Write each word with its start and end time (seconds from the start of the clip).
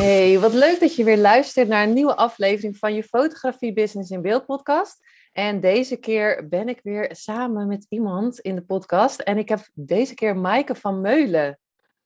Hey, 0.00 0.38
wat 0.38 0.52
leuk 0.52 0.80
dat 0.80 0.94
je 0.94 1.04
weer 1.04 1.18
luistert 1.18 1.68
naar 1.68 1.82
een 1.82 1.92
nieuwe 1.92 2.16
aflevering 2.16 2.76
van 2.76 2.94
je 2.94 3.02
Fotografie 3.02 3.72
Business 3.72 4.10
in 4.10 4.22
Beeld 4.22 4.46
podcast. 4.46 5.06
En 5.32 5.60
deze 5.60 5.96
keer 5.96 6.48
ben 6.48 6.68
ik 6.68 6.80
weer 6.82 7.08
samen 7.12 7.66
met 7.66 7.86
iemand 7.88 8.38
in 8.38 8.54
de 8.54 8.62
podcast. 8.62 9.20
En 9.20 9.38
ik 9.38 9.48
heb 9.48 9.68
deze 9.74 10.14
keer 10.14 10.36
Maaike 10.36 10.74
van 10.74 11.00
Meulen 11.00 11.58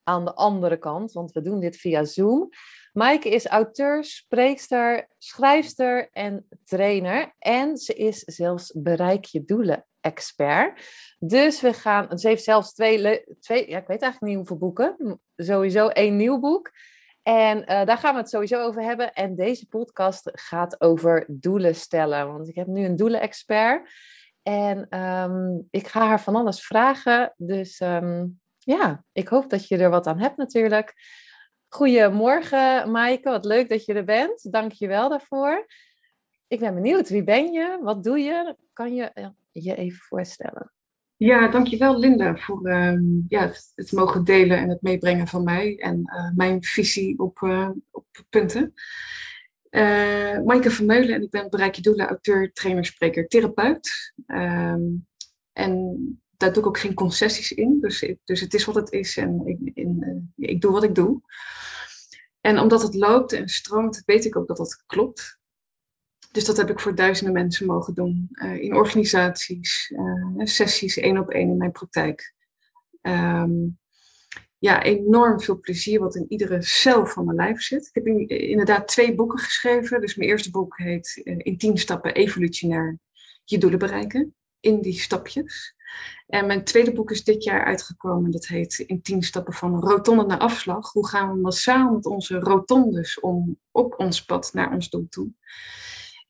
aan 0.03 0.25
de 0.25 0.35
andere 0.35 0.77
kant, 0.77 1.13
want 1.13 1.33
we 1.33 1.41
doen 1.41 1.61
dit 1.61 1.77
via 1.77 2.05
Zoom. 2.05 2.49
Maaike 2.93 3.29
is 3.29 3.47
auteur, 3.47 4.05
spreekster, 4.05 5.09
schrijfster 5.19 6.09
en 6.13 6.49
trainer. 6.65 7.35
En 7.39 7.77
ze 7.77 7.95
is 7.95 8.19
zelfs 8.19 8.73
bereik 8.77 9.25
je 9.25 9.45
doelen 9.45 9.87
expert. 10.01 10.81
Dus 11.19 11.61
we 11.61 11.73
gaan, 11.73 12.19
ze 12.19 12.29
heeft 12.29 12.45
zelfs 12.45 12.73
twee, 12.73 13.25
twee 13.41 13.71
ja, 13.71 13.79
ik 13.79 13.87
weet 13.87 14.03
eigenlijk 14.03 14.21
niet 14.21 14.37
hoeveel 14.37 14.59
boeken. 14.59 15.21
Sowieso 15.37 15.89
één 15.89 16.17
nieuw 16.17 16.39
boek. 16.39 16.71
En 17.25 17.59
uh, 17.59 17.65
daar 17.85 17.99
gaan 17.99 18.15
we 18.15 18.21
het 18.21 18.31
sowieso 18.31 18.63
over 18.63 18.83
hebben. 18.83 19.13
En 19.13 19.35
deze 19.35 19.69
podcast 19.69 20.31
gaat 20.33 20.81
over 20.81 21.25
doelen 21.29 21.75
stellen. 21.75 22.33
Want 22.33 22.49
ik 22.49 22.55
heb 22.55 22.67
nu 22.67 22.85
een 22.85 22.97
doelenexpert. 22.97 23.91
En 24.43 24.99
um, 25.01 25.67
ik 25.71 25.87
ga 25.87 26.07
haar 26.07 26.21
van 26.21 26.37
alles 26.37 26.67
vragen. 26.67 27.35
Dus 27.37 27.81
um, 27.81 28.41
ja, 28.59 29.05
ik 29.13 29.29
hoop 29.29 29.51
dat 29.51 29.69
je 29.69 29.77
er 29.77 29.91
wat 29.91 30.07
aan 30.07 30.21
hebt 30.21 30.37
natuurlijk. 30.37 30.95
Goedemorgen 31.69 32.91
Maaike, 32.91 33.31
wat 33.31 33.45
leuk 33.45 33.69
dat 33.69 33.85
je 33.85 33.95
er 33.95 34.05
bent. 34.05 34.53
Dank 34.53 34.73
je 34.73 34.87
wel 34.87 35.09
daarvoor. 35.09 35.67
Ik 36.47 36.61
ben 36.61 36.75
benieuwd, 36.75 37.09
wie 37.09 37.25
ben 37.25 37.53
je? 37.53 37.79
Wat 37.83 38.05
doe 38.05 38.19
je? 38.19 38.57
Kan 38.73 38.95
je 38.95 39.33
je 39.53 39.75
even 39.75 39.99
voorstellen? 39.99 40.73
Ja, 41.25 41.49
dankjewel 41.49 41.99
Linda 41.99 42.37
voor 42.37 42.69
uh, 42.69 42.99
ja, 43.29 43.53
het, 43.75 43.93
mogen 43.93 44.25
delen 44.25 44.59
en 44.59 44.69
het 44.69 44.83
meebrengen 44.83 45.27
van 45.27 45.45
mij 45.45 45.77
en 45.77 45.99
uh, 45.99 46.37
mijn 46.37 46.63
visie 46.63 47.19
op, 47.19 47.41
uh, 47.41 47.71
op 47.91 48.07
punten. 48.29 48.73
Uh, 49.71 50.41
Maaike 50.45 50.71
Vermeulen 50.71 51.15
en 51.15 51.23
ik 51.23 51.31
ben 51.31 51.51
Bereik 51.51 51.75
je 51.75 51.83
Doelen, 51.83 52.09
auteur, 52.09 52.53
trainer, 52.53 52.85
spreker, 52.85 53.29
therapeut. 53.29 54.13
Um, 54.27 55.07
en 55.53 55.97
daar 56.37 56.53
doe 56.53 56.63
ik 56.63 56.69
ook 56.69 56.79
geen 56.79 56.95
concessies 56.95 57.53
in, 57.53 57.81
dus, 57.81 58.15
dus 58.25 58.41
het 58.41 58.55
is 58.55 58.65
wat 58.65 58.75
het 58.75 58.93
is 58.93 59.17
en 59.17 59.43
ik, 59.45 59.71
in, 59.75 60.33
ik 60.37 60.61
doe 60.61 60.73
wat 60.73 60.85
ik 60.85 60.95
doe. 60.95 61.21
En 62.41 62.59
omdat 62.59 62.83
het 62.83 62.95
loopt 62.95 63.33
en 63.33 63.49
stroomt, 63.49 64.03
weet 64.07 64.25
ik 64.25 64.37
ook 64.37 64.47
dat 64.47 64.57
dat 64.57 64.83
klopt. 64.87 65.39
Dus 66.35 66.45
dat 66.45 66.57
heb 66.57 66.71
ik 66.71 66.81
voor 66.81 66.95
duizenden 66.95 67.35
mensen 67.35 67.67
mogen 67.67 67.95
doen. 67.95 68.29
Uh, 68.31 68.63
in 68.63 68.75
organisaties, 68.75 69.93
uh, 69.97 70.45
sessies 70.47 70.97
één 70.97 71.19
op 71.19 71.31
één 71.31 71.49
in 71.49 71.57
mijn 71.57 71.73
praktijk. 71.73 72.35
Um, 73.03 73.79
ja, 74.59 74.83
enorm 74.83 75.41
veel 75.41 75.61
plezier 75.61 76.01
wat 76.01 76.17
in 76.17 76.27
iedere 76.29 76.63
cel 76.63 77.07
van 77.07 77.25
mijn 77.25 77.37
lijf 77.37 77.63
zit. 77.63 77.87
Ik 77.87 77.95
heb 77.95 78.07
in, 78.07 78.29
inderdaad 78.29 78.89
twee 78.89 79.15
boeken 79.15 79.39
geschreven. 79.39 80.01
Dus 80.01 80.15
mijn 80.15 80.29
eerste 80.29 80.51
boek 80.51 80.79
heet 80.79 81.21
In 81.25 81.59
10 81.59 81.79
stappen 81.79 82.15
evolutionair 82.15 82.99
je 83.45 83.59
doelen 83.59 83.79
bereiken. 83.79 84.35
In 84.61 84.81
die 84.81 85.01
stapjes. 85.01 85.75
En 86.27 86.47
mijn 86.47 86.65
tweede 86.65 86.93
boek 86.93 87.11
is 87.11 87.25
dit 87.25 87.45
jaar 87.45 87.65
uitgekomen. 87.65 88.31
Dat 88.31 88.47
heet 88.47 88.79
In 88.79 89.03
10 89.03 89.23
stappen 89.23 89.53
van 89.55 89.81
rotonde 89.81 90.27
naar 90.27 90.39
afslag. 90.39 90.93
Hoe 90.93 91.09
gaan 91.09 91.33
we 91.33 91.41
massaal 91.41 91.93
met 91.93 92.07
onze 92.07 92.39
rotondes 92.39 93.21
om 93.21 93.59
op 93.71 93.95
ons 93.99 94.25
pad 94.25 94.53
naar 94.53 94.73
ons 94.73 94.91
doel 94.91 95.07
toe? 95.09 95.33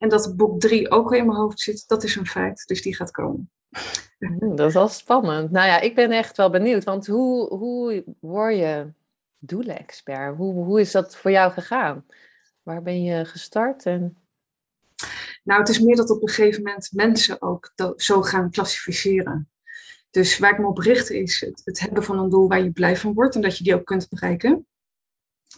En 0.04 0.10
dat 0.10 0.36
boek 0.36 0.60
3 0.60 0.90
ook 0.90 1.10
al 1.10 1.18
in 1.18 1.26
mijn 1.26 1.38
hoofd 1.38 1.60
zit, 1.60 1.84
dat 1.86 2.04
is 2.04 2.16
een 2.16 2.26
feit. 2.26 2.66
Dus 2.66 2.82
die 2.82 2.94
gaat 2.94 3.10
komen. 3.10 3.50
Dat 4.56 4.68
is 4.68 4.74
wel 4.74 4.88
spannend. 4.88 5.50
Nou 5.50 5.66
ja, 5.66 5.80
ik 5.80 5.94
ben 5.94 6.10
echt 6.10 6.36
wel 6.36 6.50
benieuwd. 6.50 6.84
Want 6.84 7.06
hoe, 7.06 7.54
hoe 7.54 8.04
word 8.20 8.56
je 8.56 8.92
doelenexpert? 9.38 10.36
Hoe, 10.36 10.54
hoe 10.54 10.80
is 10.80 10.90
dat 10.90 11.16
voor 11.16 11.30
jou 11.30 11.52
gegaan? 11.52 12.06
Waar 12.62 12.82
ben 12.82 13.02
je 13.02 13.24
gestart? 13.24 13.86
En... 13.86 14.16
Nou, 15.44 15.60
het 15.60 15.68
is 15.68 15.80
meer 15.80 15.96
dat 15.96 16.10
op 16.10 16.22
een 16.22 16.28
gegeven 16.28 16.62
moment 16.62 16.90
mensen 16.92 17.42
ook 17.42 17.72
zo 17.96 18.22
gaan 18.22 18.50
klassificeren. 18.50 19.50
Dus 20.10 20.38
waar 20.38 20.52
ik 20.52 20.58
me 20.58 20.66
op 20.66 20.78
richt 20.78 21.10
is 21.10 21.40
het, 21.40 21.60
het 21.64 21.80
hebben 21.80 22.04
van 22.04 22.18
een 22.18 22.30
doel 22.30 22.48
waar 22.48 22.62
je 22.62 22.72
blij 22.72 22.96
van 22.96 23.14
wordt 23.14 23.34
en 23.34 23.40
dat 23.40 23.58
je 23.58 23.64
die 23.64 23.74
ook 23.74 23.84
kunt 23.84 24.08
bereiken. 24.08 24.66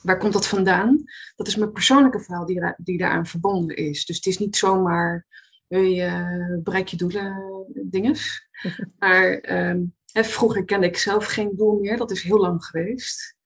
Waar 0.06 0.18
komt 0.18 0.32
dat 0.32 0.46
vandaan? 0.46 1.04
Dat 1.36 1.46
is 1.46 1.56
mijn 1.56 1.72
persoonlijke 1.72 2.20
verhaal 2.20 2.46
die, 2.46 2.74
die 2.76 2.98
daaraan 2.98 3.26
verbonden 3.26 3.76
is. 3.76 4.04
Dus 4.04 4.16
het 4.16 4.26
is 4.26 4.38
niet 4.38 4.56
zomaar, 4.56 5.26
je 5.68 6.60
bereik 6.62 6.88
je 6.88 6.96
doelen 6.96 7.66
dinges. 7.90 8.48
Maar 8.98 9.52
um, 9.70 9.94
vroeger 10.12 10.64
kende 10.64 10.86
ik 10.86 10.96
zelf 10.96 11.26
geen 11.26 11.52
doel 11.56 11.78
meer. 11.78 11.96
Dat 11.96 12.10
is 12.10 12.22
heel 12.22 12.38
lang 12.38 12.64
geweest. 12.64 13.36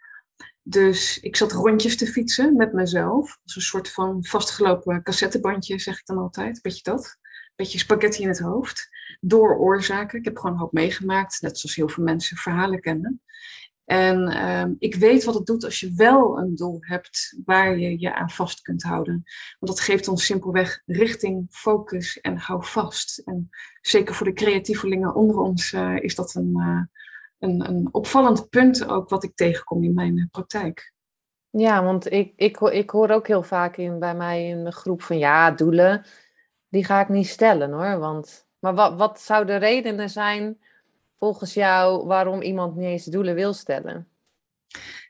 Dus 0.63 1.21
ik 1.21 1.37
zat 1.37 1.53
rondjes 1.53 1.97
te 1.97 2.07
fietsen 2.07 2.57
met 2.57 2.73
mezelf. 2.73 3.39
Als 3.43 3.57
een 3.57 3.63
soort 3.63 3.91
van 3.91 4.25
vastgelopen 4.25 5.03
cassettebandje, 5.03 5.79
zeg 5.79 5.99
ik 5.99 6.07
dan 6.07 6.19
altijd. 6.19 6.63
Beetje 6.63 6.83
dat. 6.83 7.17
Beetje 7.57 7.79
spaghetti 7.79 8.23
in 8.23 8.29
het 8.29 8.39
hoofd. 8.39 8.89
Door 9.21 9.59
oorzaken. 9.59 10.19
Ik 10.19 10.25
heb 10.25 10.37
gewoon 10.37 10.53
een 10.53 10.61
hoop 10.61 10.73
meegemaakt. 10.73 11.41
Net 11.41 11.59
zoals 11.59 11.77
heel 11.77 11.89
veel 11.89 12.05
mensen 12.05 12.37
verhalen 12.37 12.81
kennen. 12.81 13.23
En 13.91 14.47
um, 14.49 14.77
ik 14.79 14.95
weet 14.95 15.25
wat 15.25 15.35
het 15.35 15.47
doet 15.47 15.65
als 15.65 15.81
je 15.81 15.93
wel 15.97 16.39
een 16.39 16.55
doel 16.55 16.77
hebt 16.81 17.41
waar 17.45 17.79
je 17.79 18.01
je 18.01 18.15
aan 18.15 18.31
vast 18.31 18.61
kunt 18.63 18.83
houden. 18.83 19.23
Want 19.59 19.73
dat 19.73 19.81
geeft 19.81 20.09
ons 20.09 20.25
simpelweg 20.25 20.83
richting, 20.87 21.47
focus 21.51 22.21
en 22.21 22.37
hou 22.37 22.65
vast. 22.65 23.19
En 23.19 23.49
zeker 23.81 24.15
voor 24.15 24.27
de 24.27 24.33
creatievelingen 24.33 25.15
onder 25.15 25.37
ons 25.37 25.73
uh, 25.73 25.97
is 26.03 26.15
dat 26.15 26.35
een, 26.35 26.53
uh, 26.57 26.83
een, 27.39 27.69
een, 27.69 27.89
opvallend 27.93 28.49
punt 28.49 28.87
ook 28.87 29.09
wat 29.09 29.25
ik 29.25 29.35
tegenkom 29.35 29.85
in 29.85 29.95
mijn 29.95 30.29
praktijk. 30.31 30.93
Ja, 31.49 31.85
want 31.85 32.13
ik, 32.13 32.33
ik, 32.37 32.61
ik 32.61 32.91
hoor 32.91 33.09
ook 33.09 33.27
heel 33.27 33.43
vaak 33.43 33.77
in, 33.77 33.99
bij 33.99 34.15
mij 34.15 34.49
in 34.49 34.65
de 34.65 34.73
groep 34.73 35.03
van 35.03 35.19
ja, 35.19 35.51
doelen, 35.51 36.05
die 36.69 36.85
ga 36.85 37.01
ik 37.01 37.09
niet 37.09 37.29
stellen 37.29 37.73
hoor. 37.73 37.99
Want, 37.99 38.47
maar 38.59 38.75
wat, 38.75 38.97
wat 38.97 39.21
zou 39.21 39.47
de 39.47 39.57
redenen 39.57 40.11
zijn 40.11 40.59
volgens 41.21 41.55
jou 41.55 42.07
waarom 42.07 42.43
iemand 42.43 42.77
niet 42.77 42.87
eens 42.87 43.05
doelen 43.05 43.35
wil 43.35 43.53
stellen? 43.53 44.09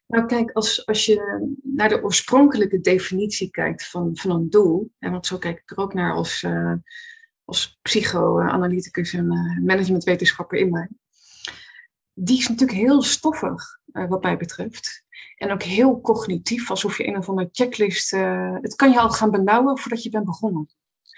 Nou, 0.07 0.27
kijk, 0.27 0.51
als, 0.51 0.87
als 0.87 1.07
je 1.07 1.49
naar 1.63 1.89
de 1.89 2.03
oorspronkelijke 2.03 2.81
definitie 2.81 3.51
kijkt 3.51 3.87
van, 3.87 4.11
van 4.17 4.31
een 4.31 4.51
doel, 4.51 4.91
en 4.99 5.11
want 5.11 5.27
zo 5.27 5.39
kijk 5.39 5.59
ik 5.59 5.71
er 5.71 5.77
ook 5.77 5.95
naar 5.95 6.13
als, 6.13 6.43
uh, 6.43 6.75
als 7.45 7.79
psychoanalyticus 7.83 9.13
en 9.13 9.25
uh, 9.25 9.67
managementwetenschapper 9.67 10.59
in 10.59 10.71
mij, 10.71 10.89
die 12.15 12.39
is 12.39 12.49
natuurlijk 12.49 12.79
heel 12.79 13.03
stoffig, 13.03 13.79
uh, 13.93 14.09
wat 14.09 14.23
mij 14.23 14.37
betreft. 14.37 15.05
En 15.37 15.51
ook 15.51 15.63
heel 15.63 16.01
cognitief, 16.01 16.71
alsof 16.71 16.99
je 16.99 17.07
een 17.07 17.17
of 17.17 17.29
andere 17.29 17.49
checklist. 17.53 18.11
het 18.61 18.75
kan 18.75 18.91
je 18.91 19.01
al 19.01 19.11
gaan 19.11 19.31
benauwen 19.31 19.79
voordat 19.79 20.03
je 20.03 20.11
bent 20.11 20.25
begonnen. 20.25 20.69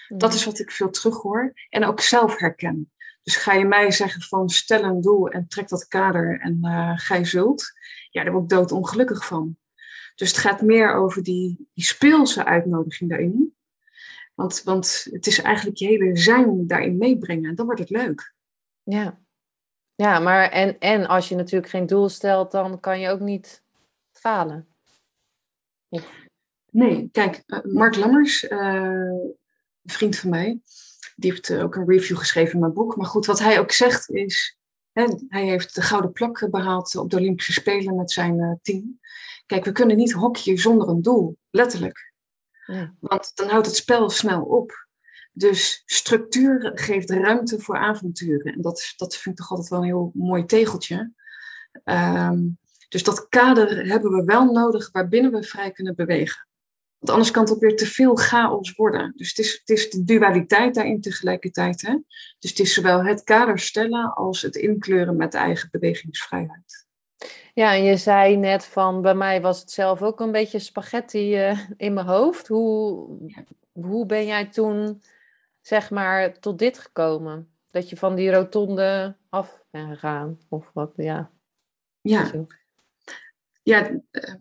Dat 0.09 0.35
is 0.35 0.45
wat 0.45 0.59
ik 0.59 0.71
veel 0.71 0.91
terughoor 0.91 1.53
en 1.69 1.85
ook 1.85 2.00
zelf 2.00 2.38
herken. 2.38 2.93
Dus 3.23 3.37
ga 3.37 3.53
je 3.53 3.65
mij 3.65 3.91
zeggen 3.91 4.23
van 4.23 4.49
stel 4.49 4.83
een 4.83 5.01
doel 5.01 5.29
en 5.29 5.49
trek 5.49 5.69
dat 5.69 5.89
kader 5.89 6.41
en 6.41 6.59
uh, 6.63 6.93
ga 6.99 7.15
je 7.15 7.25
zult. 7.25 7.73
Ja, 8.11 8.23
daar 8.23 8.33
word 8.33 8.45
ik 8.45 8.51
doodongelukkig 8.51 9.27
van. 9.27 9.57
Dus 10.15 10.29
het 10.29 10.39
gaat 10.39 10.63
meer 10.63 10.95
over 10.95 11.23
die, 11.23 11.69
die 11.75 11.85
speelse 11.85 12.45
uitnodiging 12.45 13.11
daarin. 13.11 13.57
Want, 14.35 14.63
want 14.63 15.07
het 15.11 15.27
is 15.27 15.41
eigenlijk 15.41 15.77
je 15.77 15.87
hele 15.87 16.17
zijn 16.17 16.67
daarin 16.67 16.97
meebrengen. 16.97 17.51
En 17.51 17.55
dan 17.55 17.67
wordt 17.67 17.81
het 17.81 17.91
leuk. 17.91 18.35
Ja, 18.83 19.21
ja 19.95 20.19
maar 20.19 20.51
en, 20.51 20.79
en 20.79 21.07
als 21.07 21.29
je 21.29 21.35
natuurlijk 21.35 21.71
geen 21.71 21.87
doel 21.87 22.09
stelt, 22.09 22.51
dan 22.51 22.81
kan 22.81 23.01
je 23.01 23.09
ook 23.09 23.21
niet 23.21 23.63
falen. 24.13 24.67
Nee, 26.71 27.09
kijk, 27.13 27.43
uh, 27.47 27.61
Mark 27.63 27.97
Lammers, 27.97 28.43
uh, 28.43 28.51
een 29.83 29.93
vriend 29.93 30.17
van 30.17 30.31
mij, 30.31 30.61
die 31.16 31.31
heeft 31.31 31.50
eh, 31.50 31.62
ook 31.62 31.75
een 31.75 31.88
review 31.88 32.16
geschreven 32.16 32.54
in 32.54 32.60
mijn 32.60 32.72
boek. 32.72 32.96
Maar 32.96 33.06
goed, 33.06 33.26
wat 33.26 33.38
hij 33.38 33.58
ook 33.58 33.72
zegt 33.72 34.10
is, 34.10 34.58
hè, 34.93 35.06
hij 35.28 35.44
heeft 35.44 35.75
de 35.75 35.82
gouden 35.82 36.12
plak 36.12 36.50
behaald 36.50 36.96
op 36.96 37.10
de 37.10 37.16
Olympische 37.16 37.52
Spelen 37.52 37.96
met 37.96 38.10
zijn 38.10 38.38
uh, 38.38 38.52
team. 38.62 39.00
Kijk, 39.46 39.64
we 39.64 39.72
kunnen 39.72 39.96
niet 39.96 40.12
hockeyen 40.12 40.58
zonder 40.58 40.88
een 40.88 41.02
doel, 41.02 41.37
letterlijk. 41.50 42.12
Ja. 42.66 42.94
Want 43.00 43.32
dan 43.34 43.49
houdt 43.49 43.66
het 43.66 43.76
spel 43.76 44.10
snel 44.10 44.43
op. 44.43 44.87
Dus 45.32 45.82
structuur 45.87 46.70
geeft 46.75 47.10
ruimte 47.10 47.60
voor 47.60 47.76
avonturen. 47.76 48.52
En 48.52 48.60
dat, 48.60 48.93
dat 48.96 49.16
vind 49.16 49.38
ik 49.38 49.40
toch 49.40 49.50
altijd 49.50 49.69
wel 49.69 49.78
een 49.78 49.84
heel 49.84 50.10
mooi 50.14 50.44
tegeltje. 50.44 51.12
Um, 51.84 52.58
Dus 52.88 53.02
dat 53.02 53.28
kader 53.28 53.87
hebben 53.87 54.10
we 54.10 54.25
wel 54.25 54.44
nodig 54.52 54.90
waarbinnen 54.90 55.32
we 55.32 55.43
vrij 55.43 55.70
kunnen 55.70 55.94
bewegen. 55.94 56.46
Want 57.02 57.14
anders 57.14 57.31
kan 57.31 57.43
het 57.43 57.52
ook 57.52 57.60
weer 57.60 57.76
te 57.76 57.87
veel 57.87 58.14
chaos 58.14 58.72
worden. 58.75 59.12
Dus 59.16 59.28
het 59.28 59.38
is, 59.38 59.52
het 59.52 59.69
is 59.78 59.90
de 59.90 60.04
dualiteit 60.04 60.75
daarin 60.75 61.00
tegelijkertijd. 61.00 61.81
Hè? 61.81 61.99
Dus 62.38 62.50
het 62.50 62.58
is 62.58 62.75
zowel 62.75 63.04
het 63.04 63.22
kader 63.22 63.58
stellen 63.58 64.14
als 64.14 64.43
het 64.43 64.56
inkleuren 64.56 65.16
met 65.16 65.32
de 65.32 65.38
eigen 65.38 65.69
bewegingsvrijheid. 65.70 66.87
Ja, 67.54 67.75
en 67.75 67.82
je 67.82 67.96
zei 67.96 68.37
net 68.37 68.64
van 68.64 69.02
bij 69.02 69.14
mij 69.14 69.40
was 69.40 69.60
het 69.60 69.70
zelf 69.70 70.02
ook 70.02 70.20
een 70.20 70.32
beetje 70.32 70.58
spaghetti 70.58 71.49
uh, 71.49 71.58
in 71.76 71.94
mijn 71.94 72.06
hoofd. 72.06 72.49
Hoe, 72.49 73.08
hoe 73.72 74.06
ben 74.06 74.26
jij 74.26 74.46
toen, 74.46 75.02
zeg 75.60 75.90
maar, 75.90 76.38
tot 76.38 76.58
dit 76.58 76.78
gekomen? 76.78 77.54
Dat 77.70 77.90
je 77.90 77.96
van 77.96 78.14
die 78.14 78.31
rotonde 78.31 79.16
af 79.28 79.62
bent 79.70 79.88
gegaan? 79.88 80.38
Of 80.49 80.70
wat, 80.72 80.93
ja. 80.96 81.31
Ja, 82.00 82.31
ja 83.62 83.90
uh, 83.90 84.34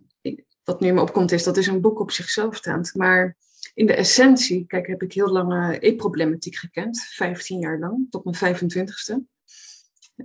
wat 0.64 0.80
nu 0.80 0.94
me 0.94 1.02
opkomt 1.02 1.32
is, 1.32 1.44
dat 1.44 1.58
is 1.58 1.68
een 1.68 1.82
boek 1.82 2.00
op 2.00 2.12
zichzelf 2.12 2.56
staand. 2.56 2.96
Maar 2.96 3.38
in 3.74 3.86
de 3.86 3.94
essentie, 3.94 4.66
kijk, 4.68 4.88
heb 4.88 5.02
ik 5.02 5.14
heel 5.14 5.30
lang 5.30 5.78
e-problematiek 5.80 6.56
gekend, 6.56 7.02
15 7.02 7.60
jaar 7.60 7.80
lang, 7.80 8.08
tot 8.10 8.24
mijn 8.24 8.56
25ste. 8.56 9.16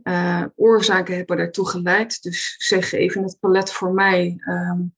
Uh, 0.03 0.45
oorzaken 0.57 1.17
hebben 1.17 1.37
daartoe 1.37 1.69
geleid. 1.69 2.23
Dus 2.23 2.55
zeg 2.59 2.93
even 2.93 3.23
het 3.23 3.37
palet 3.41 3.73
voor 3.73 3.93
mij. 3.93 4.37
Um, 4.49 4.95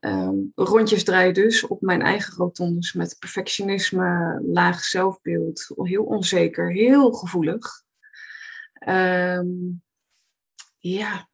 um, 0.00 0.52
rondjes 0.54 1.04
draaien 1.04 1.34
dus 1.34 1.66
op 1.66 1.80
mijn 1.80 2.02
eigen 2.02 2.36
rotondes 2.36 2.92
met 2.92 3.16
perfectionisme, 3.18 4.40
laag 4.46 4.84
zelfbeeld, 4.84 5.70
heel 5.76 6.04
onzeker, 6.04 6.72
heel 6.72 7.12
gevoelig. 7.12 7.82
Um, 8.88 9.82
ja, 10.78 11.28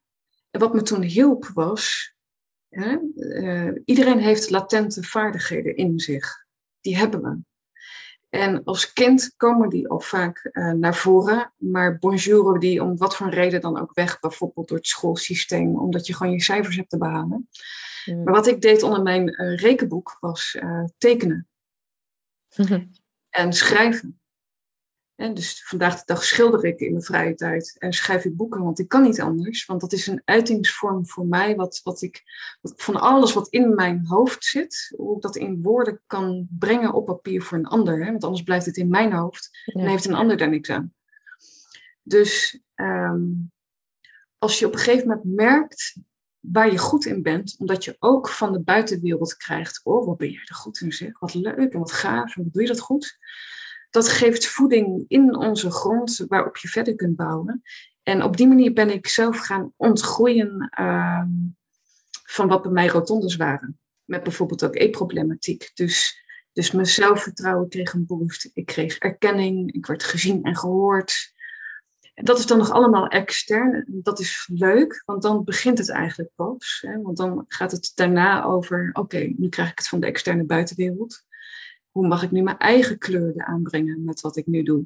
en 0.51 0.61
wat 0.61 0.75
me 0.75 0.83
toen 0.83 1.03
hielp 1.03 1.51
was 1.55 2.14
Hè? 2.75 2.97
Uh, 3.17 3.81
iedereen 3.85 4.19
heeft 4.19 4.51
latente 4.51 5.03
vaardigheden 5.03 5.77
in 5.77 5.99
zich. 6.01 6.47
Die 6.81 6.97
hebben 6.97 7.23
we. 7.23 7.39
En 8.31 8.65
als 8.65 8.93
kind 8.93 9.35
komen 9.37 9.69
die 9.69 9.89
al 9.89 10.01
vaak 10.01 10.49
uh, 10.53 10.73
naar 10.73 10.95
voren, 10.95 11.53
maar 11.57 11.99
bonjouren 11.99 12.61
die 12.61 12.83
om 12.83 12.97
wat 12.97 13.17
voor 13.17 13.29
reden 13.29 13.61
dan 13.61 13.81
ook 13.81 13.95
weg, 13.95 14.21
bijvoorbeeld 14.21 14.69
door 14.69 14.77
het 14.77 14.87
schoolsysteem, 14.87 15.79
omdat 15.79 16.07
je 16.07 16.15
gewoon 16.15 16.33
je 16.33 16.43
cijfers 16.43 16.77
hebt 16.77 16.91
te 16.91 16.99
behalen. 16.99 17.49
Mm. 18.05 18.23
Maar 18.23 18.35
wat 18.35 18.47
ik 18.47 18.61
deed 18.61 18.83
onder 18.83 19.03
mijn 19.03 19.29
uh, 19.29 19.57
rekenboek 19.57 20.17
was 20.21 20.59
tekenen 20.99 21.49
en 23.31 23.53
schrijven. 23.53 24.19
En 25.15 25.35
dus 25.35 25.65
vandaag 25.67 25.99
de 25.99 26.03
dag 26.05 26.25
schilder 26.25 26.65
ik 26.65 26.81
in 26.81 26.91
mijn 26.91 27.05
vrije 27.05 27.35
tijd 27.35 27.77
en 27.79 27.93
schrijf 27.93 28.25
ik 28.25 28.37
boeken, 28.37 28.63
want 28.63 28.79
ik 28.79 28.89
kan 28.89 29.03
niet 29.03 29.21
anders. 29.21 29.67
Want 29.67 29.81
dat 29.81 29.93
is 29.93 30.07
een 30.07 30.23
uitingsvorm 30.25 31.07
voor 31.07 31.27
mij, 31.27 31.57
wat, 31.57 31.81
wat 31.83 32.03
ik 32.03 32.23
wat, 32.61 32.73
van 32.77 33.01
alles 33.01 33.33
wat 33.33 33.49
in 33.49 33.75
mijn 33.75 34.07
hoofd 34.07 34.45
zit, 34.45 34.95
hoe 34.97 35.17
ik 35.17 35.23
dat 35.23 35.37
in 35.37 35.63
woorden 35.63 36.01
kan 36.07 36.47
brengen 36.59 36.93
op 36.93 37.07
papier 37.07 37.43
voor 37.43 37.59
een 37.59 37.67
ander. 37.67 38.05
Hè? 38.05 38.11
Want 38.11 38.25
anders 38.25 38.43
blijft 38.43 38.67
het 38.67 38.77
in 38.77 38.89
mijn 38.89 39.13
hoofd 39.13 39.51
en 39.65 39.87
heeft 39.87 40.05
een 40.05 40.15
ander 40.15 40.37
daar 40.37 40.51
niks 40.51 40.71
aan. 40.71 40.95
Dus 42.03 42.61
um, 42.75 43.53
als 44.39 44.59
je 44.59 44.67
op 44.67 44.73
een 44.73 44.79
gegeven 44.79 45.09
moment 45.09 45.25
merkt 45.25 45.97
waar 46.41 46.71
je 46.71 46.79
goed 46.79 47.05
in 47.05 47.23
bent, 47.23 47.55
omdat 47.59 47.85
je 47.85 47.97
ook 47.99 48.29
van 48.29 48.53
de 48.53 48.61
buitenwereld 48.61 49.37
krijgt, 49.37 49.81
oh, 49.85 50.07
wat 50.07 50.17
ben 50.17 50.31
jij 50.31 50.43
er 50.45 50.55
goed 50.55 50.81
in 50.81 50.93
zeg, 50.93 51.19
wat 51.19 51.35
leuk 51.35 51.73
en 51.73 51.79
wat 51.79 51.93
gaaf 51.93 52.37
en 52.37 52.43
wat 52.43 52.53
doe 52.53 52.63
je 52.63 52.69
dat 52.69 52.81
goed 52.81 53.19
dat 53.95 54.09
geeft 54.09 54.47
voeding 54.47 55.05
in 55.09 55.37
onze 55.37 55.71
grond 55.71 56.25
waarop 56.29 56.57
je 56.57 56.69
verder 56.69 56.95
kunt 56.95 57.17
bouwen. 57.17 57.63
En 58.03 58.23
op 58.23 58.37
die 58.37 58.49
manier 58.49 58.73
ben 58.73 58.91
ik 58.91 59.07
zelf 59.07 59.39
gaan 59.39 59.73
ontgroeien 59.77 60.71
uh, 60.81 61.23
van 62.27 62.49
wat 62.49 62.63
bij 62.63 62.71
mij 62.71 62.87
rotondes 62.87 63.37
waren. 63.37 63.79
Met 64.05 64.23
bijvoorbeeld 64.23 64.65
ook 64.65 64.75
e-problematiek. 64.75 65.71
Dus, 65.75 66.25
dus 66.53 66.71
mijn 66.71 66.87
zelfvertrouwen 66.87 67.69
kreeg 67.69 67.93
een 67.93 68.07
boost. 68.07 68.51
Ik 68.55 68.67
kreeg 68.67 68.99
erkenning. 68.99 69.73
Ik 69.73 69.87
werd 69.87 70.03
gezien 70.03 70.43
en 70.43 70.57
gehoord. 70.57 71.33
Dat 72.15 72.39
is 72.39 72.47
dan 72.47 72.59
nog 72.59 72.71
allemaal 72.71 73.09
extern. 73.09 73.85
Dat 73.87 74.21
is 74.21 74.49
leuk, 74.53 75.03
want 75.07 75.23
dan 75.23 75.45
begint 75.45 75.79
het 75.79 75.91
eigenlijk 75.91 76.31
pas. 76.35 76.79
Hè? 76.87 77.03
Want 77.03 77.17
dan 77.17 77.45
gaat 77.49 77.73
het 77.73 77.93
daarna 77.95 78.45
over, 78.45 78.91
oké, 78.93 79.33
nu 79.37 79.49
krijg 79.49 79.71
ik 79.71 79.79
het 79.79 79.89
van 79.89 80.01
de 80.01 80.07
externe 80.07 80.45
buitenwereld 80.45 81.25
hoe 81.95 82.07
mag 82.07 82.23
ik 82.23 82.31
nu 82.31 82.43
mijn 82.43 82.59
eigen 82.59 82.99
kleur 82.99 83.45
aanbrengen 83.45 84.05
met 84.05 84.21
wat 84.21 84.37
ik 84.37 84.47
nu 84.47 84.63
doe? 84.63 84.85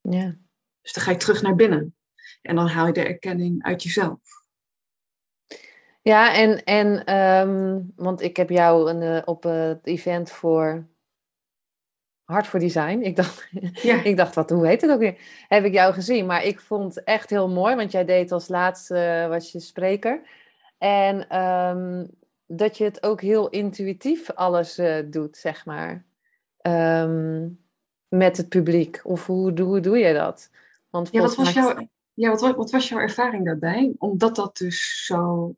Ja. 0.00 0.36
Dus 0.80 0.92
dan 0.92 1.02
ga 1.02 1.10
je 1.10 1.16
terug 1.16 1.42
naar 1.42 1.54
binnen. 1.54 1.96
En 2.42 2.56
dan 2.56 2.66
haal 2.66 2.86
je 2.86 2.92
de 2.92 3.06
erkenning 3.06 3.62
uit 3.62 3.82
jezelf. 3.82 4.18
Ja, 6.02 6.34
en, 6.34 6.64
en 6.64 7.16
um, 7.16 7.92
want 7.96 8.20
ik 8.20 8.36
heb 8.36 8.50
jou 8.50 8.90
een, 8.90 9.02
uh, 9.02 9.22
op 9.24 9.42
het 9.42 9.86
event 9.86 10.30
voor 10.30 10.88
Hart 12.24 12.46
voor 12.46 12.60
Design. 12.60 13.00
Ik 13.00 13.16
dacht, 13.16 13.48
ja. 13.82 14.02
ik 14.02 14.16
dacht 14.16 14.34
wat, 14.34 14.50
hoe 14.50 14.66
heet 14.66 14.80
het 14.80 14.90
ook 14.90 14.98
weer? 14.98 15.18
Heb 15.48 15.64
ik 15.64 15.72
jou 15.72 15.92
gezien. 15.92 16.26
Maar 16.26 16.44
ik 16.44 16.60
vond 16.60 16.94
het 16.94 17.04
echt 17.04 17.30
heel 17.30 17.48
mooi, 17.48 17.74
want 17.74 17.92
jij 17.92 18.04
deed 18.04 18.32
als 18.32 18.48
laatste, 18.48 19.22
uh, 19.22 19.28
was 19.28 19.52
je 19.52 19.60
spreker. 19.60 20.22
En 20.78 21.38
um, 21.42 22.10
dat 22.46 22.78
je 22.78 22.84
het 22.84 23.02
ook 23.02 23.20
heel 23.20 23.48
intuïtief 23.48 24.30
alles 24.30 24.78
uh, 24.78 24.98
doet, 25.10 25.36
zeg 25.36 25.64
maar 25.66 26.10
um, 26.62 27.60
met 28.08 28.36
het 28.36 28.48
publiek? 28.48 29.00
Of 29.04 29.26
hoe, 29.26 29.60
hoe 29.60 29.80
doe 29.80 29.98
je 29.98 30.14
dat? 30.14 30.50
Want 30.90 31.08
ja, 31.12 31.20
wat 31.20 31.34
was, 31.34 31.52
jouw, 31.52 31.88
ja 32.14 32.30
wat, 32.30 32.40
wat 32.56 32.70
was 32.70 32.88
jouw 32.88 32.98
ervaring 32.98 33.44
daarbij? 33.44 33.94
Omdat 33.98 34.36
dat 34.36 34.56
dus 34.56 35.04
zo 35.06 35.54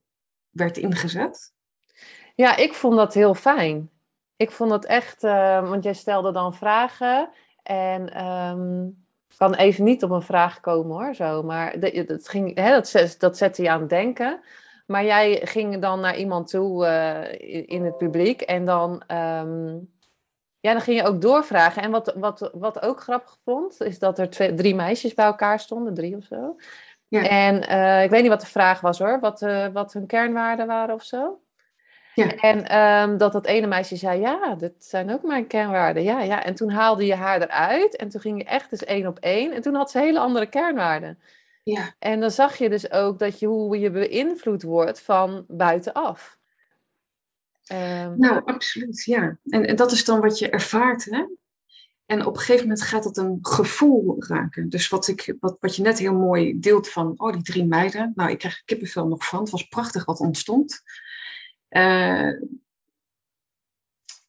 werd 0.50 0.76
ingezet? 0.76 1.52
Ja, 2.34 2.56
ik 2.56 2.74
vond 2.74 2.96
dat 2.96 3.14
heel 3.14 3.34
fijn. 3.34 3.90
Ik 4.36 4.50
vond 4.50 4.70
dat 4.70 4.84
echt, 4.84 5.24
uh, 5.24 5.68
want 5.68 5.84
jij 5.84 5.94
stelde 5.94 6.32
dan 6.32 6.54
vragen 6.54 7.30
en 7.62 8.26
um, 8.26 9.04
kan 9.36 9.54
even 9.54 9.84
niet 9.84 10.02
op 10.02 10.10
een 10.10 10.22
vraag 10.22 10.60
komen 10.60 10.96
hoor, 10.96 11.14
zo. 11.14 11.42
Maar 11.42 11.80
dat, 11.80 12.06
dat, 12.06 12.28
ging, 12.28 12.56
hè, 12.56 12.70
dat, 12.70 13.16
dat 13.18 13.36
zette 13.36 13.62
je 13.62 13.70
aan 13.70 13.80
het 13.80 13.88
denken. 13.88 14.40
Maar 14.86 15.04
jij 15.04 15.40
ging 15.46 15.78
dan 15.78 16.00
naar 16.00 16.16
iemand 16.16 16.48
toe 16.48 16.86
uh, 16.86 17.66
in 17.66 17.84
het 17.84 17.96
publiek 17.96 18.40
en 18.40 18.64
dan 18.64 19.02
um, 19.08 19.93
ja, 20.64 20.72
dan 20.72 20.80
ging 20.80 21.00
je 21.00 21.06
ook 21.06 21.20
doorvragen. 21.20 21.82
En 21.82 21.90
wat, 21.90 22.12
wat, 22.16 22.50
wat 22.52 22.82
ook 22.82 23.00
grappig 23.00 23.36
vond, 23.44 23.80
is 23.80 23.98
dat 23.98 24.18
er 24.18 24.30
twee, 24.30 24.54
drie 24.54 24.74
meisjes 24.74 25.14
bij 25.14 25.24
elkaar 25.24 25.60
stonden, 25.60 25.94
drie 25.94 26.16
of 26.16 26.24
zo. 26.24 26.56
Ja. 27.08 27.28
En 27.28 27.70
uh, 27.70 28.02
ik 28.02 28.10
weet 28.10 28.20
niet 28.20 28.30
wat 28.30 28.40
de 28.40 28.46
vraag 28.46 28.80
was 28.80 28.98
hoor, 28.98 29.20
wat, 29.20 29.42
uh, 29.42 29.66
wat 29.72 29.92
hun 29.92 30.06
kernwaarden 30.06 30.66
waren 30.66 30.94
of 30.94 31.02
zo. 31.02 31.40
Ja. 32.14 32.34
En 32.34 32.78
um, 32.78 33.18
dat 33.18 33.32
dat 33.32 33.46
ene 33.46 33.66
meisje 33.66 33.96
zei, 33.96 34.20
ja, 34.20 34.54
dat 34.54 34.72
zijn 34.78 35.12
ook 35.12 35.22
mijn 35.22 35.46
kernwaarden. 35.46 36.02
Ja, 36.02 36.20
ja. 36.20 36.44
En 36.44 36.54
toen 36.54 36.70
haalde 36.70 37.06
je 37.06 37.14
haar 37.14 37.42
eruit 37.42 37.96
en 37.96 38.08
toen 38.08 38.20
ging 38.20 38.38
je 38.38 38.44
echt 38.44 38.70
dus 38.70 38.84
één 38.84 39.06
op 39.06 39.18
één. 39.18 39.52
En 39.52 39.62
toen 39.62 39.74
had 39.74 39.90
ze 39.90 39.98
hele 39.98 40.18
andere 40.18 40.46
kernwaarden. 40.46 41.18
Ja. 41.62 41.94
En 41.98 42.20
dan 42.20 42.30
zag 42.30 42.56
je 42.56 42.68
dus 42.68 42.90
ook 42.90 43.18
dat 43.18 43.38
je, 43.38 43.46
hoe 43.46 43.78
je 43.78 43.90
beïnvloed 43.90 44.62
wordt 44.62 45.00
van 45.00 45.44
buitenaf. 45.48 46.38
Um... 47.72 48.18
Nou, 48.18 48.44
absoluut, 48.44 49.04
ja. 49.04 49.38
En, 49.44 49.66
en 49.66 49.76
dat 49.76 49.92
is 49.92 50.04
dan 50.04 50.20
wat 50.20 50.38
je 50.38 50.50
ervaart, 50.50 51.04
hè? 51.04 51.24
En 52.06 52.26
op 52.26 52.34
een 52.34 52.40
gegeven 52.40 52.62
moment 52.62 52.82
gaat 52.82 53.04
het 53.04 53.16
een 53.16 53.38
gevoel 53.40 54.24
raken. 54.24 54.68
Dus 54.68 54.88
wat, 54.88 55.08
ik, 55.08 55.36
wat, 55.40 55.56
wat 55.60 55.76
je 55.76 55.82
net 55.82 55.98
heel 55.98 56.14
mooi 56.14 56.60
deelt 56.60 56.88
van, 56.88 57.14
oh, 57.16 57.32
die 57.32 57.42
drie 57.42 57.64
meiden. 57.64 58.12
Nou, 58.14 58.30
ik 58.30 58.38
krijg 58.38 58.62
kippenvel 58.64 59.08
nog 59.08 59.26
van. 59.26 59.40
Het 59.40 59.50
was 59.50 59.68
prachtig 59.68 60.04
wat 60.04 60.20
ontstond. 60.20 60.82
Uh, 61.70 62.26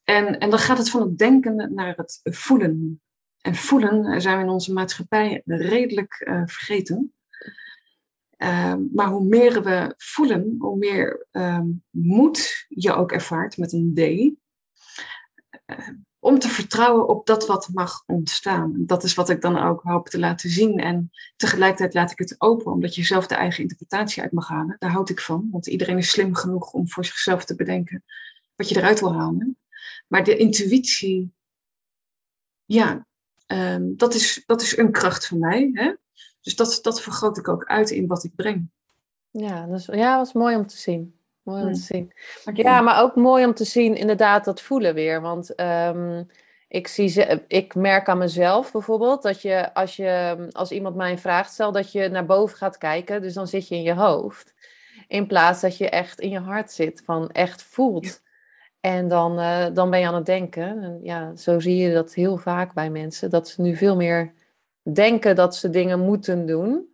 en, 0.04 0.40
en 0.40 0.50
dan 0.50 0.60
gaat 0.60 0.78
het 0.78 0.90
van 0.90 1.02
het 1.02 1.18
denken 1.18 1.74
naar 1.74 1.96
het 1.96 2.20
voelen. 2.24 3.02
En 3.42 3.56
voelen 3.56 4.22
zijn 4.22 4.38
we 4.38 4.44
in 4.44 4.50
onze 4.50 4.74
maatschappij 4.74 5.42
redelijk 5.46 6.26
uh, 6.28 6.42
vergeten. 6.46 7.15
Ehm, 8.38 8.82
maar 8.94 9.08
hoe 9.08 9.26
meer 9.26 9.64
we 9.64 9.94
voelen, 9.98 10.56
hoe 10.60 10.78
meer 10.78 11.28
um, 11.32 11.84
moed 11.90 12.66
je 12.68 12.94
ook 12.94 13.12
ervaart 13.12 13.58
met 13.58 13.74
een 13.74 13.92
D. 13.94 14.00
Uh, 14.00 15.90
om 16.20 16.40
te 16.40 16.48
vertrouwen 16.48 17.08
op 17.08 17.26
dat 17.26 17.48
wat 17.48 17.70
mag 17.74 18.04
ontstaan. 18.06 18.74
Dat 18.78 19.04
is 19.04 19.14
wat 19.14 19.30
ik 19.30 19.42
dan 19.42 19.58
ook 19.58 19.82
hoop 19.84 20.10
te 20.10 20.20
laten 20.20 20.50
zien. 20.50 20.80
En 20.80 21.12
tegelijkertijd 21.36 21.94
laat 21.94 22.12
ik 22.12 22.20
het 22.20 22.36
open, 22.38 22.72
omdat 22.72 22.96
je 22.96 23.04
zelf 23.04 23.28
de 23.28 23.36
eigen 23.36 23.62
interpretatie 23.62 24.22
uit 24.22 24.32
mag 24.32 24.48
halen. 24.48 24.76
Daar 24.80 24.92
houd 24.92 25.10
ik 25.10 25.20
van, 25.20 25.48
want 25.52 25.68
iedereen 25.68 25.98
is 25.98 26.10
slim 26.10 26.36
genoeg 26.36 26.72
om 26.72 26.90
voor 26.90 27.06
zichzelf 27.06 27.46
te 27.46 27.56
bedenken 27.56 28.04
wat 28.56 28.70
je 28.70 28.78
eruit 28.78 29.00
wil 29.00 29.14
halen. 29.14 29.58
Maar 30.08 30.24
de 30.24 30.38
intuïtie, 30.38 31.34
ja, 32.66 33.08
dat, 33.82 34.14
is, 34.14 34.44
dat 34.46 34.62
is 34.62 34.78
een 34.78 34.92
kracht 34.92 35.28
van 35.28 35.40
mij. 35.40 35.70
Hè? 35.74 35.94
Dus 36.46 36.56
dat, 36.56 36.80
dat 36.82 37.02
vergroot 37.02 37.38
ik 37.38 37.48
ook 37.48 37.66
uit 37.66 37.90
in 37.90 38.08
wat 38.08 38.24
ik 38.24 38.36
breng. 38.36 38.70
Ja, 39.32 39.66
dus, 39.66 39.86
ja, 39.86 40.18
was 40.18 40.34
mooi 40.34 40.56
om 40.56 40.68
te 40.68 40.78
zien. 40.78 41.20
Mooi 41.42 41.64
om 41.64 41.74
te 41.74 41.80
zien. 41.80 42.14
Ja, 42.54 42.82
maar 42.82 43.02
ook 43.02 43.16
mooi 43.16 43.46
om 43.46 43.54
te 43.54 43.64
zien 43.64 43.96
inderdaad 43.96 44.46
dat 44.46 44.62
voelen 44.62 44.94
weer. 44.94 45.22
Want 45.22 45.60
um, 45.60 46.28
ik, 46.68 46.88
zie 46.88 47.26
ik 47.48 47.76
merk 47.76 48.10
aan 48.10 48.18
mezelf 48.18 48.72
bijvoorbeeld 48.72 49.24
dat 49.24 49.42
je 49.42 49.74
als, 49.74 49.96
je 49.96 50.48
als 50.52 50.72
iemand 50.72 50.96
mij 50.96 51.12
een 51.12 51.20
vraag 51.20 51.48
stelt, 51.48 51.74
dat 51.74 51.92
je 51.92 52.10
naar 52.10 52.26
boven 52.26 52.58
gaat 52.58 52.78
kijken. 52.78 53.22
Dus 53.22 53.34
dan 53.34 53.48
zit 53.48 53.68
je 53.68 53.76
in 53.76 53.84
je 53.84 53.94
hoofd. 53.94 54.54
In 55.08 55.28
plaats 55.28 55.62
dat 55.62 55.78
je 55.78 55.90
echt 55.90 56.20
in 56.20 56.30
je 56.30 56.40
hart 56.40 56.72
zit, 56.72 57.02
van 57.06 57.30
echt 57.30 57.64
voelt. 57.64 58.22
En 58.80 59.08
dan, 59.08 59.40
eh, 59.40 59.66
dan 59.74 59.90
ben 59.90 60.00
je 60.00 60.08
aan 60.08 60.16
het 60.16 60.26
denken. 60.26 60.84
En 60.84 61.00
ja, 61.04 61.36
zo 61.36 61.60
zie 61.60 61.78
je 61.78 61.94
dat 61.94 62.14
heel 62.14 62.38
vaak 62.38 62.74
bij 62.74 62.90
mensen. 62.90 63.30
Dat 63.30 63.48
ze 63.48 63.62
nu 63.62 63.76
veel 63.76 63.96
meer 63.96 64.34
denken 64.94 65.36
dat 65.36 65.56
ze 65.56 65.70
dingen 65.70 66.00
moeten 66.00 66.46
doen. 66.46 66.88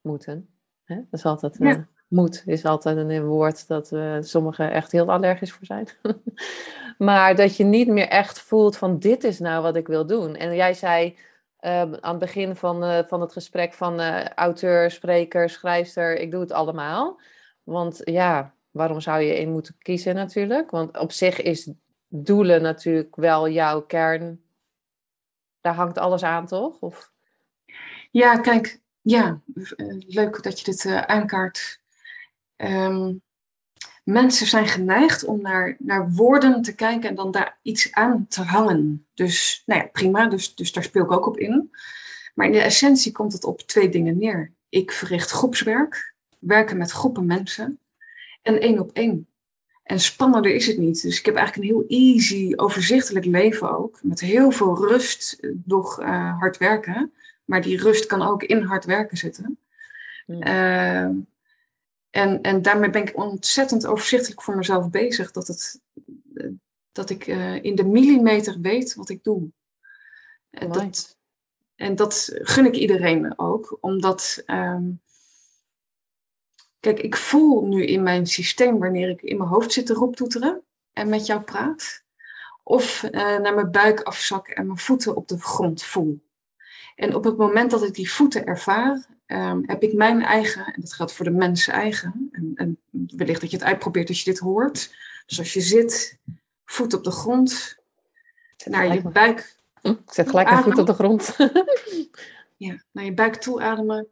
Moeten. 0.00 0.48
Hè? 0.84 0.94
Dat 0.94 1.20
is 1.20 1.24
altijd... 1.24 1.56
Ja. 1.58 1.70
Uh, 1.70 1.78
moet 2.08 2.42
is 2.46 2.64
altijd 2.64 2.96
een 2.96 3.24
woord 3.24 3.68
dat 3.68 3.92
uh, 3.92 4.16
sommigen 4.20 4.70
echt 4.70 4.92
heel 4.92 5.10
allergisch 5.10 5.52
voor 5.52 5.66
zijn. 5.66 5.88
maar 6.98 7.36
dat 7.36 7.56
je 7.56 7.64
niet 7.64 7.88
meer 7.88 8.08
echt 8.08 8.40
voelt 8.40 8.76
van 8.76 8.98
dit 8.98 9.24
is 9.24 9.38
nou 9.38 9.62
wat 9.62 9.76
ik 9.76 9.86
wil 9.86 10.06
doen. 10.06 10.36
En 10.36 10.54
jij 10.54 10.74
zei 10.74 11.16
Ehm, 11.60 11.94
aan 12.00 12.10
het 12.10 12.18
begin 12.18 12.56
van, 12.56 12.84
uh, 12.84 12.98
van 13.06 13.20
het 13.20 13.32
gesprek 13.32 13.72
van 13.72 14.00
auteur, 14.34 14.90
spreker, 14.90 15.50
schrijfster, 15.50 16.18
ik 16.18 16.30
doe 16.30 16.40
het 16.40 16.52
allemaal. 16.52 17.20
Want 17.62 18.00
ja, 18.04 18.54
waarom 18.70 19.00
zou 19.00 19.20
je 19.20 19.38
in 19.38 19.50
moeten 19.50 19.76
kiezen 19.78 20.14
natuurlijk? 20.14 20.70
Want 20.70 20.98
op 20.98 21.12
zich 21.12 21.40
is 21.40 21.72
doelen 22.08 22.62
natuurlijk 22.62 23.16
wel 23.16 23.48
jouw 23.48 23.80
kern. 23.82 24.42
Daar 25.60 25.74
hangt 25.74 25.98
alles 25.98 26.22
aan, 26.22 26.46
toch? 26.46 26.80
Of... 26.80 27.12
Ja, 28.10 28.36
kijk, 28.36 28.80
ja, 29.00 29.40
eh, 29.76 29.96
leuk 30.06 30.42
dat 30.42 30.60
je 30.60 30.64
dit 30.64 30.86
aankaart. 30.86 31.80
Um, 32.56 33.22
mensen 34.04 34.46
zijn 34.46 34.66
geneigd 34.66 35.24
om 35.24 35.40
naar, 35.40 35.76
naar 35.78 36.10
woorden 36.10 36.62
te 36.62 36.74
kijken 36.74 37.08
en 37.08 37.14
dan 37.14 37.30
daar 37.30 37.58
iets 37.62 37.92
aan 37.92 38.26
te 38.28 38.42
hangen. 38.42 39.06
Dus 39.14 39.62
nou 39.66 39.80
ja, 39.80 39.86
prima, 39.86 40.26
dus, 40.26 40.54
dus 40.54 40.72
daar 40.72 40.82
speel 40.82 41.04
ik 41.04 41.12
ook 41.12 41.26
op 41.26 41.38
in. 41.38 41.70
Maar 42.34 42.46
in 42.46 42.52
de 42.52 42.60
essentie 42.60 43.12
komt 43.12 43.32
het 43.32 43.44
op 43.44 43.60
twee 43.60 43.88
dingen 43.88 44.18
neer. 44.18 44.52
Ik 44.68 44.92
verricht 44.92 45.30
groepswerk, 45.30 46.14
werken 46.38 46.76
met 46.76 46.90
groepen 46.90 47.26
mensen 47.26 47.78
en 48.42 48.60
één 48.60 48.78
op 48.78 48.90
één. 48.92 49.28
En 49.82 50.00
spannender 50.00 50.54
is 50.54 50.66
het 50.66 50.78
niet. 50.78 51.02
Dus 51.02 51.18
ik 51.18 51.24
heb 51.24 51.34
eigenlijk 51.34 51.68
een 51.68 51.76
heel 51.76 51.88
easy, 51.88 52.52
overzichtelijk 52.56 53.24
leven 53.24 53.76
ook. 53.78 53.98
Met 54.02 54.20
heel 54.20 54.50
veel 54.50 54.88
rust, 54.88 55.38
nog 55.64 56.00
uh, 56.00 56.38
hard 56.38 56.58
werken. 56.58 57.12
Maar 57.50 57.62
die 57.62 57.80
rust 57.80 58.06
kan 58.06 58.22
ook 58.22 58.42
in 58.42 58.62
hard 58.62 58.84
werken 58.84 59.16
zitten. 59.16 59.58
Hmm. 60.26 60.42
Uh, 60.46 61.02
en, 62.10 62.40
en 62.42 62.62
daarmee 62.62 62.90
ben 62.90 63.02
ik 63.02 63.16
ontzettend 63.16 63.86
overzichtelijk 63.86 64.42
voor 64.42 64.56
mezelf 64.56 64.90
bezig. 64.90 65.32
Dat, 65.32 65.46
het, 65.46 65.80
dat 66.92 67.10
ik 67.10 67.26
uh, 67.26 67.62
in 67.62 67.74
de 67.74 67.84
millimeter 67.84 68.60
weet 68.60 68.94
wat 68.94 69.08
ik 69.08 69.24
doe. 69.24 69.50
En 70.50 70.72
dat, 70.72 71.18
en 71.74 71.96
dat 71.96 72.30
gun 72.32 72.66
ik 72.66 72.74
iedereen 72.74 73.38
ook. 73.38 73.78
Omdat, 73.80 74.42
um, 74.46 75.00
kijk, 76.80 76.98
ik 77.00 77.16
voel 77.16 77.66
nu 77.66 77.84
in 77.84 78.02
mijn 78.02 78.26
systeem 78.26 78.78
wanneer 78.78 79.08
ik 79.08 79.22
in 79.22 79.36
mijn 79.36 79.50
hoofd 79.50 79.72
zit 79.72 79.86
te 79.86 79.94
roeptoeteren 79.94 80.62
en 80.92 81.08
met 81.08 81.26
jou 81.26 81.40
praat. 81.40 82.02
Of 82.62 83.02
uh, 83.02 83.10
naar 83.12 83.54
mijn 83.54 83.70
buik 83.70 84.00
afzak 84.00 84.48
en 84.48 84.66
mijn 84.66 84.78
voeten 84.78 85.16
op 85.16 85.28
de 85.28 85.38
grond 85.38 85.82
voel. 85.82 86.28
En 87.00 87.14
op 87.14 87.24
het 87.24 87.36
moment 87.36 87.70
dat 87.70 87.84
ik 87.84 87.94
die 87.94 88.12
voeten 88.12 88.46
ervaar, 88.46 89.06
um, 89.26 89.62
heb 89.66 89.82
ik 89.82 89.92
mijn 89.92 90.22
eigen, 90.22 90.66
en 90.66 90.80
dat 90.80 90.92
geldt 90.92 91.12
voor 91.12 91.24
de 91.24 91.30
mensen 91.30 91.72
eigen, 91.72 92.28
en, 92.32 92.52
en, 92.54 92.78
wellicht 92.90 93.40
dat 93.40 93.50
je 93.50 93.56
het 93.56 93.66
uitprobeert 93.66 94.08
als 94.08 94.22
je 94.22 94.30
dit 94.30 94.38
hoort. 94.38 94.94
Dus 95.26 95.38
als 95.38 95.52
je 95.52 95.60
zit, 95.60 96.18
voet 96.64 96.94
op 96.94 97.04
de 97.04 97.10
grond, 97.10 97.76
naar 98.64 98.94
je 98.94 99.02
buik. 99.02 99.56
Hm, 99.80 99.88
ik 99.88 100.12
zet 100.12 100.28
gelijk 100.28 100.50
mijn 100.50 100.62
voet 100.62 100.78
op 100.78 100.86
de 100.86 100.94
grond. 100.94 101.36
ja, 102.66 102.82
naar 102.90 103.04
je 103.04 103.14
buik 103.14 103.34
toe 103.34 103.60
ademen. 103.62 104.08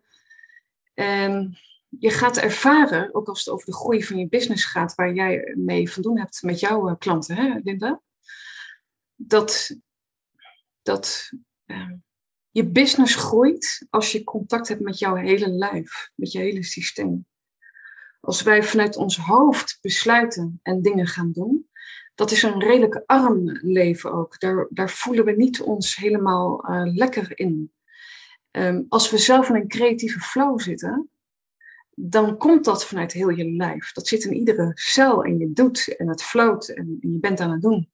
En 0.94 1.58
je 1.88 2.10
gaat 2.10 2.36
ervaren, 2.36 3.14
ook 3.14 3.28
als 3.28 3.38
het 3.38 3.48
over 3.48 3.66
de 3.66 3.74
groei 3.74 4.04
van 4.04 4.18
je 4.18 4.28
business 4.28 4.64
gaat, 4.64 4.94
waar 4.94 5.12
jij 5.12 5.54
mee 5.56 5.92
van 5.92 6.02
doen 6.02 6.18
hebt 6.18 6.42
met 6.42 6.60
jouw 6.60 6.88
eh, 6.88 6.94
klanten, 6.98 7.36
hè, 7.36 7.58
Linda? 7.62 8.00
Dat, 9.14 9.76
dat 10.82 11.30
ehm, 11.66 11.94
je 12.58 12.68
business 12.68 13.14
groeit 13.14 13.86
als 13.90 14.12
je 14.12 14.24
contact 14.24 14.68
hebt 14.68 14.80
met 14.80 14.98
jouw 14.98 15.14
hele 15.14 15.48
lijf, 15.48 16.10
met 16.14 16.32
je 16.32 16.38
hele 16.38 16.62
systeem. 16.62 17.26
Als 18.20 18.42
wij 18.42 18.62
vanuit 18.62 18.96
ons 18.96 19.16
hoofd 19.16 19.78
besluiten 19.80 20.60
en 20.62 20.82
dingen 20.82 21.06
gaan 21.06 21.32
doen, 21.32 21.68
dat 22.14 22.30
is 22.30 22.42
een 22.42 22.60
redelijk 22.60 23.02
arm 23.06 23.58
leven 23.62 24.12
ook. 24.12 24.40
Daar, 24.40 24.66
daar 24.70 24.90
voelen 24.90 25.24
we 25.24 25.32
niet 25.32 25.60
ons 25.60 25.96
helemaal 25.96 26.70
uh, 26.70 26.94
lekker 26.94 27.38
in. 27.38 27.72
Um, 28.50 28.86
als 28.88 29.10
we 29.10 29.18
zelf 29.18 29.48
in 29.48 29.54
een 29.54 29.68
creatieve 29.68 30.20
flow 30.20 30.60
zitten, 30.60 31.10
dan 31.94 32.36
komt 32.36 32.64
dat 32.64 32.84
vanuit 32.84 33.12
heel 33.12 33.28
je 33.28 33.50
lijf. 33.50 33.92
Dat 33.92 34.08
zit 34.08 34.24
in 34.24 34.34
iedere 34.34 34.70
cel 34.74 35.24
en 35.24 35.38
je 35.38 35.52
doet 35.52 35.96
en 35.96 36.08
het 36.08 36.22
float 36.22 36.68
en, 36.68 36.98
en 37.00 37.12
je 37.12 37.18
bent 37.18 37.40
aan 37.40 37.50
het 37.50 37.62
doen 37.62 37.88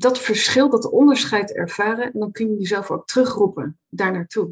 dat 0.00 0.18
verschil, 0.18 0.70
dat 0.70 0.90
onderscheid 0.90 1.52
ervaren. 1.52 2.12
En 2.12 2.20
dan 2.20 2.32
kun 2.32 2.50
je 2.50 2.58
jezelf 2.58 2.90
ook 2.90 3.06
terugroepen 3.06 3.78
daar 3.88 4.12
naartoe. 4.12 4.50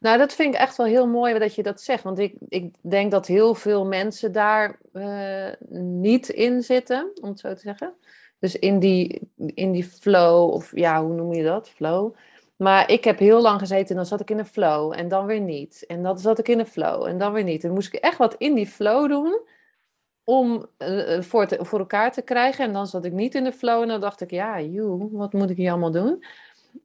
Nou, 0.00 0.18
dat 0.18 0.32
vind 0.32 0.54
ik 0.54 0.60
echt 0.60 0.76
wel 0.76 0.86
heel 0.86 1.06
mooi 1.06 1.38
dat 1.38 1.54
je 1.54 1.62
dat 1.62 1.80
zegt. 1.80 2.02
Want 2.02 2.18
ik, 2.18 2.34
ik 2.48 2.74
denk 2.80 3.10
dat 3.10 3.26
heel 3.26 3.54
veel 3.54 3.86
mensen 3.86 4.32
daar 4.32 4.80
uh, 4.92 5.48
niet 5.80 6.28
in 6.28 6.62
zitten, 6.62 7.10
om 7.20 7.28
het 7.28 7.40
zo 7.40 7.54
te 7.54 7.60
zeggen. 7.60 7.94
Dus 8.38 8.58
in 8.58 8.78
die, 8.78 9.30
in 9.36 9.72
die 9.72 9.84
flow, 9.84 10.50
of 10.50 10.76
ja, 10.76 11.04
hoe 11.04 11.14
noem 11.14 11.32
je 11.32 11.42
dat? 11.42 11.68
Flow. 11.68 12.14
Maar 12.56 12.90
ik 12.90 13.04
heb 13.04 13.18
heel 13.18 13.40
lang 13.40 13.58
gezeten 13.58 13.88
en 13.88 13.96
dan 13.96 14.06
zat 14.06 14.20
ik 14.20 14.30
in 14.30 14.38
een 14.38 14.46
flow 14.46 14.92
en 14.96 15.08
dan 15.08 15.26
weer 15.26 15.40
niet. 15.40 15.84
En 15.86 16.02
dan 16.02 16.18
zat 16.18 16.38
ik 16.38 16.48
in 16.48 16.58
een 16.58 16.66
flow 16.66 17.06
en 17.06 17.18
dan 17.18 17.32
weer 17.32 17.44
niet. 17.44 17.62
En 17.62 17.68
dan 17.68 17.76
moest 17.76 17.94
ik 17.94 18.00
echt 18.00 18.18
wat 18.18 18.34
in 18.38 18.54
die 18.54 18.66
flow 18.66 19.08
doen 19.08 19.40
om 20.26 20.66
uh, 20.78 21.20
voor, 21.20 21.46
te, 21.46 21.58
voor 21.64 21.78
elkaar 21.78 22.12
te 22.12 22.22
krijgen. 22.22 22.64
En 22.64 22.72
dan 22.72 22.86
zat 22.86 23.04
ik 23.04 23.12
niet 23.12 23.34
in 23.34 23.44
de 23.44 23.52
flow 23.52 23.82
en 23.82 23.88
dan 23.88 24.00
dacht 24.00 24.20
ik, 24.20 24.30
ja, 24.30 24.60
joe, 24.60 25.08
wat 25.10 25.32
moet 25.32 25.50
ik 25.50 25.56
hier 25.56 25.70
allemaal 25.70 25.90
doen? 25.90 26.24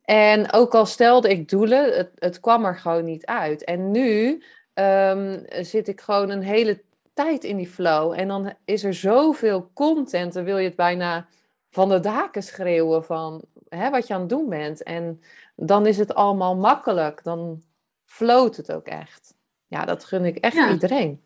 En 0.02 0.54
ook 0.54 0.76
al 0.76 0.86
stelde 0.86 1.30
ik 1.30 1.50
doelen, 1.50 1.98
het, 1.98 2.12
het 2.16 2.40
kwam 2.40 2.66
er 2.66 2.78
gewoon 2.78 3.06
niet 3.06 3.26
uit. 3.26 3.64
En 3.64 3.92
nu 3.92 4.44
um, 4.74 5.46
zit 5.50 5.88
ik 5.88 6.02
gewoon 6.02 6.30
een 6.30 6.44
hele 6.44 6.82
tijd 7.14 7.44
in 7.44 7.58
die 7.58 7.68
flow. 7.68 8.14
En 8.20 8.28
dan 8.28 8.54
is 8.66 8.84
er 8.84 8.94
zoveel 8.94 9.72
content, 9.74 10.34
dan 10.34 10.44
wil 10.44 10.58
je 10.58 10.68
het 10.68 10.76
bijna 10.76 11.28
van 11.70 11.90
de 11.90 12.00
daken 12.00 12.44
schreeuwen 12.44 13.06
van 13.06 13.44
hè, 13.70 13.90
wat 13.90 14.08
je 14.08 14.14
aan 14.14 14.20
het 14.20 14.30
doen 14.30 14.50
bent. 14.50 14.84
En 14.84 15.22
dan 15.56 15.86
is 15.86 15.98
het 15.98 16.14
allemaal 16.14 16.56
makkelijk. 16.56 17.24
Dan 17.24 17.64
floot 18.06 18.58
het 18.58 18.72
ook 18.72 18.88
echt. 18.88 19.36
Ja, 19.68 19.86
dat 19.86 20.04
gun 20.04 20.26
ik 20.26 20.38
echt 20.38 20.70
iedereen. 20.72 21.26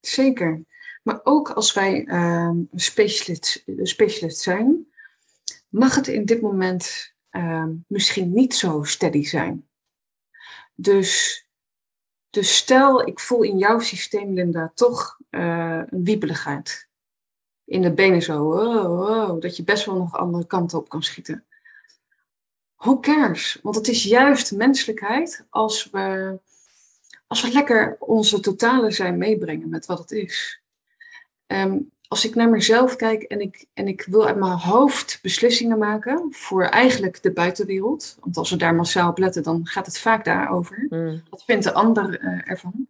Zeker. 0.00 0.64
Maar 1.06 1.20
ook 1.22 1.50
als 1.50 1.72
wij 1.72 2.04
uh, 2.06 2.50
specialist, 2.74 3.64
specialist 3.82 4.40
zijn, 4.40 4.86
mag 5.68 5.94
het 5.94 6.08
in 6.08 6.24
dit 6.24 6.40
moment 6.40 7.14
uh, 7.30 7.66
misschien 7.86 8.32
niet 8.32 8.54
zo 8.54 8.82
steady 8.82 9.24
zijn. 9.24 9.68
Dus, 10.74 11.44
dus 12.30 12.56
stel, 12.56 13.06
ik 13.06 13.20
voel 13.20 13.42
in 13.42 13.58
jouw 13.58 13.78
systeem, 13.78 14.34
Linda, 14.34 14.72
toch 14.74 15.18
uh, 15.30 15.82
een 15.86 16.04
wiebeligheid. 16.04 16.88
In 17.64 17.82
de 17.82 17.92
benen 17.92 18.22
zo, 18.22 18.50
oh, 18.50 19.40
dat 19.40 19.56
je 19.56 19.64
best 19.64 19.84
wel 19.84 19.96
nog 19.96 20.16
andere 20.16 20.46
kanten 20.46 20.78
op 20.78 20.88
kan 20.88 21.02
schieten. 21.02 21.44
Who 22.76 23.00
cares? 23.00 23.58
Want 23.62 23.76
het 23.76 23.88
is 23.88 24.02
juist 24.02 24.52
menselijkheid 24.52 25.46
als 25.50 25.90
we, 25.90 26.38
als 27.26 27.42
we 27.42 27.52
lekker 27.52 27.96
onze 27.98 28.40
totale 28.40 28.90
zijn 28.90 29.18
meebrengen 29.18 29.68
met 29.68 29.86
wat 29.86 29.98
het 29.98 30.10
is. 30.10 30.64
Ehm, 31.46 31.78
als 32.08 32.24
ik 32.24 32.34
naar 32.34 32.50
mezelf 32.50 32.96
kijk 32.96 33.22
en 33.22 33.40
ik, 33.40 33.66
en 33.74 33.88
ik 33.88 34.06
wil 34.10 34.26
uit 34.26 34.36
mijn 34.36 34.58
hoofd 34.58 35.18
beslissingen 35.22 35.78
maken 35.78 36.26
voor 36.30 36.64
eigenlijk 36.64 37.22
de 37.22 37.32
buitenwereld, 37.32 38.16
want 38.20 38.36
als 38.36 38.50
we 38.50 38.56
daar 38.56 38.74
massaal 38.74 39.10
op 39.10 39.18
letten, 39.18 39.42
dan 39.42 39.66
gaat 39.66 39.86
het 39.86 39.98
vaak 39.98 40.24
daarover. 40.24 40.86
Mm. 40.88 41.22
Wat 41.30 41.44
vindt 41.44 41.64
de 41.64 41.72
ander 41.72 42.22
uh, 42.22 42.50
ervan? 42.50 42.88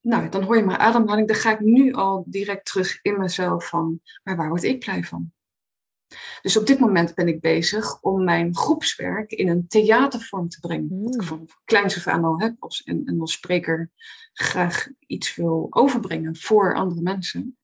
Nou, 0.00 0.28
dan 0.28 0.42
hoor 0.42 0.56
je 0.56 0.64
mijn 0.64 0.78
ademhaling, 0.78 1.28
dan 1.28 1.36
ga 1.36 1.52
ik 1.52 1.60
nu 1.60 1.92
al 1.92 2.24
direct 2.26 2.66
terug 2.66 2.98
in 3.02 3.18
mezelf 3.18 3.68
van, 3.68 4.00
maar 4.22 4.36
waar 4.36 4.48
word 4.48 4.62
ik 4.62 4.78
blij 4.78 5.04
van? 5.04 5.32
Dus 6.42 6.56
op 6.56 6.66
dit 6.66 6.78
moment 6.78 7.14
ben 7.14 7.28
ik 7.28 7.40
bezig 7.40 8.02
om 8.02 8.24
mijn 8.24 8.56
groepswerk 8.56 9.30
in 9.30 9.48
een 9.48 9.68
theatervorm 9.68 10.48
te 10.48 10.60
brengen. 10.60 10.86
Mm. 10.88 11.02
Wat 11.02 11.14
ik 11.14 11.22
van 11.22 11.48
kleins 11.64 11.96
af 11.96 12.06
aan 12.06 12.24
al 12.24 12.40
heb 12.40 12.54
als, 12.58 12.82
en, 12.82 13.02
en 13.04 13.20
als 13.20 13.32
spreker 13.32 13.90
graag 14.32 14.88
iets 15.06 15.34
wil 15.34 15.66
overbrengen 15.70 16.36
voor 16.36 16.74
andere 16.74 17.00
mensen. 17.00 17.58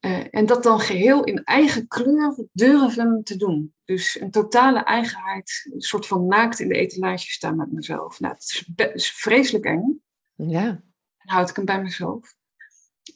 Uh, 0.00 0.26
en 0.30 0.46
dat 0.46 0.62
dan 0.62 0.80
geheel 0.80 1.24
in 1.24 1.44
eigen 1.44 1.88
kleur 1.88 2.48
durven 2.52 3.20
te 3.24 3.36
doen. 3.36 3.74
Dus 3.84 4.20
een 4.20 4.30
totale 4.30 4.78
eigenheid, 4.78 5.70
een 5.72 5.80
soort 5.80 6.06
van 6.06 6.26
naakt 6.26 6.60
in 6.60 6.68
de 6.68 6.74
etalage 6.74 7.30
staan 7.30 7.56
met 7.56 7.72
mezelf. 7.72 8.20
Nou, 8.20 8.34
het 8.34 8.42
is, 8.42 8.92
is 8.92 9.10
vreselijk 9.10 9.64
eng. 9.64 10.02
Ja. 10.34 10.64
Dan 10.64 11.34
houd 11.34 11.50
ik 11.50 11.56
hem 11.56 11.64
bij 11.64 11.82
mezelf. 11.82 12.36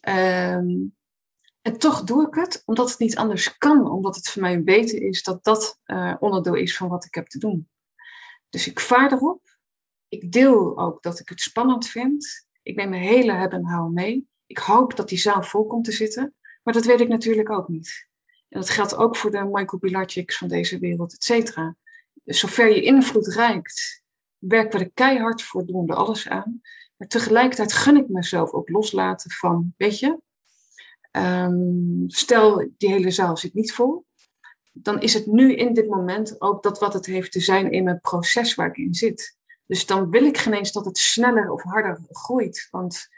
Um, 0.09 0.97
en 1.63 1.79
toch 1.79 2.05
doe 2.05 2.27
ik 2.27 2.35
het, 2.35 2.63
omdat 2.65 2.91
het 2.91 2.99
niet 2.99 3.17
anders 3.17 3.59
kan. 3.59 3.91
Omdat 3.91 4.17
het 4.17 4.29
voor 4.29 4.43
mij 4.43 4.63
weten 4.63 5.01
is 5.01 5.23
dat 5.23 5.45
dat 5.45 5.79
uh, 5.87 6.15
onderdeel 6.19 6.55
is 6.55 6.77
van 6.77 6.89
wat 6.89 7.05
ik 7.05 7.15
heb 7.15 7.27
te 7.27 7.39
doen. 7.39 7.69
Dus 8.49 8.67
ik 8.67 8.81
vaar 8.81 9.13
erop. 9.13 9.59
ik 10.09 10.33
deel 10.33 10.79
ook 10.79 11.03
dat 11.03 11.21
ik 11.21 11.29
het 11.29 11.41
spannend 11.41 11.89
vind. 11.89 12.47
Ik 12.63 12.77
neem 12.77 12.89
mijn 12.89 13.03
hele 13.03 13.33
hebben 13.33 13.59
en 13.59 13.65
houden 13.65 13.93
mee. 13.93 14.29
Ik 14.47 14.59
hoop 14.59 14.97
dat 14.97 15.09
die 15.09 15.19
zaal 15.19 15.43
vol 15.43 15.67
komt 15.67 15.85
te 15.85 15.93
zitten. 15.93 16.35
Maar 16.63 16.75
dat 16.75 16.85
weet 16.85 17.01
ik 17.01 17.09
natuurlijk 17.09 17.51
ook 17.51 17.69
niet. 17.69 18.09
En 18.49 18.61
dat 18.61 18.71
geldt 18.71 18.97
ook 18.97 19.17
voor 19.17 19.31
de 19.31 19.45
Michael 19.45 19.79
Pilarczyks 19.79 20.39
van 20.39 20.49
deze 20.49 20.79
wereld, 20.79 21.13
et 21.13 21.25
cetera. 21.25 21.77
Dus 22.25 22.39
zover 22.39 22.69
je 22.69 22.83
invloed 22.83 23.27
reikt, 23.27 24.03
werken 24.39 24.79
we 24.79 24.85
er 24.85 24.91
keihard 24.91 25.43
voor, 25.43 25.67
doen 25.67 25.87
we 25.87 25.93
er 25.93 25.99
alles 25.99 26.29
aan. 26.29 26.61
Maar 26.97 27.09
tegelijkertijd 27.09 27.73
gun 27.73 27.97
ik 27.97 28.09
mezelf 28.09 28.53
ook 28.53 28.69
loslaten 28.69 29.31
van, 29.31 29.75
weet 29.77 29.99
je, 29.99 30.19
um, 31.13 32.05
stel 32.07 32.71
die 32.77 32.89
hele 32.89 33.11
zaal 33.11 33.37
zit 33.37 33.55
niet 33.55 33.73
vol, 33.73 34.05
dan 34.73 35.01
is 35.01 35.15
het 35.15 35.27
nu 35.27 35.55
in 35.55 35.75
dit 35.75 35.89
moment 35.89 36.41
ook 36.41 36.63
dat 36.63 36.79
wat 36.79 36.93
het 36.93 37.07
heeft 37.07 37.33
te 37.33 37.41
zijn 37.41 37.71
in 37.71 37.85
mijn 37.85 38.01
proces 38.01 38.55
waar 38.55 38.69
ik 38.69 38.77
in 38.77 38.95
zit. 38.95 39.39
Dus 39.67 39.87
dan 39.87 40.11
wil 40.11 40.25
ik 40.25 40.39
geen 40.39 40.53
eens 40.53 40.73
dat 40.73 40.85
het 40.85 40.99
sneller 40.99 41.51
of 41.51 41.63
harder 41.63 41.99
groeit, 42.11 42.69
want 42.71 43.09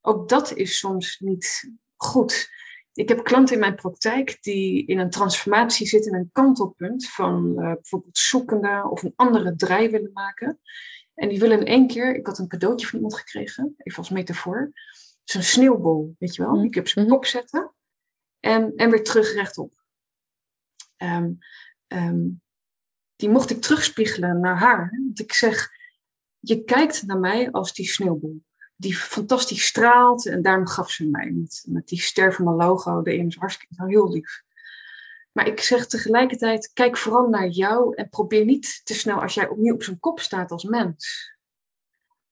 ook 0.00 0.28
dat 0.28 0.54
is 0.54 0.78
soms 0.78 1.18
niet 1.18 1.70
goed. 1.96 2.50
Ik 2.92 3.08
heb 3.08 3.24
klanten 3.24 3.54
in 3.54 3.60
mijn 3.60 3.74
praktijk 3.74 4.38
die 4.40 4.86
in 4.86 4.98
een 4.98 5.10
transformatie 5.10 5.86
zitten, 5.86 6.14
een 6.14 6.30
kantelpunt 6.32 7.08
van 7.08 7.52
uh, 7.56 7.72
bijvoorbeeld 7.72 8.18
zoekende 8.18 8.86
of 8.90 9.02
een 9.02 9.12
andere 9.16 9.56
draai 9.56 9.90
willen 9.90 10.10
maken. 10.12 10.60
En 11.14 11.28
die 11.28 11.38
willen 11.38 11.60
in 11.60 11.66
één 11.66 11.86
keer, 11.86 12.16
ik 12.16 12.26
had 12.26 12.38
een 12.38 12.48
cadeautje 12.48 12.86
van 12.86 12.94
iemand 12.94 13.16
gekregen, 13.16 13.74
even 13.78 13.98
als 13.98 14.10
metafoor, 14.10 14.72
zo'n 15.32 15.42
sneeuwbol, 15.42 16.16
weet 16.18 16.34
je 16.34 16.42
wel, 16.42 16.54
die 16.54 16.66
ik 16.66 16.76
op 16.76 16.88
zijn 16.88 17.04
mhm. 17.04 17.14
kop 17.14 17.26
zetten 17.26 17.72
en, 18.40 18.72
en 18.76 18.90
weer 18.90 19.04
terug 19.04 19.32
rechtop. 19.32 19.84
Um, 20.96 21.38
um, 21.88 22.42
die 23.16 23.28
mocht 23.28 23.50
ik 23.50 23.60
terugspiegelen 23.60 24.40
naar 24.40 24.58
haar. 24.58 24.98
Want 25.04 25.20
ik 25.20 25.32
zeg, 25.32 25.70
je 26.38 26.64
kijkt 26.64 27.02
naar 27.02 27.18
mij 27.18 27.50
als 27.50 27.72
die 27.72 27.86
sneeuwbol 27.86 28.42
die 28.82 28.96
fantastisch 28.96 29.66
straalt. 29.66 30.26
En 30.26 30.42
daarom 30.42 30.66
gaf 30.66 30.90
ze 30.90 31.08
mij 31.08 31.30
met, 31.30 31.64
met 31.68 31.88
die 31.88 32.00
ster 32.00 32.34
van 32.34 32.44
mijn 32.44 32.56
logo 32.56 33.02
erin. 33.02 33.26
is 33.26 33.36
hartstikke 33.36 33.86
heel 33.86 34.12
lief. 34.12 34.42
Maar 35.32 35.46
ik 35.46 35.60
zeg 35.60 35.86
tegelijkertijd, 35.86 36.70
kijk 36.72 36.96
vooral 36.96 37.28
naar 37.28 37.48
jou 37.48 37.94
en 37.94 38.08
probeer 38.08 38.44
niet 38.44 38.80
te 38.84 38.94
snel 38.94 39.22
als 39.22 39.34
jij 39.34 39.48
opnieuw 39.48 39.74
op 39.74 39.82
zijn 39.82 39.98
kop 39.98 40.20
staat 40.20 40.50
als 40.50 40.64
mens. 40.64 41.32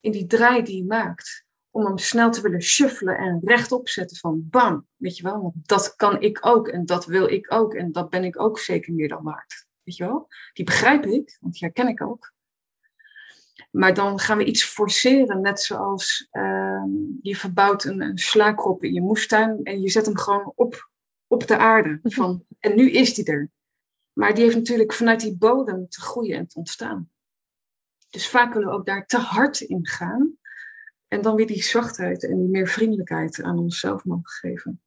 In 0.00 0.12
die 0.12 0.26
draai 0.26 0.62
die 0.62 0.76
je 0.76 0.84
maakt. 0.84 1.44
Om 1.70 1.84
hem 1.84 1.98
snel 1.98 2.30
te 2.30 2.40
willen 2.40 2.62
shuffelen 2.62 3.18
en 3.18 3.40
rechtop 3.44 3.88
zetten 3.88 4.16
van 4.16 4.48
bam. 4.50 4.86
Weet 4.96 5.16
je 5.16 5.22
wel, 5.22 5.42
want 5.42 5.54
dat 5.62 5.96
kan 5.96 6.20
ik 6.20 6.46
ook 6.46 6.68
en 6.68 6.86
dat 6.86 7.06
wil 7.06 7.28
ik 7.28 7.52
ook 7.52 7.74
en 7.74 7.92
dat 7.92 8.10
ben 8.10 8.24
ik 8.24 8.40
ook 8.40 8.58
zeker 8.58 8.92
meer 8.92 9.08
dan 9.08 9.22
waard. 9.22 9.66
Weet 9.82 9.96
je 9.96 10.04
wel? 10.04 10.28
Die 10.52 10.64
begrijp 10.64 11.06
ik, 11.06 11.38
want 11.40 11.52
die 11.52 11.64
herken 11.64 11.88
ik 11.88 12.02
ook. 12.02 12.32
Maar 13.70 13.94
dan 13.94 14.18
gaan 14.18 14.38
we 14.38 14.44
iets 14.44 14.64
forceren, 14.64 15.40
net 15.40 15.60
zoals 15.60 16.28
uh, 16.32 16.84
je 17.22 17.36
verbouwt 17.36 17.84
een, 17.84 18.00
een 18.00 18.78
in 18.80 18.92
je 18.92 19.00
moestuin 19.00 19.62
en 19.62 19.80
je 19.80 19.90
zet 19.90 20.06
hem 20.06 20.16
gewoon 20.16 20.52
op, 20.54 20.90
op 21.26 21.46
de 21.46 21.56
aarde. 21.56 21.98
Van, 22.02 22.44
en 22.58 22.76
nu 22.76 22.90
is 22.90 23.14
die 23.14 23.24
er. 23.24 23.50
Maar 24.12 24.34
die 24.34 24.44
heeft 24.44 24.56
natuurlijk 24.56 24.92
vanuit 24.92 25.20
die 25.20 25.36
bodem 25.36 25.88
te 25.88 26.00
groeien 26.00 26.36
en 26.36 26.46
te 26.46 26.58
ontstaan. 26.58 27.10
Dus 28.10 28.28
vaak 28.28 28.52
willen 28.52 28.68
we 28.68 28.74
ook 28.74 28.86
daar 28.86 29.06
te 29.06 29.18
hard 29.18 29.60
in 29.60 29.86
gaan. 29.86 30.38
En 31.10 31.22
dan 31.22 31.36
weer 31.36 31.46
die 31.46 31.62
zachtheid 31.62 32.24
en 32.24 32.38
die 32.38 32.48
meer 32.48 32.68
vriendelijkheid 32.68 33.42
aan 33.42 33.58
onszelf 33.58 34.04
mogen 34.04 34.30
geven. 34.30 34.80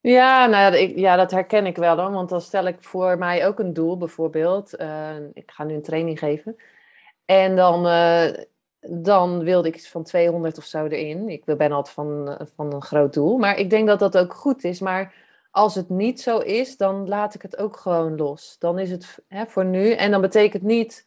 Ja, 0.00 0.46
nou 0.46 0.74
ja, 0.74 0.78
ik, 0.78 0.98
ja, 0.98 1.16
dat 1.16 1.30
herken 1.30 1.66
ik 1.66 1.76
wel 1.76 1.98
hoor. 1.98 2.10
Want 2.10 2.28
dan 2.28 2.40
stel 2.40 2.66
ik 2.66 2.76
voor 2.80 3.18
mij 3.18 3.46
ook 3.46 3.58
een 3.58 3.72
doel, 3.72 3.96
bijvoorbeeld. 3.96 4.80
Uh, 4.80 5.16
ik 5.32 5.50
ga 5.50 5.64
nu 5.64 5.74
een 5.74 5.82
training 5.82 6.18
geven. 6.18 6.56
En 7.24 7.56
dan, 7.56 7.86
uh, 7.86 8.28
dan 8.80 9.44
wilde 9.44 9.68
ik 9.68 9.76
iets 9.76 9.88
van 9.88 10.02
200 10.02 10.58
of 10.58 10.64
zo 10.64 10.86
erin. 10.86 11.28
Ik 11.28 11.44
ben 11.44 11.72
altijd 11.72 11.94
van, 11.94 12.38
van 12.54 12.72
een 12.72 12.82
groot 12.82 13.14
doel. 13.14 13.38
Maar 13.38 13.58
ik 13.58 13.70
denk 13.70 13.86
dat 13.86 13.98
dat 13.98 14.18
ook 14.18 14.34
goed 14.34 14.64
is. 14.64 14.80
Maar 14.80 15.14
als 15.50 15.74
het 15.74 15.88
niet 15.88 16.20
zo 16.20 16.38
is, 16.38 16.76
dan 16.76 17.08
laat 17.08 17.34
ik 17.34 17.42
het 17.42 17.56
ook 17.56 17.76
gewoon 17.76 18.16
los. 18.16 18.56
Dan 18.58 18.78
is 18.78 18.90
het 18.90 19.18
hè, 19.28 19.46
voor 19.46 19.64
nu. 19.64 19.92
En 19.92 20.10
dan 20.10 20.20
betekent 20.20 20.62
niet 20.62 21.06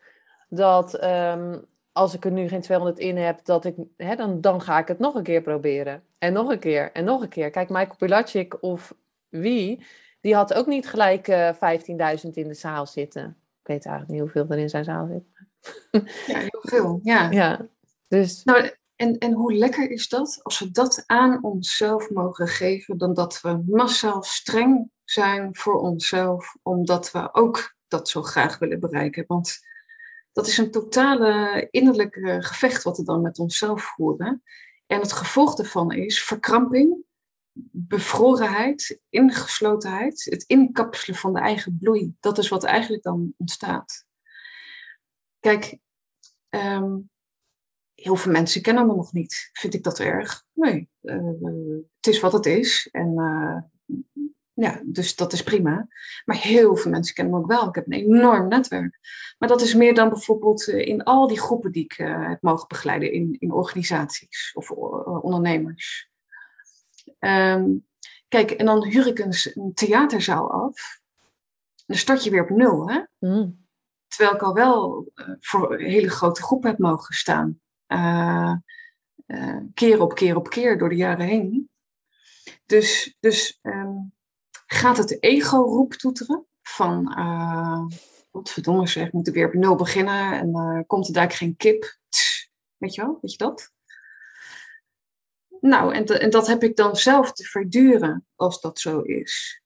dat 0.49 1.04
um, 1.04 1.65
als 1.91 2.13
ik 2.13 2.25
er 2.25 2.32
nu 2.32 2.47
geen 2.47 2.62
200 2.62 2.99
in 2.99 3.17
heb, 3.17 3.45
dat 3.45 3.65
ik, 3.65 3.75
hè, 3.97 4.15
dan, 4.15 4.41
dan 4.41 4.62
ga 4.62 4.80
ik 4.80 4.88
het 4.88 4.99
nog 4.99 5.15
een 5.15 5.23
keer 5.23 5.41
proberen. 5.41 6.04
En 6.17 6.34
nog 6.34 6.49
een 6.49 6.60
keer 6.60 6.91
en 6.91 7.04
nog 7.04 7.21
een 7.21 7.30
keer. 7.30 7.49
Kijk, 7.49 7.69
Michael 7.69 7.95
Pilacic 7.97 8.63
of 8.63 8.93
wie, 9.30 9.86
die 10.21 10.36
had 10.36 10.54
ook 10.54 10.67
niet 10.67 10.88
gelijk 10.88 11.27
uh, 11.27 11.49
eh, 11.49 12.19
15.000 12.25 12.30
in 12.34 12.47
de 12.47 12.54
zaal 12.54 12.88
zitten. 12.88 13.38
Ik 13.62 13.67
weet 13.67 13.86
eigenlijk 13.86 14.08
niet 14.13 14.21
hoeveel 14.21 14.56
er 14.56 14.62
in 14.62 14.69
zijn 14.69 14.84
zaal 14.84 15.08
zit. 15.08 15.23
Ja, 16.27 16.39
heel 16.39 16.62
veel. 16.62 16.99
Ja. 17.04 17.32
ja 17.41 17.67
dus... 18.08 18.43
Nou, 18.43 18.69
en, 18.95 19.17
en 19.17 19.34
hoe 19.34 19.54
lekker 19.54 19.91
is 19.91 20.10
dat 20.10 20.39
als 20.43 20.60
we 20.60 20.71
dat 20.71 21.04
aan 21.06 21.43
onszelf 21.43 22.10
mogen 22.10 22.47
geven, 22.47 22.97
dan 22.97 23.13
dat 23.13 23.41
we 23.41 23.63
massaal 23.67 24.23
streng 24.23 24.91
zijn 25.04 25.56
voor 25.56 25.80
onszelf, 25.80 26.56
omdat 26.62 27.12
we 27.12 27.34
ook 27.34 27.75
dat 27.88 28.10
zo 28.10 28.21
graag 28.21 28.60
willen 28.60 28.80
bereiken. 28.80 29.23
Want 29.27 29.60
dat 30.31 30.47
is 30.47 30.57
een 30.57 30.71
totale 30.71 31.67
innerlijke 31.71 32.37
gevecht 32.41 32.83
wat 32.83 32.97
we 32.97 33.03
dan 33.03 33.21
met 33.21 33.39
onszelf 33.39 33.83
voeren. 33.83 34.43
En 34.85 34.99
het 34.99 35.11
gevolg 35.11 35.55
daarvan 35.55 35.91
is 35.91 36.23
verkramping, 36.23 37.03
bevrorenheid, 37.71 38.99
ingeslotenheid, 39.09 40.25
het 40.29 40.43
inkapselen 40.43 41.19
van 41.19 41.33
de 41.33 41.39
eigen 41.39 41.77
bloei. 41.79 42.15
Dat 42.19 42.37
is 42.37 42.49
wat 42.49 42.63
eigenlijk 42.63 43.03
dan 43.03 43.33
ontstaat. 43.37 44.05
Kijk, 45.39 45.77
ehm, 46.49 46.97
heel 47.93 48.15
veel 48.15 48.31
mensen 48.31 48.61
kennen 48.61 48.87
me 48.87 48.95
nog 48.95 49.13
niet. 49.13 49.49
Vind 49.53 49.73
ik 49.73 49.83
dat 49.83 49.99
erg? 49.99 50.43
Nee, 50.53 50.89
uh, 51.01 51.35
het 51.95 52.07
is 52.07 52.19
wat 52.19 52.33
het 52.33 52.45
is. 52.45 52.89
En 52.91 53.11
uh, 53.15 53.57
ja, 54.62 54.82
dus 54.86 55.15
dat 55.15 55.34
is 55.34 55.43
prima. 55.43 55.88
Maar 56.26 56.38
heel 56.38 56.76
veel 56.76 56.91
mensen 56.91 57.15
kennen 57.15 57.34
me 57.34 57.39
ook 57.39 57.47
wel. 57.47 57.67
Ik 57.67 57.76
heb 57.76 57.86
een 57.86 57.93
enorm 57.93 58.47
netwerk. 58.47 59.00
Maar 59.38 59.50
dat 59.50 59.62
is 59.62 59.74
meer 59.74 59.93
dan 59.93 60.10
bijvoorbeeld 60.10 60.67
eh, 60.67 60.88
in 60.88 61.04
al 61.04 61.28
die 61.28 61.39
groepen 61.39 61.71
die 61.71 61.84
ik 61.84 61.93
heb 62.04 62.41
mogen 62.41 62.67
begeleiden 62.67 63.12
in, 63.12 63.36
in 63.39 63.52
organisaties 63.52 64.52
of 64.54 64.71
ondernemers. 65.21 66.10
Um, 67.19 67.88
kijk, 68.28 68.52
en 68.52 68.65
dan 68.65 68.86
huur 68.86 69.08
ik 69.08 69.19
een, 69.19 69.34
een 69.54 69.74
theaterzaal 69.74 70.52
af. 70.52 71.00
Dan 71.86 71.97
start 71.97 72.24
je 72.24 72.30
weer 72.30 72.43
op 72.43 72.50
nul, 72.50 72.89
hè? 72.89 73.02
Mm. 73.19 73.65
Terwijl 74.08 74.36
ik 74.36 74.41
al 74.41 74.54
wel 74.54 75.12
uh, 75.15 75.36
voor 75.39 75.74
een 75.74 75.89
hele 75.89 76.10
grote 76.10 76.41
groep 76.41 76.63
heb 76.63 76.78
mogen 76.78 77.15
staan. 77.15 77.60
Uh, 77.88 78.54
uh, 79.28 79.58
keer 79.74 80.02
op 80.02 80.15
keer 80.15 80.36
op 80.36 80.50
keer 80.50 80.78
door 80.78 80.89
de 80.89 80.95
jaren 80.95 81.26
heen. 81.26 81.69
Dus, 82.65 83.15
dus 83.19 83.60
um, 83.62 84.13
gaat 84.71 84.97
het 84.97 85.23
ego 85.23 85.57
roep 85.57 85.93
toeteren 85.93 86.45
van, 86.62 87.03
wat 88.31 88.49
verdomme 88.49 88.88
zeg, 88.88 89.12
moet 89.12 89.27
ik 89.27 89.34
weer 89.34 89.47
op 89.47 89.53
nul 89.53 89.75
beginnen 89.75 90.39
en 90.39 90.84
komt 90.88 91.07
er 91.07 91.13
daar 91.13 91.31
geen 91.31 91.55
kip? 91.55 91.99
weet 92.77 92.95
je 92.95 93.01
wel, 93.01 93.17
weet 93.21 93.31
je 93.31 93.38
dat? 93.38 93.71
Nou, 95.60 95.93
en, 95.93 96.05
en 96.05 96.29
dat 96.29 96.47
heb 96.47 96.63
ik 96.63 96.75
dan 96.75 96.95
zelf 96.95 97.31
te 97.34 97.43
verduren 97.43 98.25
als 98.36 98.62
dat 98.62 98.79
zo 98.79 98.99
is. 98.99 99.62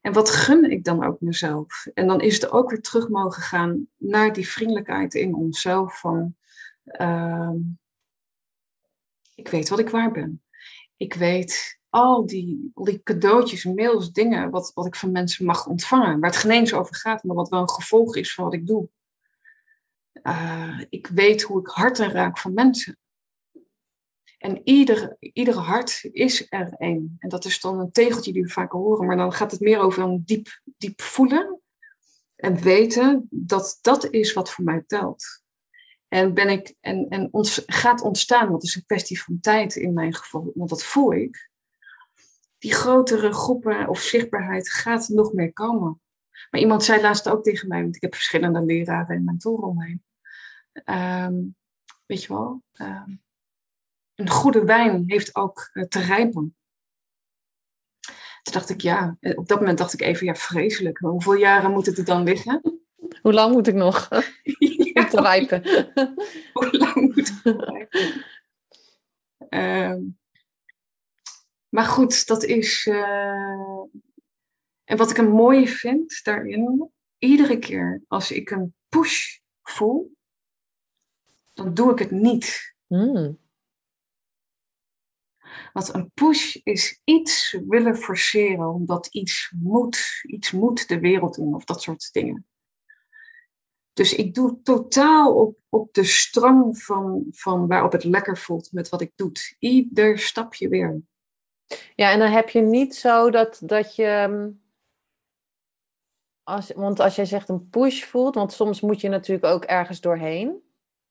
En 0.00 0.12
wat 0.12 0.30
gun 0.30 0.70
ik 0.70 0.84
dan 0.84 1.04
ook 1.04 1.20
mezelf? 1.20 1.86
En 1.94 2.06
dan 2.06 2.20
is 2.20 2.34
het 2.34 2.50
ook 2.50 2.70
weer 2.70 2.80
terug 2.80 3.08
mogen 3.08 3.42
gaan 3.42 3.88
naar 3.96 4.32
die 4.32 4.48
vriendelijkheid 4.48 5.14
in 5.14 5.34
onszelf 5.34 6.00
van 6.00 6.36
uh, 6.84 7.50
ik 9.34 9.48
weet 9.48 9.68
wat 9.68 9.78
ik 9.78 9.88
waar 9.88 10.12
ben. 10.12 10.42
Ik 10.96 11.14
weet 11.14 11.78
al 11.96 12.26
die, 12.26 12.70
al 12.74 12.84
die 12.84 13.02
cadeautjes, 13.02 13.64
mails, 13.64 14.12
dingen 14.12 14.50
wat, 14.50 14.70
wat 14.74 14.86
ik 14.86 14.94
van 14.94 15.12
mensen 15.12 15.44
mag 15.44 15.66
ontvangen. 15.66 16.20
Waar 16.20 16.30
het 16.30 16.38
geen 16.38 16.50
eens 16.50 16.74
over 16.74 16.94
gaat, 16.94 17.22
maar 17.22 17.36
wat 17.36 17.48
wel 17.48 17.60
een 17.60 17.70
gevolg 17.70 18.16
is 18.16 18.34
van 18.34 18.44
wat 18.44 18.54
ik 18.54 18.66
doe. 18.66 18.88
Uh, 20.22 20.80
ik 20.88 21.06
weet 21.06 21.42
hoe 21.42 21.60
ik 21.60 21.66
harten 21.66 22.10
raak 22.10 22.38
van 22.38 22.54
mensen. 22.54 22.98
En 24.38 24.60
ieder, 24.64 25.16
iedere 25.18 25.58
hart 25.58 26.08
is 26.12 26.46
er 26.48 26.72
één. 26.78 27.16
En 27.18 27.28
dat 27.28 27.44
is 27.44 27.60
dan 27.60 27.80
een 27.80 27.90
tegeltje 27.90 28.32
die 28.32 28.42
we 28.42 28.48
vaak 28.48 28.72
horen, 28.72 29.06
maar 29.06 29.16
dan 29.16 29.32
gaat 29.32 29.50
het 29.50 29.60
meer 29.60 29.78
over 29.78 30.02
een 30.02 30.22
diep, 30.24 30.60
diep 30.64 31.00
voelen 31.00 31.60
en 32.36 32.62
weten 32.62 33.26
dat 33.30 33.78
dat 33.80 34.10
is 34.10 34.32
wat 34.32 34.50
voor 34.50 34.64
mij 34.64 34.84
telt. 34.86 35.24
En, 36.08 36.34
ben 36.34 36.48
ik, 36.48 36.74
en, 36.80 37.08
en 37.08 37.28
ons, 37.32 37.62
gaat 37.66 38.02
ontstaan, 38.02 38.50
dat 38.50 38.62
is 38.62 38.74
een 38.74 38.86
kwestie 38.86 39.22
van 39.22 39.40
tijd 39.40 39.76
in 39.76 39.92
mijn 39.92 40.14
geval, 40.14 40.52
want 40.54 40.70
dat 40.70 40.84
voel 40.84 41.12
ik. 41.12 41.54
Die 42.58 42.74
grotere 42.74 43.32
groepen 43.32 43.88
of 43.88 44.00
zichtbaarheid 44.00 44.70
gaat 44.72 45.08
nog 45.08 45.32
meer 45.32 45.52
komen. 45.52 46.00
Maar 46.50 46.60
iemand 46.60 46.84
zei 46.84 47.00
laatst 47.00 47.28
ook 47.28 47.42
tegen 47.42 47.68
mij, 47.68 47.82
want 47.82 47.96
ik 47.96 48.02
heb 48.02 48.14
verschillende 48.14 48.64
leraren 48.64 49.16
en 49.16 49.24
mentoren 49.24 49.68
omheen. 49.68 50.04
Um, 50.84 51.56
weet 52.06 52.22
je 52.22 52.28
wel, 52.28 52.62
um, 52.72 53.22
een 54.14 54.30
goede 54.30 54.64
wijn 54.64 55.04
heeft 55.06 55.36
ook 55.36 55.70
uh, 55.72 55.84
te 55.84 56.00
rijpen. 56.00 56.56
Toen 58.42 58.54
dacht 58.54 58.68
ik, 58.68 58.80
ja, 58.80 59.16
eh, 59.20 59.38
op 59.38 59.48
dat 59.48 59.58
moment 59.58 59.78
dacht 59.78 59.92
ik 59.92 60.00
even, 60.00 60.26
ja, 60.26 60.34
vreselijk. 60.34 60.98
Hoeveel 60.98 61.34
jaren 61.34 61.70
moet 61.70 61.86
het 61.86 61.98
er 61.98 62.04
dan 62.04 62.22
liggen? 62.22 62.82
Hoe 63.22 63.32
lang 63.32 63.52
moet 63.52 63.66
ik 63.66 63.74
nog? 63.74 64.08
ja, 64.94 65.02
het 65.02 65.12
rijpen? 65.12 65.62
Hoe 66.52 66.78
lang 66.78 66.94
moet 66.94 67.40
het 67.42 67.60
rijpen? 67.60 68.24
Ehm, 69.48 70.00
maar 71.76 71.84
goed, 71.84 72.26
dat 72.26 72.44
is. 72.44 72.86
eh, 72.86 73.82
en 74.84 74.96
wat 74.96 75.10
ik 75.10 75.16
een 75.16 75.30
mooie 75.30 75.68
vind 75.68 76.20
daarin, 76.22 76.90
iedere 77.18 77.58
keer 77.58 78.02
als 78.08 78.30
ik 78.30 78.50
een 78.50 78.74
push 78.88 79.38
voel, 79.62 80.16
dan 81.54 81.74
doe 81.74 81.92
ik 81.92 81.98
het 81.98 82.10
niet. 82.10 82.74
Hmm. 82.86 83.38
Want 85.72 85.94
een 85.94 86.10
push 86.14 86.54
is 86.54 87.00
iets 87.04 87.58
willen 87.68 87.96
forceren, 87.96 88.72
omdat 88.72 89.06
iets 89.06 89.52
moet, 89.58 90.20
iets 90.22 90.50
moet 90.50 90.88
de 90.88 91.00
wereld 91.00 91.38
in 91.38 91.54
of 91.54 91.64
dat 91.64 91.82
soort 91.82 92.12
dingen. 92.12 92.46
Dus 93.92 94.14
ik 94.14 94.34
doe 94.34 94.62
totaal 94.62 95.34
op, 95.34 95.58
op 95.68 95.94
de 95.94 96.04
stroom 96.04 96.76
van, 96.76 97.26
van 97.30 97.66
waarop 97.66 97.92
het 97.92 98.04
lekker 98.04 98.38
voelt 98.38 98.72
met 98.72 98.88
wat 98.88 99.00
ik 99.00 99.12
doe. 99.14 99.32
Ieder 99.58 100.18
stapje 100.18 100.68
weer. 100.68 101.02
Ja, 101.94 102.12
en 102.12 102.18
dan 102.18 102.30
heb 102.30 102.48
je 102.48 102.60
niet 102.60 102.94
zo 102.94 103.30
dat, 103.30 103.60
dat 103.64 103.96
je. 103.96 104.26
mm, 104.28 104.62
Als, 106.42 106.72
want 106.72 107.00
als 107.00 107.16
jij 107.16 107.24
zegt 107.24 107.48
een 107.48 107.68
push 107.68 108.04
voelt, 108.04 108.34
want 108.34 108.52
soms 108.52 108.80
moet 108.80 109.00
je 109.00 109.08
natuurlijk 109.08 109.46
ook 109.46 109.64
ergens 109.64 110.00
doorheen, 110.00 110.62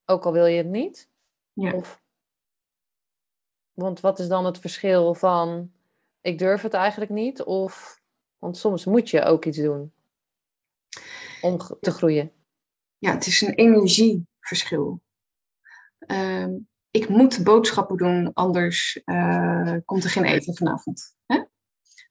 ook 0.06 0.26
al 0.26 0.32
wil 0.32 0.46
je 0.46 0.58
het 0.58 0.68
niet. 0.68 1.10
Ja. 1.54 1.74
Of, 1.74 2.02
want 3.74 4.00
wat 4.00 4.20
is 4.20 4.28
dan 4.28 4.46
het 4.46 4.60
verschil 4.60 5.14
van 5.14 5.72
ik 6.22 6.38
durf 6.38 6.62
het 6.62 6.74
eigenlijk 6.74 7.12
niet? 7.12 7.44
Of, 7.44 8.02
want 8.38 8.58
soms 8.58 8.86
moet 8.86 9.10
je 9.10 9.24
ook 9.24 9.46
iets 9.46 9.58
doen 9.58 9.94
om 11.42 11.58
te 11.80 11.92
groeien. 11.92 12.32
ja, 12.98 13.12
het 13.12 13.26
is 13.26 13.42
een 13.42 13.54
energieverschil. 13.54 15.02
Ehm, 16.00 16.54
ik 16.96 17.10
moet 17.10 17.44
boodschappen 17.44 17.98
doen, 17.98 18.34
anders 18.34 19.02
eh, 19.04 19.76
komt 19.86 20.04
er 20.04 20.10
geen 20.10 20.24
eten 20.24 20.56
vanavond. 20.56 21.16
Hè? 21.26 21.44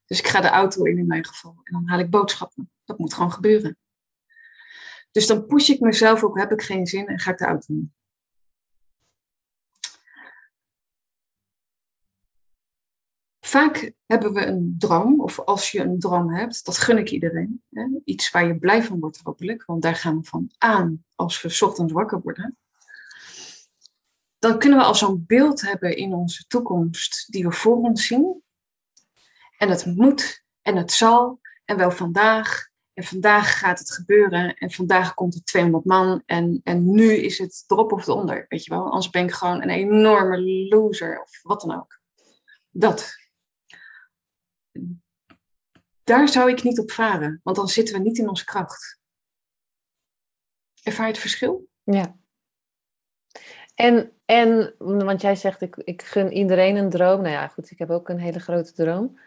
Dus 0.07 0.18
ik 0.18 0.27
ga 0.27 0.40
de 0.40 0.49
auto 0.49 0.85
in 0.85 0.99
in 0.99 1.07
mijn 1.07 1.25
geval 1.25 1.61
en 1.62 1.73
dan 1.73 1.88
haal 1.88 1.99
ik 1.99 2.11
boodschappen. 2.11 2.70
Dat 2.85 2.99
moet 2.99 3.14
gewoon 3.14 3.33
gebeuren. 3.33 3.79
Dus 5.11 5.27
dan 5.27 5.47
push 5.47 5.68
ik 5.68 5.81
mezelf 5.81 6.23
ook, 6.23 6.38
heb 6.38 6.53
ik 6.53 6.62
geen 6.62 6.87
zin 6.87 7.07
en 7.07 7.18
ga 7.18 7.31
ik 7.31 7.38
de 7.38 7.44
auto 7.44 7.75
in. 7.75 7.94
Vaak 13.40 13.92
hebben 14.07 14.33
we 14.33 14.47
een 14.47 14.75
droom, 14.79 15.20
of 15.20 15.40
als 15.40 15.70
je 15.70 15.81
een 15.81 15.99
droom 15.99 16.35
hebt, 16.35 16.64
dat 16.64 16.79
gun 16.79 16.99
ik 16.99 17.11
iedereen. 17.11 17.62
Hè? 17.70 17.87
Iets 18.05 18.31
waar 18.31 18.47
je 18.47 18.59
blij 18.59 18.83
van 18.83 19.01
wordt 19.01 19.20
hopelijk, 19.23 19.64
want 19.64 19.83
daar 19.83 19.97
gaan 19.97 20.18
we 20.20 20.25
van 20.25 20.51
aan 20.59 21.05
als 21.14 21.42
we 21.42 21.66
ochtends 21.66 21.92
wakker 21.92 22.20
worden. 22.20 22.57
Dan 24.44 24.59
kunnen 24.59 24.78
we 24.78 24.85
al 24.85 24.94
zo'n 24.94 25.24
beeld 25.26 25.61
hebben 25.61 25.96
in 25.96 26.14
onze 26.14 26.46
toekomst 26.46 27.33
die 27.33 27.44
we 27.44 27.52
voor 27.52 27.76
ons 27.76 28.07
zien. 28.07 28.42
En 29.59 29.68
het 29.68 29.87
moet 29.87 30.44
en 30.62 30.76
het 30.76 30.92
zal 30.92 31.40
en 31.64 31.76
wel 31.76 31.90
vandaag. 31.90 32.68
En 32.92 33.04
vandaag 33.04 33.59
gaat 33.59 33.78
het 33.78 33.90
gebeuren 33.90 34.54
en 34.54 34.70
vandaag 34.70 35.14
komt 35.14 35.35
er 35.35 35.44
200 35.44 35.85
man 35.85 36.22
en, 36.26 36.61
en 36.64 36.90
nu 36.90 37.12
is 37.12 37.38
het 37.38 37.64
erop 37.66 37.92
of 37.92 38.07
eronder, 38.07 38.44
weet 38.48 38.64
je 38.64 38.70
wel. 38.70 38.85
Anders 38.85 39.11
ben 39.11 39.24
ik 39.24 39.33
gewoon 39.33 39.62
een 39.62 39.70
enorme 39.70 40.40
loser 40.68 41.20
of 41.20 41.42
wat 41.42 41.61
dan 41.61 41.76
ook. 41.76 42.00
Dat 42.70 43.14
daar 46.02 46.28
zou 46.28 46.50
ik 46.50 46.62
niet 46.62 46.78
op 46.78 46.90
varen, 46.90 47.40
want 47.42 47.57
dan 47.57 47.68
zitten 47.68 47.94
we 47.94 48.00
niet 48.00 48.18
in 48.18 48.28
onze 48.28 48.44
kracht. 48.44 48.98
Ervaar 50.83 51.07
je 51.07 51.12
het 51.12 51.20
verschil? 51.20 51.68
Ja. 51.83 52.22
En, 53.74 54.10
en, 54.24 54.74
want 54.78 55.20
jij 55.20 55.37
zegt, 55.37 55.60
ik, 55.60 55.76
ik 55.76 56.02
gun 56.02 56.32
iedereen 56.32 56.76
een 56.76 56.90
droom. 56.90 57.20
Nou 57.20 57.32
ja, 57.32 57.48
goed, 57.48 57.70
ik 57.70 57.78
heb 57.78 57.90
ook 57.90 58.08
een 58.08 58.18
hele 58.18 58.40
grote 58.40 58.72
droom. 58.72 59.18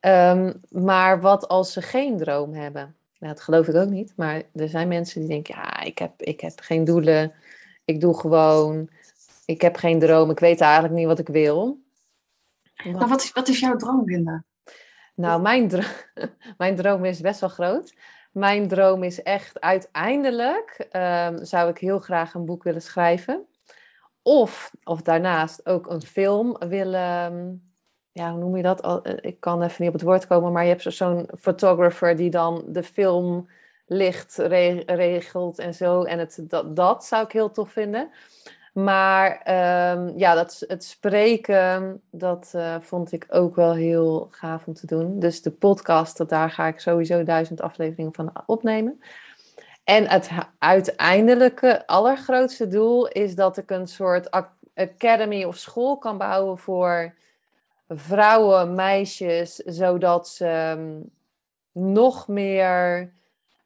Ehm, 0.00 0.52
maar 0.68 1.20
wat 1.20 1.48
als 1.48 1.72
ze 1.72 1.82
geen 1.82 2.16
droom 2.16 2.54
hebben? 2.54 2.96
Nou, 3.18 3.32
dat 3.32 3.42
geloof 3.42 3.68
ik 3.68 3.74
ook 3.74 3.88
niet. 3.88 4.12
Maar 4.16 4.42
er 4.54 4.68
zijn 4.68 4.88
mensen 4.88 5.20
die 5.20 5.28
denken, 5.28 5.54
ja, 5.54 5.80
ik 5.80 5.98
heb, 5.98 6.22
ik 6.22 6.40
heb 6.40 6.60
geen 6.60 6.84
doelen. 6.84 7.32
Ik 7.84 8.00
doe 8.00 8.18
gewoon. 8.18 8.88
Ik 9.44 9.60
heb 9.60 9.76
geen 9.76 9.98
droom. 9.98 10.30
Ik 10.30 10.38
weet 10.38 10.60
eigenlijk 10.60 10.94
niet 10.94 11.06
wat 11.06 11.18
ik 11.18 11.28
wil. 11.28 11.78
Nou, 12.84 13.08
wat, 13.08 13.22
is, 13.22 13.32
wat 13.32 13.48
is 13.48 13.60
jouw 13.60 13.76
droom, 13.76 14.04
Linda? 14.04 14.44
Nou, 15.14 15.42
mijn, 15.42 15.68
dro- 15.68 15.82
mijn 16.58 16.76
droom 16.76 17.04
is 17.04 17.20
best 17.20 17.40
wel 17.40 17.48
groot. 17.48 17.94
Mijn 18.32 18.68
droom 18.68 19.02
is 19.02 19.22
echt 19.22 19.60
uiteindelijk 19.60 20.86
ehm, 20.90 21.44
zou 21.44 21.70
ik 21.70 21.78
heel 21.78 21.98
graag 21.98 22.34
een 22.34 22.44
boek 22.44 22.62
willen 22.62 22.82
schrijven. 22.82 23.46
Of, 24.22 24.70
of 24.84 25.02
daarnaast 25.02 25.66
ook 25.66 25.90
een 25.90 26.02
film 26.02 26.56
willen. 26.58 27.62
Ja, 28.12 28.30
hoe 28.30 28.40
noem 28.40 28.56
je 28.56 28.62
dat? 28.62 28.80
Eh, 28.80 29.12
Ik 29.20 29.40
kan 29.40 29.62
even 29.62 29.76
niet 29.78 29.88
op 29.88 29.94
het 29.94 30.02
woord 30.02 30.26
komen, 30.26 30.52
maar 30.52 30.62
je 30.62 30.68
hebt 30.68 30.82
zo- 30.82 30.90
zo'n 30.90 31.28
photographer 31.38 32.16
die 32.16 32.30
dan 32.30 32.64
de 32.68 32.82
film 32.82 33.48
licht 33.86 34.36
re- 34.36 34.82
regelt 34.86 35.58
en 35.58 35.74
zo. 35.74 36.02
En 36.02 36.18
het, 36.18 36.44
dat, 36.48 36.76
dat 36.76 37.04
zou 37.04 37.24
ik 37.24 37.32
heel 37.32 37.50
tof 37.50 37.70
vinden. 37.72 38.10
Maar 38.74 39.40
ehm, 39.44 40.18
ja, 40.18 40.34
dat, 40.34 40.64
het 40.66 40.84
spreken, 40.84 42.02
dat 42.10 42.50
eh, 42.54 42.76
vond 42.80 43.12
ik 43.12 43.26
ook 43.28 43.54
wel 43.54 43.74
heel 43.74 44.28
gaaf 44.30 44.66
om 44.66 44.74
te 44.74 44.86
doen. 44.86 45.18
Dus 45.18 45.42
de 45.42 45.50
podcast, 45.50 46.28
daar 46.28 46.50
ga 46.50 46.66
ik 46.66 46.80
sowieso 46.80 47.22
duizend 47.22 47.60
afleveringen 47.60 48.14
van 48.14 48.32
opnemen. 48.46 49.00
En 49.90 50.08
het 50.08 50.30
uiteindelijke, 50.58 51.86
allergrootste 51.86 52.68
doel 52.68 53.08
is 53.08 53.34
dat 53.34 53.56
ik 53.56 53.70
een 53.70 53.86
soort 53.86 54.30
ac- 54.30 54.56
academy 54.74 55.44
of 55.44 55.56
school 55.56 55.98
kan 55.98 56.18
bouwen 56.18 56.58
voor 56.58 57.14
vrouwen, 57.88 58.74
meisjes, 58.74 59.54
zodat 59.56 60.28
ze 60.28 60.46
ehm, 60.46 61.00
nog 61.72 62.28
meer 62.28 63.12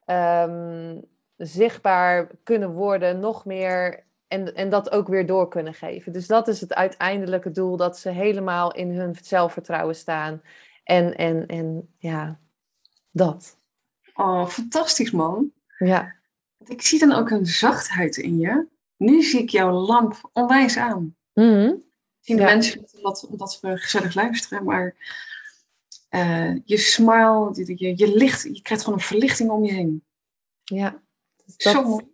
ehm, 0.04 1.00
zichtbaar 1.36 2.30
kunnen 2.42 2.72
worden, 2.72 3.20
nog 3.20 3.44
meer 3.44 4.04
en, 4.28 4.54
en 4.54 4.68
dat 4.68 4.90
ook 4.90 5.08
weer 5.08 5.26
door 5.26 5.48
kunnen 5.48 5.74
geven. 5.74 6.12
Dus 6.12 6.26
dat 6.26 6.48
is 6.48 6.60
het 6.60 6.74
uiteindelijke 6.74 7.50
doel, 7.50 7.76
dat 7.76 7.98
ze 7.98 8.08
helemaal 8.08 8.72
in 8.74 8.90
hun 8.90 9.16
zelfvertrouwen 9.22 9.96
staan. 9.96 10.42
En, 10.84 11.16
en, 11.16 11.46
en 11.46 11.94
ja, 11.98 12.38
dat. 13.10 13.58
Oh, 14.14 14.46
fantastisch 14.46 15.10
man. 15.10 15.52
Ja, 15.78 16.14
Ik 16.64 16.82
zie 16.82 16.98
dan 16.98 17.12
ook 17.12 17.30
een 17.30 17.46
zachtheid 17.46 18.16
in 18.16 18.38
je. 18.38 18.66
Nu 18.96 19.22
zie 19.22 19.40
ik 19.40 19.48
jouw 19.50 19.70
lamp 19.70 20.30
onwijs 20.32 20.76
aan. 20.76 21.16
Mhm. 21.32 21.74
Zien 22.20 22.36
de 22.36 22.42
Ja. 22.42 22.48
mensen 22.48 22.86
omdat, 22.96 23.26
omdat 23.26 23.58
we 23.60 23.76
gezellig 23.78 24.14
luisteren, 24.14 24.64
maar 24.64 24.94
eh, 26.08 26.54
je 26.64 26.76
smile, 26.78 27.50
je, 27.76 27.92
je, 27.96 28.16
licht, 28.16 28.42
je 28.42 28.62
krijgt 28.62 28.84
gewoon 28.84 28.98
een 28.98 29.04
verlichting 29.04 29.50
om 29.50 29.64
je 29.64 29.72
heen. 29.72 30.04
ja. 30.64 31.02
Dus 31.44 31.54
Zo 31.56 31.72
dat, 31.72 31.84
mooi. 31.84 32.04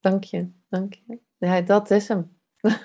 dank 0.00 0.24
je, 0.24 0.50
dank 0.68 0.94
je. 1.06 1.18
Ja, 1.38 1.60
dat 1.60 1.90
is 1.90 2.08
hem. 2.08 2.38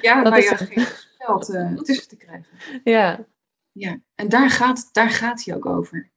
Ja, 0.00 0.22
Dat 0.22 0.32
nou 0.32 0.36
is 0.42 0.48
ja, 0.50 0.56
hem. 0.56 0.66
geen 0.66 0.86
geld 1.18 1.48
eh, 1.54 1.74
tussen 1.74 2.08
te 2.08 2.16
krijgen. 2.16 2.46
Ja, 2.84 3.26
Ja, 3.72 4.00
en 4.14 4.28
daar 4.28 4.50
gaat, 4.50 4.88
daar 4.92 5.10
gaat 5.10 5.44
hij 5.44 5.54
ook 5.54 5.66
over. 5.66 6.10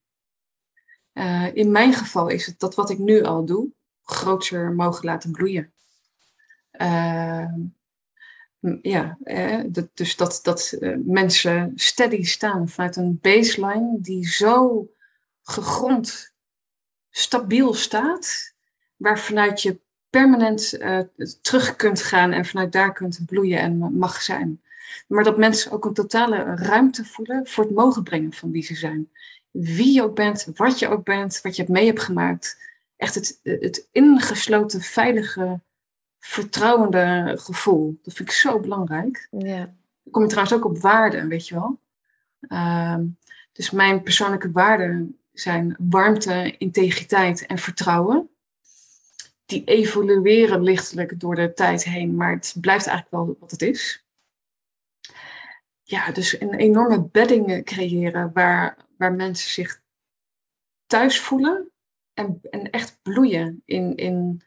Eh, 1.14 1.56
in 1.56 1.72
mijn 1.72 1.94
geval 1.94 2.28
is 2.28 2.46
het 2.46 2.60
dat 2.60 2.76
wat 2.76 2.90
ik 2.90 2.98
nu 2.98 3.24
al 3.24 3.46
doe, 3.46 3.70
groter 4.04 4.74
mogen 4.74 5.06
laten 5.06 5.32
bloeien. 5.32 5.74
Ehm, 6.72 7.60
ja, 8.82 9.18
eh, 9.24 9.60
dus 9.94 10.16
dat, 10.16 10.40
dat 10.44 10.72
eh, 10.72 10.98
mensen 11.06 11.72
steady 11.76 12.24
staan 12.24 12.70
vanuit 12.70 12.96
een 12.96 13.20
baseline 13.22 13.98
die 14.02 14.28
zo 14.28 14.88
gegrond, 15.44 16.34
stabiel 17.10 17.74
staat, 17.74 18.54
waar 18.96 19.20
vanuit 19.20 19.62
je 19.62 19.80
permanent 20.10 20.78
eh, 20.78 21.00
terug 21.42 21.76
kunt 21.76 22.02
gaan 22.02 22.32
en 22.32 22.46
vanuit 22.46 22.72
daar 22.72 22.94
kunt 22.94 23.26
bloeien 23.26 23.60
en 23.60 23.78
mag 23.78 24.22
zijn. 24.22 24.62
Maar 25.08 25.24
dat 25.24 25.38
mensen 25.38 25.72
ook 25.72 25.86
een 25.86 25.94
totale 25.94 26.56
ruimte 26.56 27.06
voelen 27.06 27.48
voor 27.48 27.64
het 27.64 27.74
mogen 27.74 28.04
brengen 28.04 28.34
van 28.34 28.52
wie 28.52 28.64
ze 28.64 28.76
zijn. 28.76 29.12
Wie 29.52 29.94
je 29.94 30.04
ook 30.04 30.16
bent, 30.16 30.48
wat 30.56 30.80
je 30.80 30.88
ook 30.88 31.04
bent, 31.04 31.42
wat 31.42 31.56
je 31.56 31.66
mee 31.68 31.86
hebt 31.86 32.02
gemaakt. 32.02 32.60
Echt 32.96 33.16
het, 33.16 33.40
het 33.44 33.88
ingesloten, 33.92 34.82
veilige, 34.82 35.62
vertrouwende 36.20 37.34
gevoel. 37.40 38.00
Dat 38.02 38.14
vind 38.14 38.30
ik 38.30 38.36
zo 38.36 38.60
belangrijk. 38.60 39.28
ja, 39.32 39.58
Dan 40.04 40.12
kom 40.12 40.22
je 40.22 40.28
trouwens 40.28 40.56
ook 40.56 40.66
op 40.66 40.78
waarden, 40.78 41.28
weet 41.28 41.48
je 41.48 41.56
wel. 41.56 41.80
Ehm, 42.40 43.06
dus 43.52 43.72
mijn 43.72 44.04
persoonlijke 44.04 44.52
waarden 44.52 45.20
zijn 45.34 45.76
warmte, 45.80 46.56
integriteit 46.58 47.46
en 47.46 47.58
vertrouwen. 47.58 48.30
Die 49.46 49.64
evolueren 49.64 50.64
lichtelijk 50.64 51.20
door 51.20 51.36
de 51.36 51.54
tijd 51.54 51.84
heen, 51.84 52.16
maar 52.16 52.32
het 52.32 52.56
blijft 52.62 52.88
eigenlijk 52.88 53.26
wel 53.26 53.38
wat 53.40 53.52
het 53.52 53.62
is. 53.62 54.06
Ja, 55.84 56.12
dus 56.12 56.42
een 56.42 56.54
enorme 56.54 57.04
bedding 57.04 57.64
creëren 57.66 58.32
waar, 58.34 58.78
waar 59.02 59.14
mensen 59.14 59.50
zich 59.50 59.82
thuis 60.86 61.22
voelen 61.22 61.72
en, 62.14 62.40
en 62.42 62.70
echt 62.70 63.02
bloeien 63.02 63.62
in, 63.66 63.96
in, 63.96 64.44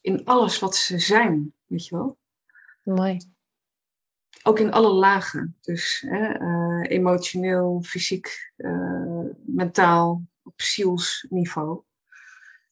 in 0.00 0.24
alles 0.24 0.58
wat 0.58 0.76
ze 0.76 0.98
zijn, 0.98 1.54
weet 1.66 1.86
je 1.86 1.96
wel. 1.96 2.18
Mooi. 2.82 3.32
Ook 4.42 4.58
in 4.58 4.72
alle 4.72 4.92
lagen. 4.92 5.56
Dus 5.60 6.04
hè, 6.06 6.28
eh, 6.28 6.96
emotioneel, 6.96 7.82
fysiek, 7.82 8.52
uh, 8.56 9.26
mentaal, 9.46 10.26
op 10.42 10.60
zielsniveau. 10.60 11.82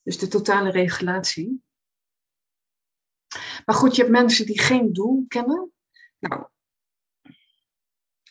Dus 0.03 0.19
de 0.19 0.29
totale 0.29 0.71
regulatie. 0.71 1.65
Maar 3.65 3.75
goed, 3.75 3.97
je 3.97 4.03
hebt 4.03 4.15
mensen 4.15 4.47
die 4.47 4.61
geen 4.61 4.93
doel 4.93 5.25
kennen. 5.29 5.73
Nou, 6.19 6.47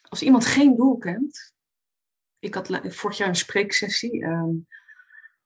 als 0.02 0.22
iemand 0.22 0.46
geen 0.46 0.76
doel 0.76 0.98
kent. 0.98 1.55
Ik 2.46 2.54
had 2.54 2.80
vorig 2.84 3.18
jaar 3.18 3.28
een 3.28 3.36
spreeksessie 3.36 4.24
ehm, 4.24 4.56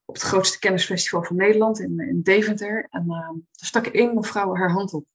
op 0.04 0.14
het 0.14 0.22
grootste 0.22 0.58
kennisfestival 0.58 1.24
van 1.24 1.36
Nederland 1.36 1.80
in, 1.80 2.00
in 2.00 2.22
Deventer. 2.22 2.86
En 2.90 3.04
uh, 3.04 3.10
daar 3.10 3.42
stak 3.52 3.86
één 3.86 4.14
mevrouw 4.14 4.56
haar 4.56 4.70
hand 4.70 4.94
op. 4.94 5.06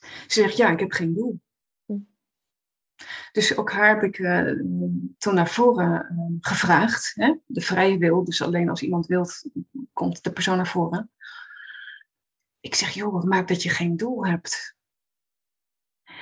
Ze 0.00 0.40
zegt, 0.40 0.56
ja, 0.56 0.70
ik 0.70 0.80
heb 0.80 0.92
geen 0.92 1.14
doel. 1.14 1.40
Hm. 1.84 1.98
Dus 3.32 3.56
ook 3.56 3.72
haar 3.72 3.88
heb 3.88 4.02
ik 4.02 4.18
uh, 4.18 4.52
toen 5.18 5.34
naar 5.34 5.48
voren 5.48 6.12
uh, 6.12 6.36
gevraagd. 6.40 7.12
Hè? 7.14 7.34
De 7.46 7.60
vrije 7.60 7.98
wil, 7.98 8.24
dus 8.24 8.42
alleen 8.42 8.68
als 8.68 8.82
iemand 8.82 9.06
wilt, 9.06 9.50
komt 9.92 10.24
de 10.24 10.32
persoon 10.32 10.56
naar 10.56 10.66
voren. 10.66 11.10
Ik 12.60 12.74
zeg, 12.74 12.90
joh, 12.90 13.12
wat 13.12 13.24
maakt 13.24 13.48
dat 13.48 13.62
je 13.62 13.70
geen 13.70 13.96
doel 13.96 14.26
hebt? 14.26 14.76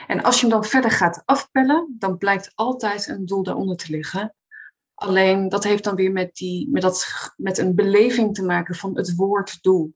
En 0.06 0.22
als 0.22 0.34
je 0.34 0.40
hem 0.40 0.50
dan 0.50 0.64
verder 0.64 0.90
gaat 0.90 1.22
afpellen, 1.24 1.96
dan 1.98 2.18
blijkt 2.18 2.52
altijd 2.54 3.08
een 3.08 3.26
doel 3.26 3.42
daaronder 3.42 3.76
te 3.76 3.90
liggen. 3.90 4.34
Alleen 4.94 5.48
dat 5.48 5.64
heeft 5.64 5.84
dan 5.84 5.94
weer 5.94 6.12
met, 6.12 6.34
die, 6.34 6.70
met, 6.70 6.82
dat, 6.82 7.06
met 7.36 7.58
een 7.58 7.74
beleving 7.74 8.34
te 8.34 8.44
maken 8.44 8.74
van 8.74 8.96
het 8.96 9.14
woord 9.14 9.62
doel. 9.62 9.94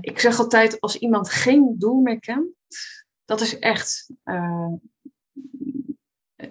Ik 0.00 0.18
zeg 0.18 0.38
altijd, 0.38 0.80
als 0.80 0.96
iemand 0.96 1.30
geen 1.30 1.74
doel 1.78 2.00
meer 2.00 2.20
kent, 2.20 2.48
dat 3.24 3.40
is 3.40 3.58
echt 3.58 4.10
uh, 4.24 4.72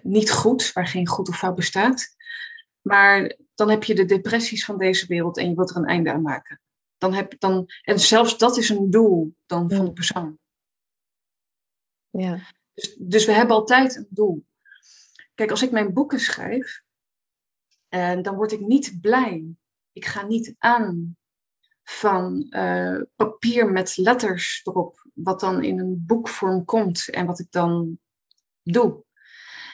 niet 0.02 0.32
goed, 0.32 0.74
waar 0.74 0.88
geen 0.88 1.08
goed 1.08 1.30
of 1.30 1.38
fout 1.38 1.56
bestaat. 1.56 2.16
Maar 2.82 3.38
dan 3.56 3.70
heb 3.70 3.84
je 3.84 3.96
de 3.96 4.06
depressies 4.06 4.66
van 4.66 4.78
deze 4.78 5.08
wereld 5.08 5.38
en 5.38 5.50
je 5.50 5.56
wilt 5.56 5.70
er 5.70 5.76
een 5.76 5.86
einde 5.86 6.12
aan 6.12 6.22
maken. 6.22 6.62
Dan 6.98 7.14
heb, 7.14 7.40
dan, 7.40 7.66
en 7.82 8.00
zelfs 8.00 8.38
dat 8.38 8.58
is 8.58 8.70
een 8.70 8.90
doel 8.90 9.36
dan 9.46 9.72
van 9.72 9.86
de 9.86 9.94
persoon. 9.94 10.40
Ja. 12.18 12.40
Dus, 12.74 12.96
dus 13.00 13.26
we 13.26 13.32
hebben 13.32 13.56
altijd 13.56 13.96
een 13.96 14.08
doel. 14.10 14.46
Kijk, 15.36 15.50
als 15.50 15.62
ik 15.62 15.72
mijn 15.72 15.94
boeken 15.94 16.20
schrijf, 16.20 16.82
uh, 17.90 18.22
dan 18.22 18.36
word 18.36 18.52
ik 18.52 18.60
niet 18.60 18.98
blij. 19.02 19.46
Ik 19.92 20.06
ga 20.06 20.26
niet 20.26 20.56
aan 20.58 21.18
van 21.84 22.46
uh, 22.50 23.02
papier 23.16 23.72
met 23.72 23.98
letters 23.98 24.62
erop, 24.64 25.10
wat 25.14 25.40
dan 25.40 25.64
in 25.64 25.80
een 25.80 26.04
boekvorm 26.06 26.66
komt 26.66 27.10
en 27.10 27.26
wat 27.26 27.40
ik 27.40 27.52
dan 27.52 28.00
doe. 28.62 29.04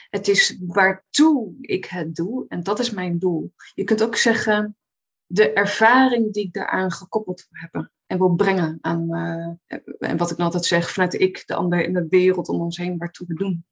Het 0.10 0.28
is 0.28 0.58
waartoe 0.68 1.54
ik 1.62 1.86
het 1.86 2.16
doe 2.16 2.46
en 2.48 2.64
dat 2.64 2.80
is 2.80 2.90
mijn 2.90 3.20
doel. 3.20 3.54
Je 3.74 3.84
kunt 3.84 4.04
ook 4.04 4.16
zeggen, 4.16 4.78
de 5.26 5.54
ervaring 5.54 6.34
die 6.34 6.46
ik 6.46 6.54
daaraan 6.54 6.92
gekoppeld 6.92 7.48
heb 7.50 7.90
en 8.13 8.19
wil 8.19 8.36
brengen 8.36 8.78
aan, 8.82 9.15
uh, 9.15 9.80
en 9.99 10.17
wat 10.17 10.32
ik 10.32 10.38
nou 10.38 10.43
altijd 10.43 10.65
zeg, 10.65 10.91
vanuit 10.91 11.13
ik, 11.13 11.43
de 11.47 11.56
ander 11.56 11.84
in 11.84 11.93
de 11.93 12.08
wereld 12.08 12.49
om 12.49 12.62
ons 12.62 12.78
heen, 12.78 12.97
waartoe 12.97 13.28
we 13.28 13.34
doen. 13.34 13.65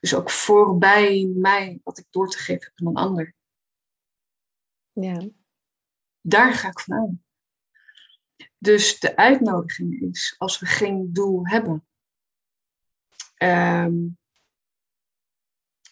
Dus 0.00 0.14
ook 0.14 0.30
voorbij 0.30 1.32
mij, 1.34 1.80
wat 1.84 1.98
ik 1.98 2.06
door 2.10 2.30
te 2.30 2.38
geven 2.38 2.64
heb 2.64 2.72
aan 2.74 2.86
een 2.86 3.02
ander. 3.02 3.34
Ja. 4.92 5.28
Daar 6.20 6.54
ga 6.54 6.68
ik 6.68 6.80
vanuit. 6.80 7.10
Dus 8.58 9.00
de 9.00 9.16
uitnodiging 9.16 10.00
is, 10.00 10.34
als 10.38 10.58
we 10.58 10.66
geen 10.66 11.12
doel 11.12 11.46
hebben. 11.46 11.86
Um, 13.42 14.18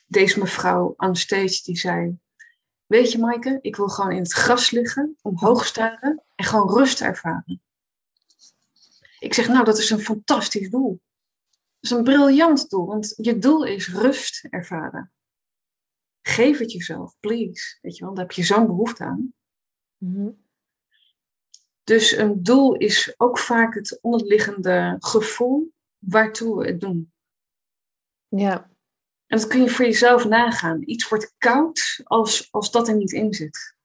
deze 0.07 0.39
mevrouw 0.39 0.95
aan 0.97 1.17
stage 1.17 1.63
die 1.65 1.77
zei, 1.77 2.19
weet 2.87 3.13
je 3.13 3.19
Maaike, 3.19 3.59
ik 3.61 3.77
wil 3.77 3.89
gewoon 3.89 4.13
in 4.13 4.23
het 4.23 4.33
gras 4.33 4.71
liggen, 4.71 5.17
omhoog 5.23 5.65
staren 5.67 6.23
en 6.35 6.45
gewoon 6.45 6.79
rust 6.79 7.01
ervaren. 7.01 7.63
Ik 9.29 9.35
zeg, 9.35 9.49
nou 9.49 9.65
dat 9.65 9.79
is 9.79 9.91
een 9.91 10.01
fantastisch 10.01 10.71
doel. 10.71 11.01
Dat 11.81 11.91
is 11.91 11.91
een 11.91 12.05
briljant 12.05 12.71
doel, 12.71 12.87
want 12.87 13.15
je 13.17 13.39
doel 13.39 13.65
is 13.65 13.89
rust 13.89 14.45
ervaren. 14.45 15.13
Geef 16.23 16.59
het 16.59 16.73
jezelf, 16.73 17.17
please. 17.21 17.79
Weet 17.81 17.97
je 17.97 18.05
wel, 18.05 18.15
daar 18.15 18.25
heb 18.25 18.33
je 18.33 18.43
zo'n 18.43 18.67
behoefte 18.67 19.05
aan. 19.05 19.35
Mm 19.97 20.47
dus 21.89 22.13
een 22.13 22.43
doel 22.43 22.75
is 22.75 23.15
ook 23.17 23.39
vaak 23.39 23.75
het 23.75 23.99
onderliggende 24.01 24.97
gevoel 24.99 25.73
waartoe 25.99 26.59
we 26.59 26.67
het 26.67 26.81
doen. 26.81 27.13
Ja. 28.29 28.71
En 29.27 29.39
dat 29.39 29.47
kun 29.47 29.63
je 29.63 29.69
voor 29.69 29.85
jezelf 29.85 30.25
nagaan. 30.25 30.83
Iets 30.83 31.09
wordt 31.09 31.35
koud 31.39 32.01
als, 32.05 32.53
als 32.53 32.71
dat 32.71 32.89
er 32.89 32.97
niet 32.97 33.13
in 33.13 33.35
zit. 33.35 33.77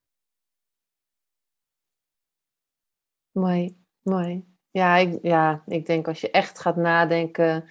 Mooi, 3.32 3.78
mooi. 4.02 4.53
Ja 4.74 4.96
ik, 4.96 5.20
ja, 5.22 5.64
ik 5.68 5.86
denk 5.86 6.08
als 6.08 6.22
je 6.22 6.32
echt 6.32 6.60
gaat 6.60 6.76
nadenken 6.76 7.66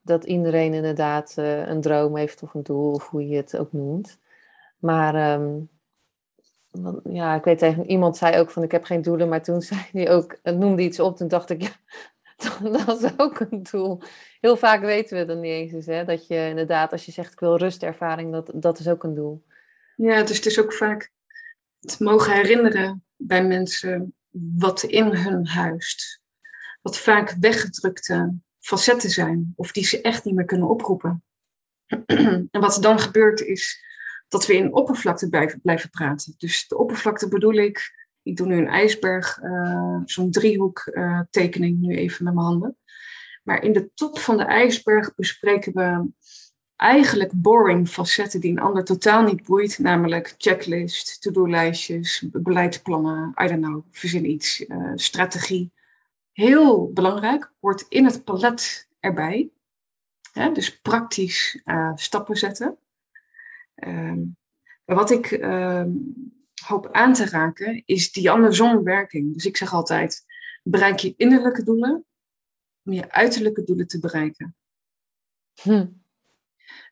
dat 0.00 0.24
iedereen 0.24 0.74
inderdaad 0.74 1.34
uh, 1.38 1.66
een 1.66 1.80
droom 1.80 2.16
heeft 2.16 2.42
of 2.42 2.54
een 2.54 2.62
doel, 2.62 2.92
of 2.92 3.08
hoe 3.08 3.28
je 3.28 3.36
het 3.36 3.56
ook 3.56 3.72
noemt. 3.72 4.18
Maar 4.78 5.40
um, 5.40 5.68
ja, 7.04 7.34
ik 7.34 7.44
weet 7.44 7.58
tegen 7.58 7.90
iemand 7.90 8.16
zei 8.16 8.38
ook 8.38 8.50
van 8.50 8.62
ik 8.62 8.70
heb 8.70 8.84
geen 8.84 9.02
doelen, 9.02 9.28
maar 9.28 9.42
toen 9.42 9.62
zei 9.72 9.80
hij 9.92 10.10
ook, 10.10 10.38
noemde 10.42 10.82
iets 10.82 11.00
op, 11.00 11.16
toen 11.16 11.28
dacht 11.28 11.50
ik 11.50 11.62
ja, 11.62 11.72
dat 12.84 13.02
is 13.02 13.10
ook 13.16 13.40
een 13.40 13.62
doel. 13.62 14.02
Heel 14.40 14.56
vaak 14.56 14.80
weten 14.80 15.18
we 15.18 15.24
dat 15.24 15.38
niet 15.38 15.52
eens 15.52 15.72
eens, 15.72 15.86
hè, 15.86 16.04
dat 16.04 16.26
je 16.26 16.48
inderdaad, 16.48 16.92
als 16.92 17.04
je 17.04 17.12
zegt 17.12 17.32
ik 17.32 17.40
wil 17.40 17.56
rustervaring, 17.56 18.32
dat, 18.32 18.50
dat 18.54 18.78
is 18.78 18.88
ook 18.88 19.02
een 19.02 19.14
doel. 19.14 19.44
Ja, 19.96 20.22
dus 20.22 20.36
het 20.36 20.46
is 20.46 20.60
ook 20.60 20.72
vaak 20.72 21.12
het 21.80 22.00
mogen 22.00 22.32
herinneren 22.32 23.04
bij 23.16 23.44
mensen 23.44 24.14
wat 24.30 24.82
in 24.82 25.14
hun 25.14 25.46
huist. 25.46 26.22
Wat 26.84 26.98
vaak 26.98 27.36
weggedrukte 27.40 28.34
facetten 28.58 29.10
zijn, 29.10 29.52
of 29.56 29.72
die 29.72 29.84
ze 29.84 30.00
echt 30.00 30.24
niet 30.24 30.34
meer 30.34 30.44
kunnen 30.44 30.68
oproepen. 30.68 31.24
en 32.50 32.60
wat 32.60 32.76
er 32.76 32.82
dan 32.82 32.98
gebeurt 32.98 33.40
is 33.40 33.84
dat 34.28 34.46
we 34.46 34.54
in 34.54 34.74
oppervlakte 34.74 35.28
blijven, 35.62 35.90
praten. 35.90 36.34
Dus 36.38 36.68
de 36.68 36.78
oppervlakte 36.78 37.28
bedoel 37.28 37.54
ik, 37.54 37.92
ik 38.22 38.36
doe 38.36 38.46
nu 38.46 38.56
een 38.56 38.68
ijsberg, 38.68 39.38
uh, 39.42 40.00
zo'n 40.04 40.30
driehoek 40.30 40.90
uh, 40.92 41.20
tekening 41.30 41.80
nu 41.80 41.96
even 41.96 42.24
met 42.24 42.34
mijn 42.34 42.46
handen. 42.46 42.76
Maar 43.42 43.62
in 43.62 43.72
de 43.72 43.90
top 43.94 44.18
van 44.18 44.36
de 44.36 44.44
ijsberg 44.44 45.14
bespreken 45.14 45.72
we 45.74 46.10
eigenlijk 46.76 47.32
boring 47.34 47.88
facetten 47.88 48.40
die 48.40 48.50
een 48.50 48.58
ander 48.58 48.84
totaal 48.84 49.22
niet 49.22 49.42
boeit, 49.42 49.78
namelijk 49.78 50.34
checklist, 50.38 51.22
to-do-lijstjes, 51.22 52.26
beleidsplannen, 52.32 53.34
I 53.42 53.46
don't 53.46 53.62
know, 53.62 53.84
verzin 53.90 54.30
iets, 54.30 54.60
uh, 54.60 54.92
strategie. 54.94 55.72
Heel 56.34 56.92
belangrijk, 56.92 57.52
hoort 57.60 57.86
in 57.88 58.04
het 58.04 58.24
palet 58.24 58.88
erbij. 59.00 59.50
dus 60.52 60.80
praktisch 60.80 61.62
stappen 61.94 62.36
zetten. 62.36 62.78
Um, 63.74 64.36
wat 64.84 65.10
ik 65.10 65.30
ehm, 65.30 65.90
hoop 66.66 66.92
aan 66.92 67.12
te 67.12 67.24
raken, 67.24 67.82
is 67.86 68.12
die 68.12 68.30
andersom 68.30 68.82
werking. 68.82 69.32
Dus 69.34 69.44
ik 69.44 69.56
zeg 69.56 69.72
altijd, 69.72 70.24
bereik 70.62 70.98
je 70.98 71.14
innerlijke 71.16 71.62
doelen 71.62 72.04
om 72.84 72.92
je 72.92 73.10
uiterlijke 73.10 73.64
doelen 73.64 73.86
te 73.86 73.98
bereiken. 73.98 74.56
Hm. 75.62 75.86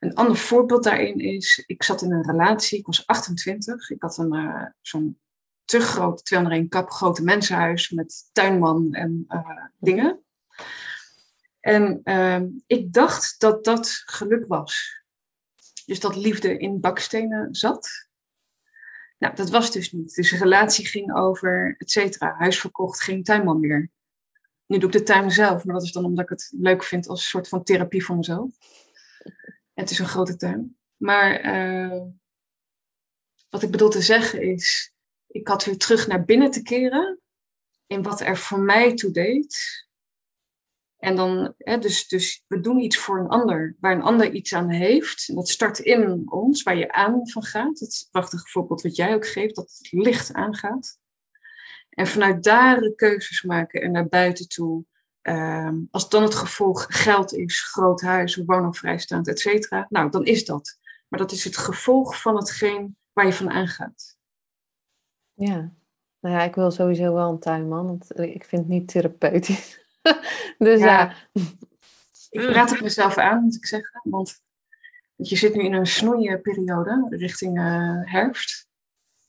Een 0.01 0.15
ander 0.15 0.37
voorbeeld 0.37 0.85
daarin 0.85 1.19
is, 1.19 1.65
ik 1.67 1.83
zat 1.83 2.03
in 2.03 2.13
een 2.13 2.27
relatie, 2.27 2.79
ik 2.79 2.87
was 2.87 3.07
28, 3.07 3.91
ik 3.91 4.03
had 4.03 4.19
een 4.19 4.35
uh, 4.35 4.67
zo'n 4.81 5.19
te 5.65 5.81
groot, 5.81 6.25
201 6.25 6.69
kap 6.69 6.91
grote 6.91 7.23
mensenhuis 7.23 7.91
met 7.91 8.29
tuinman 8.33 8.95
en 8.95 9.25
uh, 9.29 9.67
dingen. 9.79 10.23
En 11.61 12.01
uh, 12.05 12.43
ik 12.67 12.93
dacht 12.93 13.41
dat 13.41 13.65
dat 13.65 14.03
geluk 14.05 14.47
was. 14.47 15.01
Dus 15.87 16.01
dat 16.01 16.17
liefde 16.17 16.59
in 16.59 16.81
bakstenen 16.81 17.55
zat. 17.55 18.09
Nou, 19.19 19.35
dat 19.35 19.51
was 19.51 19.71
dus 19.71 19.93
niet. 19.93 20.15
Dus 20.15 20.31
de 20.31 20.37
relatie 20.37 20.87
ging 20.87 21.15
over, 21.15 21.75
et 21.79 21.91
cetera. 21.91 22.35
Huis 22.39 22.61
verkocht, 22.61 23.01
geen 23.01 23.23
tuinman 23.23 23.61
meer. 23.61 23.91
Nu 24.67 24.79
doe 24.79 24.91
ik 24.91 24.97
de 24.97 25.03
tuin 25.03 25.31
zelf, 25.31 25.65
maar 25.65 25.75
dat 25.75 25.85
is 25.85 25.93
dan 25.93 26.05
omdat 26.05 26.25
ik 26.25 26.31
het 26.31 26.53
leuk 26.57 26.83
vind 26.83 27.09
als 27.09 27.21
een 27.21 27.27
soort 27.27 27.49
van 27.49 27.65
therapie 27.65 28.05
voor 28.05 28.17
mezelf. 28.17 28.51
het 29.75 29.91
is 29.91 29.99
een 29.99 30.07
grote 30.07 30.37
tuin. 30.37 30.77
Maar 30.97 31.45
uh, 31.45 32.03
wat 33.49 33.63
ik 33.63 33.71
bedoel 33.71 33.91
te 33.91 34.03
zeggen 34.03 34.43
is, 34.43 34.93
ik 35.33 35.49
had 35.49 35.65
weer 35.65 35.79
terug 35.79 36.07
naar 36.07 36.25
binnen 36.25 36.51
te 36.51 36.63
keren 36.63 37.21
in 37.87 38.03
wat 38.03 38.21
er 38.21 38.37
voor 38.37 38.61
mij 38.61 38.95
toe 38.95 39.11
deed. 39.11 39.87
En 40.97 41.17
dan, 41.17 41.55
hè, 41.59 41.79
dus, 41.79 42.09
dus 42.09 42.45
we 42.47 42.61
doen 42.61 42.81
iets 42.81 42.99
voor 42.99 43.19
een 43.19 43.29
ander, 43.29 43.77
waar 43.81 43.95
een 43.95 44.03
ander 44.03 44.33
iets 44.33 44.55
aan 44.55 44.71
heeft. 44.71 45.29
En 45.29 45.35
dat 45.35 45.49
start 45.49 45.79
in 45.79 46.23
ons, 46.31 46.63
waar 46.63 46.77
je 46.77 46.93
aan 46.93 47.29
van 47.29 47.43
gaat. 47.43 47.79
Het 47.79 48.09
prachtige 48.11 48.49
voorbeeld 48.49 48.83
wat 48.83 48.97
jij 48.97 49.15
ook 49.15 49.27
geeft, 49.27 49.55
dat 49.55 49.79
het 49.79 49.93
licht 49.93 50.33
aangaat. 50.33 50.99
En 51.91 52.07
vanuit 52.07 52.43
daar 52.43 52.93
keuzes 52.95 53.43
maken 53.43 53.83
en 53.83 53.93
naar 53.93 54.09
buiten 54.09 54.49
toe. 54.49 54.85
Ehm, 55.23 55.77
als 55.91 56.09
dan 56.09 56.23
het 56.23 56.35
gevolg 56.35 56.87
geld 56.89 57.33
is, 57.33 57.61
groot 57.61 58.01
huis, 58.01 58.37
wonen 58.37 58.75
vrijstaand, 58.75 59.29
et 59.29 59.41
cetera. 59.41 59.87
Nou, 59.89 60.11
dan 60.11 60.25
is 60.25 60.45
dat. 60.45 60.79
Maar 61.09 61.21
dat 61.21 61.33
is 61.33 61.45
het 61.45 61.57
gevolg 61.57 62.21
van 62.21 62.37
hetgeen 62.37 62.97
waar 63.13 63.27
je 63.27 63.33
van 63.33 63.51
aangaat. 63.51 64.12
Ja, 65.47 65.73
nou 66.21 66.35
ja, 66.35 66.43
ik 66.43 66.55
wil 66.55 66.71
sowieso 66.71 67.15
wel 67.15 67.31
een 67.31 67.39
tuinman, 67.39 67.87
want 67.87 68.19
ik 68.19 68.45
vind 68.45 68.63
het 68.63 68.71
niet 68.71 68.89
therapeutisch. 68.89 69.79
dus 70.59 70.81
ja. 70.81 71.15
Ik 72.31 72.41
praat 72.41 72.71
het 72.71 72.81
mezelf 72.81 73.19
aan, 73.19 73.43
moet 73.43 73.55
ik 73.55 73.67
zeggen. 73.67 74.01
Want 74.05 74.43
je 75.15 75.37
zit 75.37 75.55
nu 75.55 75.63
in 75.63 75.73
een 75.73 75.87
snoeiperiode 75.87 77.07
richting 77.09 77.59
uh, 77.59 78.01
herfst. 78.03 78.69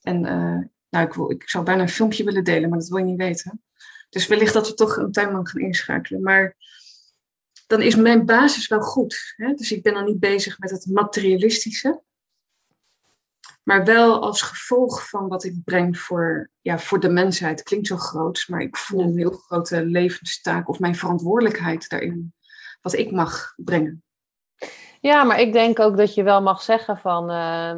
En 0.01 0.25
uh, 0.25 0.59
nou, 0.89 1.07
ik, 1.07 1.13
wil, 1.13 1.31
ik 1.31 1.49
zou 1.49 1.63
bijna 1.63 1.81
een 1.81 1.89
filmpje 1.89 2.23
willen 2.23 2.43
delen, 2.43 2.69
maar 2.69 2.79
dat 2.79 2.87
wil 2.87 2.97
je 2.97 3.03
niet 3.03 3.17
weten. 3.17 3.63
Dus 4.09 4.27
wellicht 4.27 4.53
dat 4.53 4.67
we 4.67 4.73
toch 4.73 4.97
een 4.97 5.11
tuinman 5.11 5.47
gaan 5.47 5.61
inschakelen. 5.61 6.21
Maar 6.21 6.55
dan 7.67 7.81
is 7.81 7.95
mijn 7.95 8.25
basis 8.25 8.67
wel 8.67 8.81
goed. 8.81 9.33
Hè? 9.35 9.53
Dus 9.53 9.71
ik 9.71 9.83
ben 9.83 9.93
dan 9.93 10.05
niet 10.05 10.19
bezig 10.19 10.59
met 10.59 10.69
het 10.69 10.85
materialistische. 10.85 12.01
Maar 13.63 13.85
wel 13.85 14.21
als 14.21 14.41
gevolg 14.41 15.09
van 15.09 15.27
wat 15.27 15.43
ik 15.43 15.63
breng 15.63 15.99
voor, 15.99 16.49
ja, 16.61 16.79
voor 16.79 16.99
de 16.99 17.09
mensheid. 17.09 17.63
Klinkt 17.63 17.87
zo 17.87 17.97
groot, 17.97 18.45
maar 18.47 18.61
ik 18.61 18.77
voel 18.77 19.01
een 19.01 19.17
heel 19.17 19.31
grote 19.31 19.85
levenstaak 19.85 20.69
of 20.69 20.79
mijn 20.79 20.95
verantwoordelijkheid 20.95 21.89
daarin. 21.89 22.33
Wat 22.81 22.93
ik 22.93 23.11
mag 23.11 23.53
brengen. 23.55 24.03
Ja, 25.01 25.23
maar 25.23 25.39
ik 25.39 25.53
denk 25.53 25.79
ook 25.79 25.97
dat 25.97 26.13
je 26.13 26.23
wel 26.23 26.41
mag 26.41 26.61
zeggen 26.61 26.97
van... 26.97 27.31
Uh, 27.31 27.75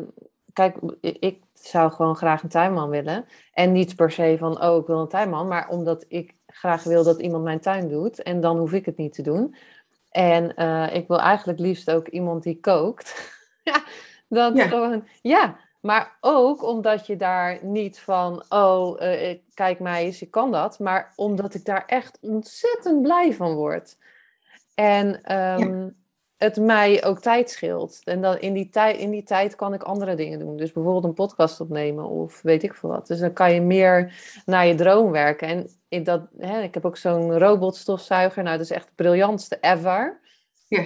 kijk, 0.54 0.78
ik 1.02 1.44
zou 1.54 1.92
gewoon 1.92 2.16
graag 2.16 2.44
een 2.44 2.50
tuinman 2.50 2.90
willen. 2.90 3.26
En 3.52 3.72
niet 3.72 3.96
per 3.96 4.12
se 4.12 4.36
van, 4.40 4.64
oh, 4.64 4.78
ik 4.78 4.88
wil 4.88 5.00
een 5.00 5.08
tuinman. 5.08 5.48
Maar 5.48 5.68
omdat 5.68 6.06
ik 6.08 6.34
graag 6.48 6.84
wil 6.84 7.04
dat 7.04 7.22
iemand 7.22 7.44
mijn 7.44 7.60
tuin 7.60 7.88
doet. 7.88 8.24
En 8.24 8.42
dan 8.42 8.58
hoef 8.58 8.74
ik 8.74 8.86
het 8.86 8.98
niet 8.98 9.14
te 9.14 9.22
doen. 9.22 9.56
En 10.10 10.54
uh, 10.56 10.96
ik 10.96 11.08
wil 11.08 11.20
eigenlijk 11.20 11.60
liefst 11.60 11.92
ook 11.92 12.08
iemand 12.08 12.44
die 12.44 12.60
kookt. 12.60 13.32
ja, 13.64 13.84
dat 14.28 14.58
ja. 14.58 14.68
gewoon... 14.68 15.08
Ja, 15.22 15.60
maar 15.86 16.18
ook 16.22 16.64
omdat 16.64 17.08
je 17.08 17.16
daar 17.16 17.60
niet 17.62 18.00
van, 18.00 18.44
oh, 18.50 19.02
uh, 19.02 19.38
kijk 19.54 19.80
mij 19.80 20.06
eens, 20.06 20.22
ik 20.22 20.32
kan 20.32 20.52
dat. 20.52 20.80
Maar 20.80 21.14
omdat 21.16 21.54
ik 21.54 21.66
daar 21.66 21.84
echt 21.86 22.18
ontzettend 22.22 23.02
blij 23.02 23.34
van 23.34 23.54
word. 23.54 23.98
En 24.74 25.36
um, 25.62 25.96
het 26.38 26.58
mij 26.58 27.06
ook 27.06 27.20
tijd 27.20 27.50
scheelt. 27.50 28.02
En 28.04 28.22
dan 28.22 28.40
in 28.40 28.54
die, 28.54 28.70
tijd, 28.70 28.98
in 28.98 29.10
die 29.10 29.24
tijd 29.24 29.56
kan 29.56 29.74
ik 29.74 29.84
andere 29.84 30.16
dingen 30.16 30.40
doen. 30.40 30.58
Dus 30.58 30.72
bijvoorbeeld 30.72 31.04
een 31.04 31.14
podcast 31.14 31.60
opnemen 31.60 32.06
of 32.06 32.42
weet 32.42 32.64
ik 32.64 32.74
veel 32.74 32.90
wat. 32.90 33.08
Dus 33.08 33.20
dan 33.20 33.34
kan 33.34 33.54
je 33.54 33.62
meer 33.62 34.14
naar 34.46 34.68
je 34.68 34.76
droom 34.76 35.12
werken. 35.12 35.48
En 35.48 35.70
in 35.88 36.04
dat, 36.04 36.22
hè, 36.38 36.62
ik 36.62 36.74
heb 36.74 36.86
ook 36.86 36.98
zo'n 36.98 37.38
robotstofzuiger. 37.38 38.44
Nou, 38.44 38.58
dat 38.58 38.66
is 38.66 38.76
echt 38.76 38.86
het 38.86 38.96
briljantste 38.96 39.58
ever. 39.62 40.20
Ja. 40.68 40.86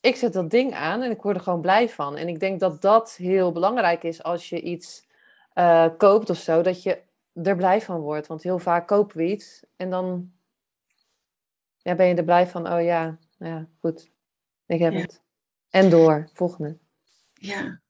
Ik 0.00 0.16
zet 0.16 0.32
dat 0.32 0.50
ding 0.50 0.74
aan 0.74 1.02
en 1.02 1.10
ik 1.10 1.22
word 1.22 1.36
er 1.36 1.42
gewoon 1.42 1.60
blij 1.60 1.88
van. 1.88 2.16
En 2.16 2.28
ik 2.28 2.40
denk 2.40 2.60
dat 2.60 2.82
dat 2.82 3.12
heel 3.16 3.52
belangrijk 3.52 4.02
is 4.02 4.22
als 4.22 4.48
je 4.48 4.60
iets 4.60 5.06
uh, 5.54 5.88
koopt 5.96 6.30
of 6.30 6.38
zo. 6.38 6.62
Dat 6.62 6.82
je 6.82 7.02
er 7.34 7.56
blij 7.56 7.80
van 7.80 8.00
wordt. 8.00 8.26
Want 8.26 8.42
heel 8.42 8.58
vaak 8.58 8.86
kopen 8.86 9.16
we 9.16 9.24
iets 9.24 9.62
en 9.76 9.90
dan 9.90 10.32
ja, 11.78 11.94
ben 11.94 12.06
je 12.06 12.14
er 12.14 12.24
blij 12.24 12.46
van. 12.46 12.72
Oh 12.72 12.82
ja, 12.82 13.18
nou 13.38 13.54
ja, 13.54 13.66
goed 13.80 14.10
ik 14.74 14.80
heb 14.80 14.94
het. 14.94 15.22
En 15.70 15.90
door, 15.90 16.28
volgende. 16.32 16.78
Ja. 17.34 17.80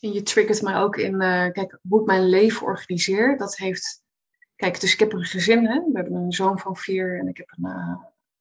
En 0.00 0.12
je 0.12 0.22
triggert 0.22 0.62
mij 0.62 0.76
ook 0.76 0.96
in, 0.96 1.14
uh, 1.14 1.50
kijk, 1.50 1.78
hoe 1.88 2.00
ik 2.00 2.06
mijn 2.06 2.28
leven 2.28 2.66
organiseer. 2.66 3.36
Dat 3.36 3.56
heeft, 3.56 4.02
kijk, 4.56 4.80
dus 4.80 4.92
ik 4.92 4.98
heb 4.98 5.12
een 5.12 5.24
gezin, 5.24 5.66
hè. 5.66 5.78
We 5.78 5.90
hebben 5.92 6.14
een 6.14 6.32
zoon 6.32 6.58
van 6.58 6.76
vier 6.76 7.18
en 7.18 7.28
ik 7.28 7.36
heb 7.36 7.52
een 7.56 7.70
uh, 7.70 7.96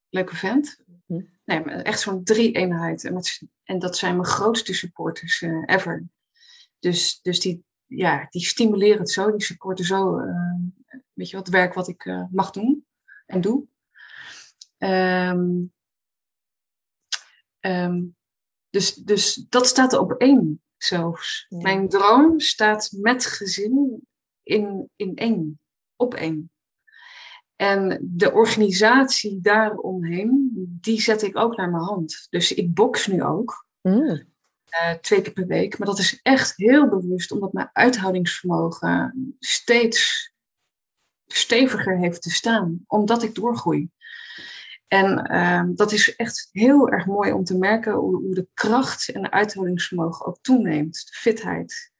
leuke 0.09 0.35
vent. 0.35 0.82
Hm. 1.05 1.21
Nee, 1.45 1.59
echt 1.59 1.99
zo'n 1.99 2.23
drie-eenheid. 2.23 3.03
En, 3.03 3.21
en, 3.63 3.79
dat 3.79 3.97
zijn 3.97 4.15
mijn 4.15 4.27
grootste 4.27 4.73
supporters 4.73 5.41
uh, 5.41 5.63
ever. 5.65 6.03
Dus, 6.79 7.19
dus 7.21 7.39
die, 7.39 7.65
ja, 7.85 8.27
die 8.29 8.45
stimuleren 8.45 8.99
het 8.99 9.11
zo, 9.11 9.31
die 9.31 9.43
supporten 9.43 9.85
zo, 9.85 10.15
weet 11.13 11.29
je 11.29 11.35
wat, 11.35 11.45
het 11.45 11.55
werk 11.55 11.73
wat 11.73 11.87
ik 11.87 12.27
mag 12.31 12.51
doen 12.51 12.85
en 13.25 13.41
doe. 13.41 13.67
Um, 14.77 15.73
Ehm, 17.63 18.03
dus, 18.69 18.93
dus 18.93 19.45
dat 19.49 19.67
staat 19.67 19.93
op 19.93 20.11
één 20.11 20.61
zelfs. 20.77 21.45
Mijn 21.49 21.89
droom 21.89 22.39
staat 22.39 22.91
met 22.91 23.25
gezin 23.25 24.07
in, 24.43 24.89
in 24.95 25.15
één, 25.15 25.59
op 25.95 26.13
één. 26.13 26.51
En 27.55 27.99
de 28.01 28.31
organisatie 28.31 29.41
daaromheen, 29.41 30.51
die 30.81 31.01
zet 31.01 31.21
ik 31.21 31.37
ook 31.37 31.57
naar 31.57 31.69
mijn 31.69 31.83
hand. 31.83 32.27
Dus 32.29 32.53
ik 32.53 32.73
box 32.73 33.07
nu 33.07 33.23
ook. 33.23 33.67
Mm. 33.81 34.31
Uh, 34.81 34.91
twee 35.01 35.21
keer 35.21 35.33
per 35.33 35.47
week. 35.47 35.77
Maar 35.77 35.87
dat 35.87 35.99
is 35.99 36.19
echt 36.21 36.53
heel 36.55 36.89
bewust, 36.89 37.31
omdat 37.31 37.53
mijn 37.53 37.69
uithoudingsvermogen 37.73 39.35
steeds 39.39 40.31
steviger 41.25 41.97
heeft 41.97 42.21
te 42.21 42.31
staan. 42.31 42.83
Omdat 42.87 43.23
ik 43.23 43.35
doorgroei. 43.35 43.89
En 44.87 45.25
ehm, 45.25 45.75
dat 45.75 45.91
is 45.91 46.15
echt 46.15 46.49
heel 46.51 46.89
erg 46.89 47.05
mooi 47.05 47.31
om 47.31 47.43
te 47.43 47.57
merken 47.57 47.93
hoe, 47.93 48.15
hoe 48.15 48.35
de 48.35 48.47
kracht 48.53 49.09
en 49.09 49.21
de 49.21 49.31
uithoudingsvermogen 49.31 50.25
ook 50.25 50.37
toeneemt. 50.41 50.93
De 50.93 51.13
fitheid, 51.13 51.91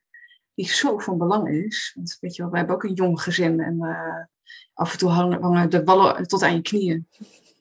die 0.54 0.68
zo 0.68 0.98
van 0.98 1.18
belang 1.18 1.48
is. 1.48 1.92
Want 1.94 2.16
weet 2.20 2.36
je 2.36 2.42
wel, 2.42 2.50
wij 2.50 2.58
hebben 2.60 2.76
ook 2.76 2.84
een 2.84 2.94
jong 2.94 3.22
gezin 3.22 3.60
en 3.60 3.76
uh, 3.80 4.24
af 4.74 4.92
en 4.92 4.98
toe 4.98 5.10
hangen 5.10 5.70
de 5.70 5.82
ballen 5.82 6.26
tot 6.26 6.42
aan 6.42 6.54
je 6.54 6.62
knieën 6.62 7.08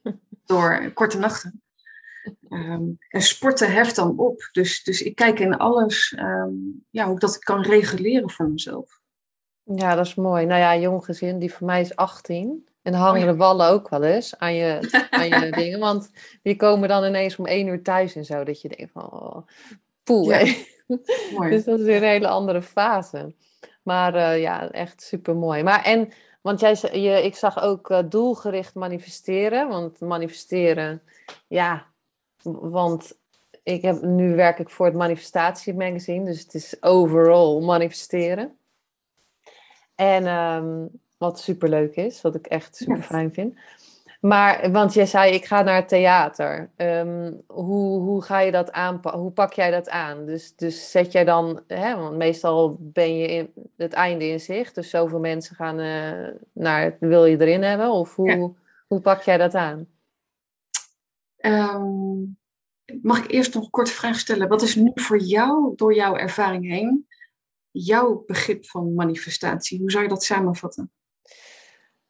door 0.46 0.92
korte 0.94 1.18
nachten. 1.18 1.64
Um, 2.50 2.98
en 3.10 3.22
sporten 3.22 3.72
heft 3.72 3.96
dan 3.96 4.18
op. 4.18 4.50
Dus, 4.52 4.84
dus 4.84 5.02
ik 5.02 5.16
kijk 5.16 5.40
in 5.40 5.58
alles 5.58 6.16
um, 6.20 6.86
ja, 6.90 7.06
hoe 7.06 7.14
ik 7.14 7.20
dat 7.20 7.40
kan 7.40 7.62
reguleren 7.62 8.32
voor 8.32 8.50
mezelf. 8.50 9.02
Ja, 9.64 9.96
dat 9.96 10.06
is 10.06 10.16
mooi. 10.16 10.46
Nou 10.46 10.60
ja, 10.60 10.78
jong 10.78 11.06
gezin, 11.06 11.40
die 11.40 11.54
voor 11.54 11.68
mij 11.68 11.82
is 11.82 11.96
18. 11.96 12.68
En 12.82 12.94
hangen 12.94 13.22
oh 13.22 13.28
de 13.28 13.36
ballen 13.36 13.70
ook 13.70 13.90
wel 13.90 14.04
eens 14.04 14.38
aan 14.38 14.54
je, 14.54 15.08
aan 15.10 15.28
je 15.28 15.52
dingen. 15.62 15.80
Want 15.80 16.12
die 16.42 16.56
komen 16.56 16.88
dan 16.88 17.04
ineens 17.04 17.36
om 17.36 17.46
één 17.46 17.68
uur 17.68 17.84
thuis 17.84 18.16
en 18.16 18.26
zo. 18.26 18.44
Dat 18.44 18.62
je 18.62 18.68
denkt 18.68 18.92
van, 18.92 19.12
oh, 19.12 19.48
poeh. 20.04 20.28
Ja. 20.28 20.56
dus 21.50 21.64
dat 21.64 21.80
is 21.80 21.88
een 21.88 22.04
hele 22.04 22.28
andere 22.28 22.62
fase. 22.62 23.36
Maar 23.84 24.16
uh, 24.16 24.42
ja, 24.42 24.72
echt 24.72 25.02
super 25.02 25.36
mooi. 25.36 25.64
Maar 25.64 25.84
en, 25.84 26.14
want 26.44 26.60
jij, 26.60 27.02
je, 27.02 27.24
ik 27.24 27.36
zag 27.36 27.62
ook 27.62 27.90
uh, 27.90 28.00
doelgericht 28.06 28.76
manifesteren. 28.76 29.70
Want 29.70 30.00
manifesteren, 30.00 31.02
ja, 31.48 31.86
want 32.44 33.18
ik 33.64 33.82
heb, 33.82 34.02
nu 34.02 34.36
werk 34.36 34.60
ik 34.60 34.70
voor 34.70 34.86
het 34.86 34.96
Manifestatie 34.96 35.74
Magazine. 35.74 36.26
Dus 36.26 36.40
het 36.40 36.54
is 36.54 36.84
overall 36.84 37.62
manifesteren. 37.62 38.58
En 39.96 40.28
um, 40.28 40.90
wat 41.18 41.40
super 41.40 41.70
leuk 41.70 41.96
is, 41.96 42.22
wat 42.22 42.36
ik 42.36 42.46
echt 42.46 42.76
super 42.76 43.02
fijn 43.02 43.34
vind. 43.34 43.58
Maar, 44.24 44.72
want 44.72 44.94
jij 44.94 45.06
zei, 45.06 45.34
ik 45.34 45.46
ga 45.46 45.62
naar 45.62 45.76
het 45.76 45.88
theater. 45.88 46.72
Ehm, 46.76 47.34
hoe, 47.48 48.02
hoe 48.02 48.22
ga 48.22 48.40
je 48.40 48.52
dat 48.52 48.72
aanpakken? 48.72 49.22
Hoe 49.22 49.32
pak 49.32 49.54
jij 49.54 49.72
dat 49.72 49.90
aan? 49.90 50.26
Dus, 50.26 50.56
dus 50.56 50.92
zet 50.92 51.12
jij 51.12 51.24
dan, 51.24 51.64
hè, 51.68 51.96
want 51.96 52.18
meestal 52.18 52.78
ben 52.80 53.18
je 53.18 53.28
in 53.28 53.54
het 53.78 53.94
einde 53.94 54.28
in 54.28 54.40
zicht. 54.40 54.76
Dus 54.76 54.90
zoveel 54.90 55.20
mensen 55.20 55.56
gaan 55.56 55.80
uh, 55.80 56.28
naar, 56.54 56.98
wil 57.00 57.26
je 57.26 57.42
erin 57.42 57.64
hebben? 57.64 57.92
Of 57.92 58.16
hoe, 58.16 58.56
hoe 58.88 59.02
pak 59.02 59.22
jij 59.22 59.38
dat 59.38 59.56
aan? 59.56 59.88
Ehm, 61.38 62.22
mag 63.02 63.24
ik 63.24 63.32
eerst 63.32 63.54
nog 63.54 63.64
een 63.64 63.70
korte 63.70 63.92
vraag 63.92 64.20
stellen? 64.20 64.48
Wat 64.48 64.62
is 64.62 64.76
nu 64.76 64.92
voor 64.96 65.20
jou, 65.20 65.74
door 65.76 65.96
jouw 65.96 66.16
ervaring 66.16 66.66
heen, 66.66 67.08
jouw 67.72 68.24
begrip 68.26 68.66
van 68.66 68.94
manifestatie? 68.94 69.80
Hoe 69.80 69.92
zou 69.92 70.04
je 70.04 70.10
dat 70.10 70.24
samenvatten? 70.24 70.92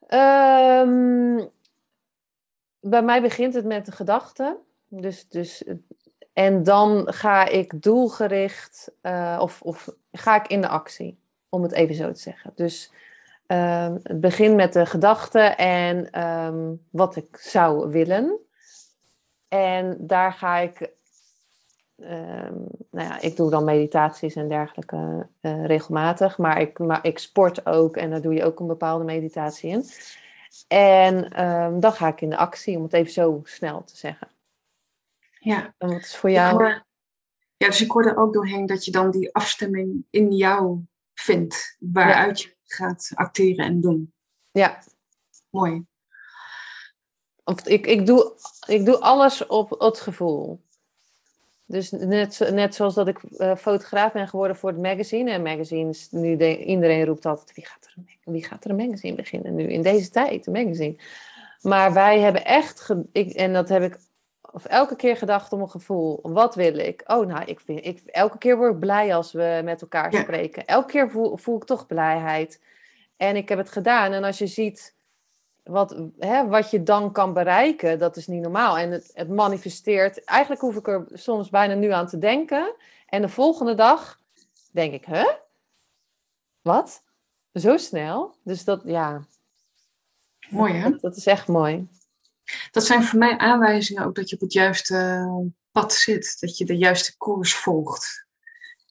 Um, 0.09 1.51
bij 2.84 3.03
mij 3.03 3.21
begint 3.21 3.53
het 3.53 3.65
met 3.65 3.86
de 3.86 3.91
gedachte. 3.91 4.57
Dus, 4.88 5.29
dus, 5.29 5.63
en 6.34 6.63
dan 6.63 7.13
ga 7.13 7.47
ik 7.47 7.81
doelgericht 7.81 8.91
uh, 9.01 9.38
of, 9.41 9.61
of 9.61 9.89
ga 10.11 10.36
ik 10.36 10.47
in 10.47 10.61
de 10.61 10.67
actie, 10.67 11.19
om 11.49 11.63
het 11.63 11.71
even 11.71 11.95
zo 11.95 12.11
te 12.11 12.19
zeggen. 12.19 12.51
Dus 12.55 12.91
um, 13.47 13.99
het 14.03 14.19
begint 14.19 14.55
met 14.55 14.73
de 14.73 14.86
gedachte 14.86 15.39
en 15.39 16.23
um, 16.23 16.86
wat 16.89 17.15
ik 17.15 17.38
zou 17.38 17.91
willen. 17.91 18.39
En 19.47 19.97
daar 19.99 20.34
ga 20.34 20.57
ik 20.57 20.91
Um, 21.97 22.67
nou 22.91 23.07
ja, 23.07 23.21
ik 23.21 23.36
doe 23.36 23.49
dan 23.49 23.63
meditaties 23.63 24.36
en 24.36 24.47
dergelijke 24.47 25.27
uh, 25.41 25.65
regelmatig, 25.65 26.38
maar 26.38 26.61
ik, 26.61 26.79
maar 26.79 27.05
ik 27.05 27.19
sport 27.19 27.65
ook 27.65 27.97
en 27.97 28.09
daar 28.09 28.21
doe 28.21 28.34
je 28.34 28.43
ook 28.43 28.59
een 28.59 28.67
bepaalde 28.67 29.03
meditatie 29.03 29.69
in. 29.69 29.86
En 30.67 31.43
um, 31.45 31.79
dan 31.79 31.93
ga 31.93 32.07
ik 32.07 32.21
in 32.21 32.29
de 32.29 32.37
actie, 32.37 32.77
om 32.77 32.83
het 32.83 32.93
even 32.93 33.11
zo 33.11 33.41
snel 33.43 33.83
te 33.83 33.97
zeggen. 33.97 34.27
Ja. 35.39 35.75
En 35.77 35.89
wat 35.89 36.01
is 36.01 36.15
voor 36.15 36.31
jou? 36.31 36.63
ja, 37.57 37.67
dus 37.67 37.81
ik 37.81 37.91
hoor 37.91 38.05
er 38.05 38.17
ook 38.17 38.33
doorheen 38.33 38.65
dat 38.65 38.85
je 38.85 38.91
dan 38.91 39.11
die 39.11 39.35
afstemming 39.35 40.05
in 40.09 40.31
jou 40.31 40.79
vindt, 41.13 41.75
waaruit 41.79 42.41
je 42.41 42.55
gaat 42.63 43.11
acteren 43.13 43.65
en 43.65 43.81
doen. 43.81 44.13
Ja. 44.51 44.83
Mooi. 45.49 45.85
Of 47.43 47.67
ik, 47.67 47.85
ik, 47.85 48.05
doe, 48.05 48.35
ik 48.67 48.85
doe 48.85 48.99
alles 48.99 49.47
op 49.47 49.79
het 49.79 49.99
gevoel. 49.99 50.62
Dus 51.66 51.91
net, 51.91 52.49
net 52.51 52.76
zoals 52.76 52.93
dat 52.93 53.07
ik 53.07 53.20
uh, 53.38 53.55
fotograaf 53.55 54.11
ben 54.11 54.28
geworden 54.28 54.57
voor 54.57 54.70
het 54.70 54.82
magazine. 54.82 55.32
En 55.32 55.41
magazines, 55.41 56.11
nu 56.11 56.36
de, 56.36 56.64
iedereen 56.64 57.05
roept 57.05 57.26
altijd, 57.26 57.53
wie 57.55 57.66
gaat, 57.66 57.86
er 57.86 57.93
een, 57.95 58.34
wie 58.34 58.43
gaat 58.43 58.64
er 58.64 58.70
een 58.70 58.76
magazine 58.76 59.16
beginnen 59.16 59.55
nu? 59.55 59.64
In 59.64 59.82
deze 59.82 60.09
tijd, 60.09 60.47
een 60.47 60.53
magazine. 60.53 60.95
Maar 61.61 61.93
wij 61.93 62.20
hebben 62.20 62.45
echt, 62.45 62.93
ik, 63.11 63.34
en 63.34 63.53
dat 63.53 63.70
heb 63.70 63.84
ik 63.84 63.97
of 64.53 64.66
elke 64.66 64.95
keer 64.95 65.18
gedacht 65.18 65.53
om 65.53 65.61
een 65.61 65.70
gevoel. 65.70 66.20
Wat 66.22 66.55
wil 66.55 66.78
ik? 66.78 67.03
Oh, 67.05 67.28
nou, 67.28 67.43
ik 67.45 67.59
vind, 67.59 67.86
ik, 67.86 68.01
elke 68.05 68.38
keer 68.38 68.57
word 68.57 68.74
ik 68.74 68.80
blij 68.80 69.16
als 69.16 69.32
we 69.32 69.61
met 69.64 69.82
elkaar 69.82 70.14
spreken. 70.14 70.66
Elke 70.66 70.91
keer 70.91 71.11
voel, 71.11 71.38
voel 71.38 71.55
ik 71.55 71.64
toch 71.64 71.88
blijheid. 71.88 72.61
En 73.18 73.36
ik 73.36 73.49
heb 73.49 73.57
het 73.57 73.70
gedaan. 73.70 74.11
En 74.11 74.24
als 74.24 74.38
je 74.38 74.47
ziet 74.47 74.95
wat, 75.64 75.95
hè, 76.20 76.47
wat 76.47 76.72
je 76.72 76.84
dan 76.84 77.11
kan 77.11 77.34
bereiken, 77.34 77.99
dat 77.99 78.18
is 78.18 78.28
niet 78.28 78.41
normaal. 78.41 78.78
En 78.78 78.91
het, 78.91 79.11
het 79.14 79.30
manifesteert. 79.30 80.24
Eigenlijk 80.24 80.61
hoef 80.61 80.76
ik 80.76 80.88
er 80.88 81.07
soms 81.14 81.49
bijna 81.49 81.74
nu 81.74 81.91
aan 81.91 82.07
te 82.07 82.18
denken. 82.18 82.76
En 83.05 83.22
de 83.22 83.30
volgende 83.30 83.74
dag 83.74 84.20
denk 84.72 84.93
ik, 84.93 85.05
hè? 85.05 85.26
Wat? 86.61 87.03
Zo 87.53 87.78
snel? 87.78 88.36
Dus 88.43 88.64
dat, 88.64 88.82
ja. 88.86 89.26
Mooi, 90.49 90.74
hè? 90.74 90.89
Dat, 90.89 91.01
dat 91.01 91.16
is 91.16 91.26
echt 91.26 91.47
mooi. 91.47 91.88
Dat 92.72 92.86
zijn 92.86 93.03
voor 93.03 93.20
mij 93.20 93.38
aanwijzingen 93.38 94.05
ook 94.05 94.16
dat 94.16 94.30
je 94.30 94.36
op 94.36 94.41
het 94.41 94.53
juiste 94.53 95.28
pad 95.72 95.93
zit. 95.93 96.38
Dat 96.39 96.57
je 96.57 96.66
de 96.66 96.78
juiste 96.78 97.18
koers 97.18 97.55
volgt. 97.55 98.26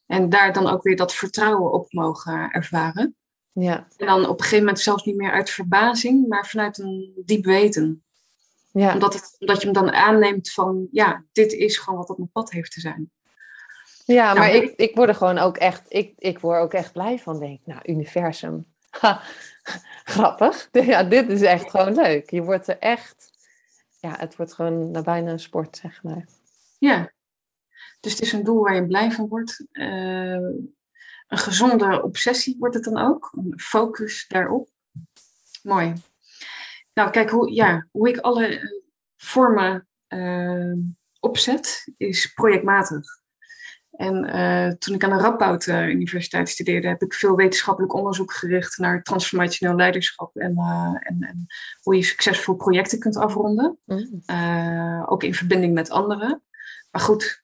En 0.06 0.28
daar 0.28 0.52
dan 0.52 0.68
ook 0.68 0.82
weer 0.82 0.96
dat 0.96 1.14
vertrouwen 1.14 1.72
op 1.72 1.92
mogen 1.92 2.50
ervaren. 2.50 3.16
Ja. 3.52 3.86
En 3.96 4.06
dan 4.06 4.28
op 4.28 4.36
een 4.36 4.42
gegeven 4.42 4.64
moment 4.64 4.80
zelfs 4.80 5.04
niet 5.04 5.16
meer 5.16 5.32
uit 5.32 5.50
verbazing, 5.50 6.28
maar 6.28 6.46
vanuit 6.46 6.78
een 6.78 7.12
diep 7.24 7.44
weten. 7.44 8.02
Ja. 8.72 8.92
Omdat, 8.92 9.14
het, 9.14 9.36
omdat 9.38 9.58
je 9.58 9.64
hem 9.64 9.74
dan 9.74 9.92
aanneemt 9.92 10.50
van, 10.50 10.88
ja, 10.90 11.24
dit 11.32 11.52
is 11.52 11.78
gewoon 11.78 11.98
wat 11.98 12.10
op 12.10 12.16
mijn 12.16 12.30
pad 12.32 12.50
heeft 12.50 12.72
te 12.72 12.80
zijn. 12.80 13.10
Ja, 14.04 14.24
nou, 14.24 14.38
maar 14.38 14.54
ik, 14.54 14.72
ik 14.76 14.94
word 14.94 15.08
er 15.08 15.14
gewoon 15.14 15.38
ook 15.38 15.56
echt, 15.56 15.82
ik, 15.88 16.12
ik 16.18 16.38
word 16.38 16.60
ook 16.60 16.72
echt 16.72 16.92
blij 16.92 17.18
van, 17.18 17.38
denk 17.38 17.60
nou, 17.64 17.80
universum. 17.84 18.66
grappig. 20.04 20.68
Ja, 20.72 21.02
dit 21.02 21.28
is 21.28 21.42
echt 21.42 21.70
gewoon 21.70 21.94
leuk. 21.94 22.30
Je 22.30 22.42
wordt 22.42 22.68
er 22.68 22.78
echt, 22.78 23.30
ja, 24.00 24.14
het 24.18 24.36
wordt 24.36 24.54
gewoon 24.54 25.02
bijna 25.02 25.30
een 25.30 25.40
sport, 25.40 25.76
zeg 25.76 26.02
maar. 26.02 26.26
Ja, 26.78 27.12
dus 28.00 28.12
het 28.12 28.22
is 28.22 28.32
een 28.32 28.44
doel 28.44 28.62
waar 28.62 28.74
je 28.74 28.86
blij 28.86 29.10
van 29.10 29.28
wordt. 29.28 29.64
Uh, 29.72 30.48
een 31.32 31.38
gezonde 31.38 32.02
obsessie 32.02 32.56
wordt 32.58 32.74
het 32.74 32.84
dan 32.84 32.98
ook. 32.98 33.32
Een 33.36 33.60
focus 33.60 34.24
daarop. 34.28 34.68
Mooi. 35.62 35.92
Nou, 36.94 37.10
kijk, 37.10 37.30
hoe, 37.30 37.52
ja, 37.52 37.86
hoe 37.90 38.08
ik 38.08 38.18
alle 38.18 38.46
eh, 38.46 38.66
vormen 39.16 39.88
uh, 40.08 40.74
opzet, 41.20 41.92
is 41.96 42.32
projectmatig. 42.32 43.20
En 43.90 44.36
uh, 44.36 44.68
toen 44.68 44.94
ik 44.94 45.04
aan 45.04 45.16
de 45.16 45.22
Radboud 45.22 45.66
uh, 45.66 45.88
Universiteit 45.88 46.48
studeerde, 46.48 46.88
heb 46.88 47.02
ik 47.02 47.14
veel 47.14 47.36
wetenschappelijk 47.36 47.94
onderzoek 47.94 48.32
gericht 48.32 48.78
naar 48.78 49.02
transformationeel 49.02 49.76
leiderschap 49.76 50.36
en, 50.36 50.56
en, 51.00 51.16
en, 51.20 51.46
hoe 51.82 51.96
je 51.96 52.02
succesvol 52.02 52.54
projecten 52.54 52.98
kunt 52.98 53.16
afronden. 53.16 53.78
Mm. 53.84 54.22
ook 55.06 55.22
in 55.22 55.34
verbinding 55.34 55.74
met 55.74 55.90
anderen. 55.90 56.42
Maar 56.90 57.02
goed, 57.02 57.42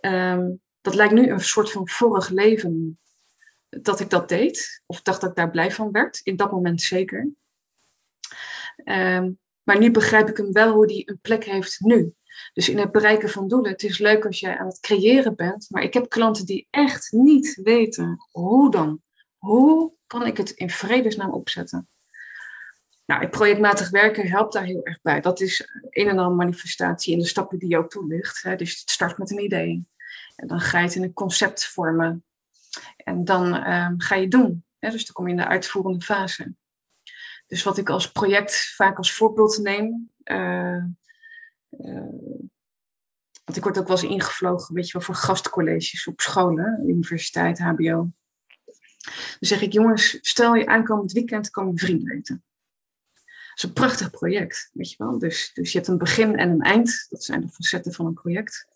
um, 0.00 0.60
dat 0.86 0.94
lijkt 0.94 1.14
nu 1.14 1.30
een 1.30 1.40
soort 1.40 1.70
van 1.70 1.88
vorig 1.88 2.28
leven 2.28 2.98
dat 3.68 4.00
ik 4.00 4.10
dat 4.10 4.28
deed. 4.28 4.82
Of 4.86 5.02
dacht 5.02 5.20
dat 5.20 5.30
ik 5.30 5.36
daar 5.36 5.50
blij 5.50 5.72
van 5.72 5.90
werd. 5.90 6.20
In 6.22 6.36
dat 6.36 6.52
moment 6.52 6.82
zeker. 6.82 7.28
Um, 8.84 9.38
maar 9.62 9.78
nu 9.78 9.90
begrijp 9.90 10.28
ik 10.28 10.36
hem 10.36 10.52
wel 10.52 10.72
hoe 10.72 10.86
die 10.86 11.10
een 11.10 11.18
plek 11.20 11.44
heeft 11.44 11.80
nu. 11.80 12.14
Dus 12.52 12.68
in 12.68 12.78
het 12.78 12.92
bereiken 12.92 13.28
van 13.28 13.48
doelen. 13.48 13.70
Het 13.70 13.82
is 13.82 13.98
leuk 13.98 14.26
als 14.26 14.40
jij 14.40 14.58
aan 14.58 14.66
het 14.66 14.80
creëren 14.80 15.36
bent. 15.36 15.66
Maar 15.70 15.82
ik 15.82 15.94
heb 15.94 16.08
klanten 16.08 16.46
die 16.46 16.66
echt 16.70 17.12
niet 17.12 17.60
weten 17.62 18.26
hoe 18.30 18.70
dan. 18.70 19.02
Hoe 19.36 19.92
kan 20.06 20.26
ik 20.26 20.36
het 20.36 20.50
in 20.50 20.70
vredesnaam 20.70 21.30
opzetten? 21.30 21.88
Nou, 23.06 23.20
het 23.20 23.30
projectmatig 23.30 23.90
werken 23.90 24.28
helpt 24.28 24.52
daar 24.52 24.64
heel 24.64 24.84
erg 24.84 24.98
bij. 25.02 25.20
Dat 25.20 25.40
is 25.40 25.68
een 25.90 26.08
en 26.08 26.18
ander 26.18 26.36
manifestatie 26.36 27.12
in 27.12 27.18
de 27.18 27.26
stappen 27.26 27.58
die 27.58 27.68
je 27.68 27.78
ook 27.78 27.90
toelicht. 27.90 28.58
Dus 28.58 28.80
het 28.80 28.90
start 28.90 29.18
met 29.18 29.30
een 29.30 29.42
idee. 29.42 29.86
En 30.36 30.46
dan 30.46 30.60
ga 30.60 30.78
je 30.78 30.84
het 30.84 30.94
in 30.94 31.02
een 31.02 31.12
concept 31.12 31.66
vormen. 31.66 32.24
En 32.96 33.24
dan 33.24 33.70
um, 33.72 34.00
ga 34.00 34.14
je 34.14 34.28
doen. 34.28 34.64
Hè? 34.78 34.90
Dus 34.90 35.04
dan 35.04 35.14
kom 35.14 35.24
je 35.24 35.30
in 35.30 35.40
de 35.40 35.46
uitvoerende 35.46 36.04
fase. 36.04 36.54
Dus 37.46 37.62
wat 37.62 37.78
ik 37.78 37.90
als 37.90 38.12
project 38.12 38.72
vaak 38.74 38.96
als 38.96 39.12
voorbeeld 39.12 39.58
neem. 39.58 40.10
Uh, 40.24 40.84
uh, 41.70 42.44
want 43.44 43.58
ik 43.58 43.62
word 43.62 43.78
ook 43.78 43.88
wel 43.88 43.96
eens 43.96 44.10
ingevlogen, 44.10 44.74
weet 44.74 44.86
je 44.86 44.92
wel, 44.92 45.02
voor 45.02 45.14
gastcolleges 45.14 46.06
op 46.06 46.20
scholen, 46.20 46.82
universiteit, 46.86 47.58
HBO. 47.58 48.10
Dan 49.04 49.48
zeg 49.48 49.60
ik, 49.60 49.72
jongens, 49.72 50.18
stel 50.20 50.54
je 50.54 50.66
aankomend 50.66 51.12
weekend 51.12 51.50
komen 51.50 51.72
je 51.72 51.78
vrienden 51.78 52.16
eten. 52.16 52.44
Dat 53.14 53.56
is 53.56 53.62
een 53.62 53.72
prachtig 53.72 54.10
project, 54.10 54.70
weet 54.72 54.90
je 54.90 54.96
wel. 54.98 55.18
Dus, 55.18 55.50
dus 55.54 55.72
je 55.72 55.78
hebt 55.78 55.90
een 55.90 55.98
begin 55.98 56.36
en 56.36 56.50
een 56.50 56.60
eind. 56.60 57.06
Dat 57.08 57.24
zijn 57.24 57.40
de 57.40 57.48
facetten 57.48 57.92
van 57.92 58.06
een 58.06 58.14
project. 58.14 58.66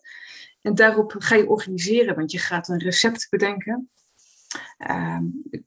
En 0.61 0.75
daarop 0.75 1.15
ga 1.17 1.35
je 1.35 1.49
organiseren, 1.49 2.15
want 2.15 2.31
je 2.31 2.39
gaat 2.39 2.67
een 2.67 2.79
recept 2.79 3.27
bedenken. 3.29 3.89
Uh, 4.89 5.19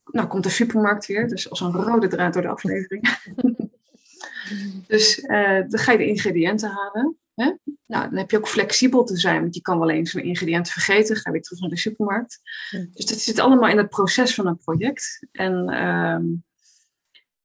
nou 0.04 0.26
komt 0.28 0.42
de 0.42 0.50
supermarkt 0.50 1.06
weer, 1.06 1.28
dus 1.28 1.50
als 1.50 1.60
een 1.60 1.72
rode 1.72 2.08
draad 2.08 2.32
door 2.32 2.42
de 2.42 2.48
aflevering. 2.48 3.18
dus 4.86 5.18
uh, 5.18 5.60
dan 5.68 5.80
ga 5.80 5.92
je 5.92 5.98
de 5.98 6.06
ingrediënten 6.06 6.70
halen. 6.70 7.16
Hè? 7.34 7.52
Nou, 7.86 8.08
dan 8.08 8.16
heb 8.16 8.30
je 8.30 8.36
ook 8.36 8.48
flexibel 8.48 9.04
te 9.04 9.16
zijn, 9.16 9.40
want 9.40 9.54
je 9.54 9.60
kan 9.60 9.78
wel 9.78 9.90
eens 9.90 10.14
een 10.14 10.24
ingrediënt 10.24 10.68
vergeten, 10.70 11.16
ga 11.16 11.30
weer 11.30 11.42
terug 11.42 11.60
naar 11.60 11.70
de 11.70 11.76
supermarkt. 11.76 12.40
Dus 12.92 13.06
dat 13.06 13.18
zit 13.18 13.38
allemaal 13.38 13.70
in 13.70 13.78
het 13.78 13.88
proces 13.88 14.34
van 14.34 14.46
een 14.46 14.58
project. 14.58 15.26
En 15.32 15.70
uh, 15.70 16.40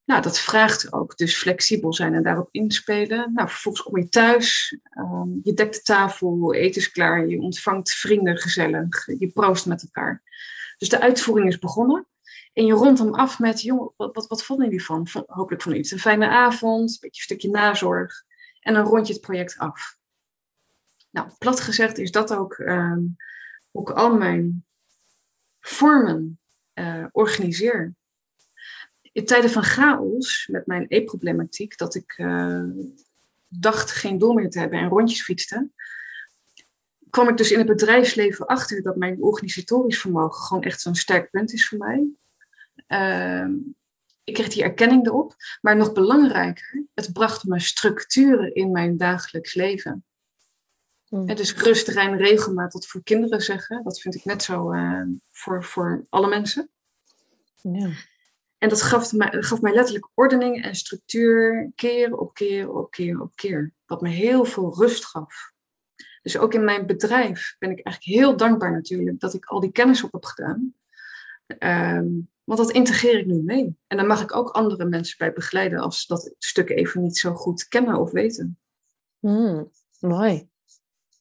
nou, 0.09 0.21
dat 0.21 0.39
vraagt 0.39 0.93
ook 0.93 1.17
dus 1.17 1.37
flexibel 1.37 1.93
zijn 1.93 2.13
en 2.13 2.23
daarop 2.23 2.47
inspelen. 2.51 3.33
Nou, 3.33 3.49
vervolgens 3.49 3.85
kom 3.85 3.97
je 3.97 4.09
thuis, 4.09 4.77
um, 4.97 5.39
je 5.43 5.53
dekt 5.53 5.75
de 5.75 5.81
tafel, 5.81 6.53
eten 6.53 6.81
is 6.81 6.91
klaar, 6.91 7.27
je 7.27 7.41
ontvangt 7.41 7.91
vrienden 7.91 8.37
gezellig, 8.37 9.05
je 9.19 9.31
proost 9.33 9.65
met 9.65 9.81
elkaar. 9.81 10.23
Dus 10.77 10.89
de 10.89 11.01
uitvoering 11.01 11.47
is 11.47 11.59
begonnen. 11.59 12.07
En 12.53 12.65
je 12.65 12.73
rondt 12.73 12.99
hem 12.99 13.13
af 13.13 13.39
met, 13.39 13.61
jongen, 13.61 13.93
wat, 13.97 14.15
wat, 14.15 14.27
wat 14.27 14.43
vonden 14.43 14.65
jullie 14.65 14.85
van? 14.85 15.07
Hopelijk 15.25 15.61
van 15.61 15.75
iets 15.75 15.91
een 15.91 15.99
fijne 15.99 16.27
avond, 16.27 16.89
een 16.89 16.97
beetje 16.99 17.21
een 17.21 17.37
stukje 17.37 17.49
nazorg. 17.49 18.23
En 18.59 18.73
dan 18.73 18.85
rond 18.85 19.07
je 19.07 19.13
het 19.13 19.21
project 19.21 19.57
af. 19.57 19.97
Nou, 21.09 21.29
plat 21.37 21.59
gezegd 21.59 21.97
is 21.97 22.11
dat 22.11 22.33
ook 22.33 22.57
um, 22.57 23.15
al 23.71 24.17
mijn 24.17 24.65
vormen 25.59 26.39
uh, 26.73 27.05
organiseer 27.11 27.97
in 29.19 29.25
tijden 29.25 29.49
van 29.49 29.63
chaos 29.63 30.47
met 30.51 30.65
mijn 30.65 30.85
e-problematiek, 30.87 31.77
dat 31.77 31.95
ik 31.95 32.17
uh, 32.17 32.63
dacht 33.47 33.91
geen 33.91 34.17
doel 34.17 34.33
meer 34.33 34.49
te 34.49 34.59
hebben 34.59 34.79
en 34.79 34.89
rondjes 34.89 35.23
fietste, 35.23 35.69
kwam 37.09 37.29
ik 37.29 37.37
dus 37.37 37.51
in 37.51 37.57
het 37.57 37.67
bedrijfsleven 37.67 38.45
achter 38.45 38.81
dat 38.81 38.95
mijn 38.95 39.21
organisatorisch 39.21 39.99
vermogen 39.99 40.43
gewoon 40.43 40.63
echt 40.63 40.81
zo'n 40.81 40.95
sterk 40.95 41.29
punt 41.29 41.53
is 41.53 41.67
voor 41.67 41.77
mij. 41.77 42.07
Uh, 42.87 43.47
ik 44.23 44.33
kreeg 44.33 44.49
die 44.49 44.63
erkenning 44.63 45.05
erop, 45.05 45.35
maar 45.61 45.75
nog 45.75 45.93
belangrijker, 45.93 46.85
het 46.93 47.13
bracht 47.13 47.43
me 47.43 47.59
structuren 47.59 48.55
in 48.55 48.71
mijn 48.71 48.97
dagelijks 48.97 49.53
leven. 49.53 50.03
Mm. 51.09 51.35
dus 51.35 51.55
rust, 51.55 51.87
rein, 51.87 52.17
regelmaat, 52.17 52.87
voor 52.87 53.03
kinderen 53.03 53.41
zeggen, 53.41 53.83
dat 53.83 54.01
vind 54.01 54.15
ik 54.15 54.25
net 54.25 54.43
zo 54.43 54.73
uh, 54.73 55.03
voor, 55.31 55.63
voor 55.63 56.05
alle 56.09 56.27
mensen. 56.27 56.69
Ja. 57.61 57.89
En 58.59 58.69
dat 58.69 58.81
gaf 58.81 59.13
mij, 59.13 59.31
gaf 59.31 59.61
mij 59.61 59.73
letterlijk 59.73 60.09
ordening 60.13 60.63
en 60.63 60.75
structuur 60.75 61.71
keer 61.75 62.17
op 62.17 62.33
keer 62.33 62.71
op 62.71 62.91
keer 62.91 63.21
op 63.21 63.35
keer. 63.35 63.73
Wat 63.85 64.01
me 64.01 64.09
heel 64.09 64.45
veel 64.45 64.75
rust 64.75 65.05
gaf. 65.05 65.51
Dus 66.21 66.37
ook 66.37 66.53
in 66.53 66.63
mijn 66.63 66.85
bedrijf 66.85 67.55
ben 67.59 67.71
ik 67.71 67.85
eigenlijk 67.85 68.19
heel 68.19 68.37
dankbaar 68.37 68.71
natuurlijk 68.71 69.19
dat 69.19 69.33
ik 69.33 69.45
al 69.45 69.59
die 69.59 69.71
kennis 69.71 70.03
op 70.03 70.11
heb 70.11 70.25
gedaan. 70.25 70.73
Um, 71.59 72.29
want 72.43 72.59
dat 72.59 72.71
integreer 72.71 73.19
ik 73.19 73.25
nu 73.25 73.41
mee. 73.41 73.77
En 73.87 73.97
dan 73.97 74.07
mag 74.07 74.21
ik 74.21 74.35
ook 74.35 74.49
andere 74.49 74.85
mensen 74.85 75.17
bij 75.17 75.33
begeleiden 75.33 75.79
als 75.79 76.01
ze 76.01 76.07
dat 76.07 76.35
stuk 76.37 76.69
even 76.69 77.01
niet 77.01 77.17
zo 77.17 77.33
goed 77.33 77.67
kennen 77.67 77.99
of 77.99 78.11
weten. 78.11 78.59
Hmm, 79.19 79.71
mooi. 79.99 80.49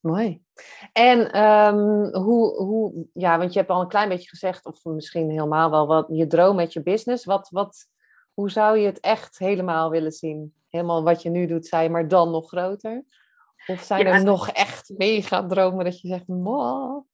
Mooi. 0.01 0.43
En 0.93 1.43
um, 1.43 2.15
hoe, 2.15 2.57
hoe, 2.57 3.07
ja, 3.15 3.39
want 3.39 3.53
je 3.53 3.59
hebt 3.59 3.71
al 3.71 3.81
een 3.81 3.89
klein 3.89 4.09
beetje 4.09 4.29
gezegd, 4.29 4.67
of 4.67 4.85
misschien 4.85 5.31
helemaal 5.31 5.71
wel, 5.71 5.87
wat 5.87 6.07
je 6.11 6.27
droom 6.27 6.57
met 6.57 6.73
je 6.73 6.83
business. 6.83 7.25
Wat, 7.25 7.49
wat, 7.51 7.87
hoe 8.33 8.51
zou 8.51 8.79
je 8.79 8.87
het 8.87 9.01
echt 9.01 9.39
helemaal 9.39 9.91
willen 9.91 10.13
zien? 10.13 10.55
Helemaal 10.69 11.03
wat 11.03 11.23
je 11.23 11.31
nu 11.31 11.47
doet, 11.47 11.67
zei 11.67 11.89
maar 11.89 12.09
dan 12.09 12.31
nog 12.31 12.49
groter? 12.49 13.05
Of 13.67 13.83
zijn 13.83 14.07
er 14.07 14.25
nog 14.25 14.49
echt 14.49 14.93
mega 14.97 15.47
dromen 15.47 15.85
dat 15.85 16.01
je 16.01 16.09
zegt, 16.09 16.25
wow. 16.27 17.07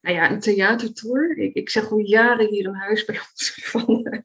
Nou 0.00 0.16
ja, 0.16 0.30
een 0.30 0.40
theatertour. 0.40 1.38
Ik, 1.38 1.54
ik 1.54 1.70
zeg 1.70 1.90
al 1.90 1.98
jaren 1.98 2.48
hier 2.48 2.64
in 2.64 2.74
huis 2.74 3.04
bij 3.04 3.18
ons 3.18 3.54
van, 3.70 4.24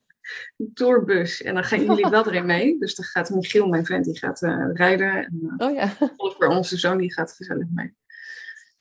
tourbus. 0.74 1.42
En 1.42 1.54
dan 1.54 1.64
gaan 1.64 1.86
jullie 1.86 2.10
wel 2.10 2.28
erin 2.28 2.46
mee. 2.46 2.80
Dus 2.80 2.96
dan 2.96 3.06
gaat 3.06 3.30
Michiel, 3.30 3.68
mijn 3.68 3.86
vent, 3.86 4.06
die 4.06 4.18
gaat 4.18 4.42
uh, 4.42 4.70
rijden. 4.74 5.16
En 5.16 5.40
uh, 5.58 5.68
oh 5.68 5.76
ja. 5.76 5.94
Oliver, 6.16 6.48
onze 6.48 6.78
zoon, 6.78 6.98
die 6.98 7.14
gaat 7.14 7.34
gezellig 7.34 7.68
mee. 7.74 7.96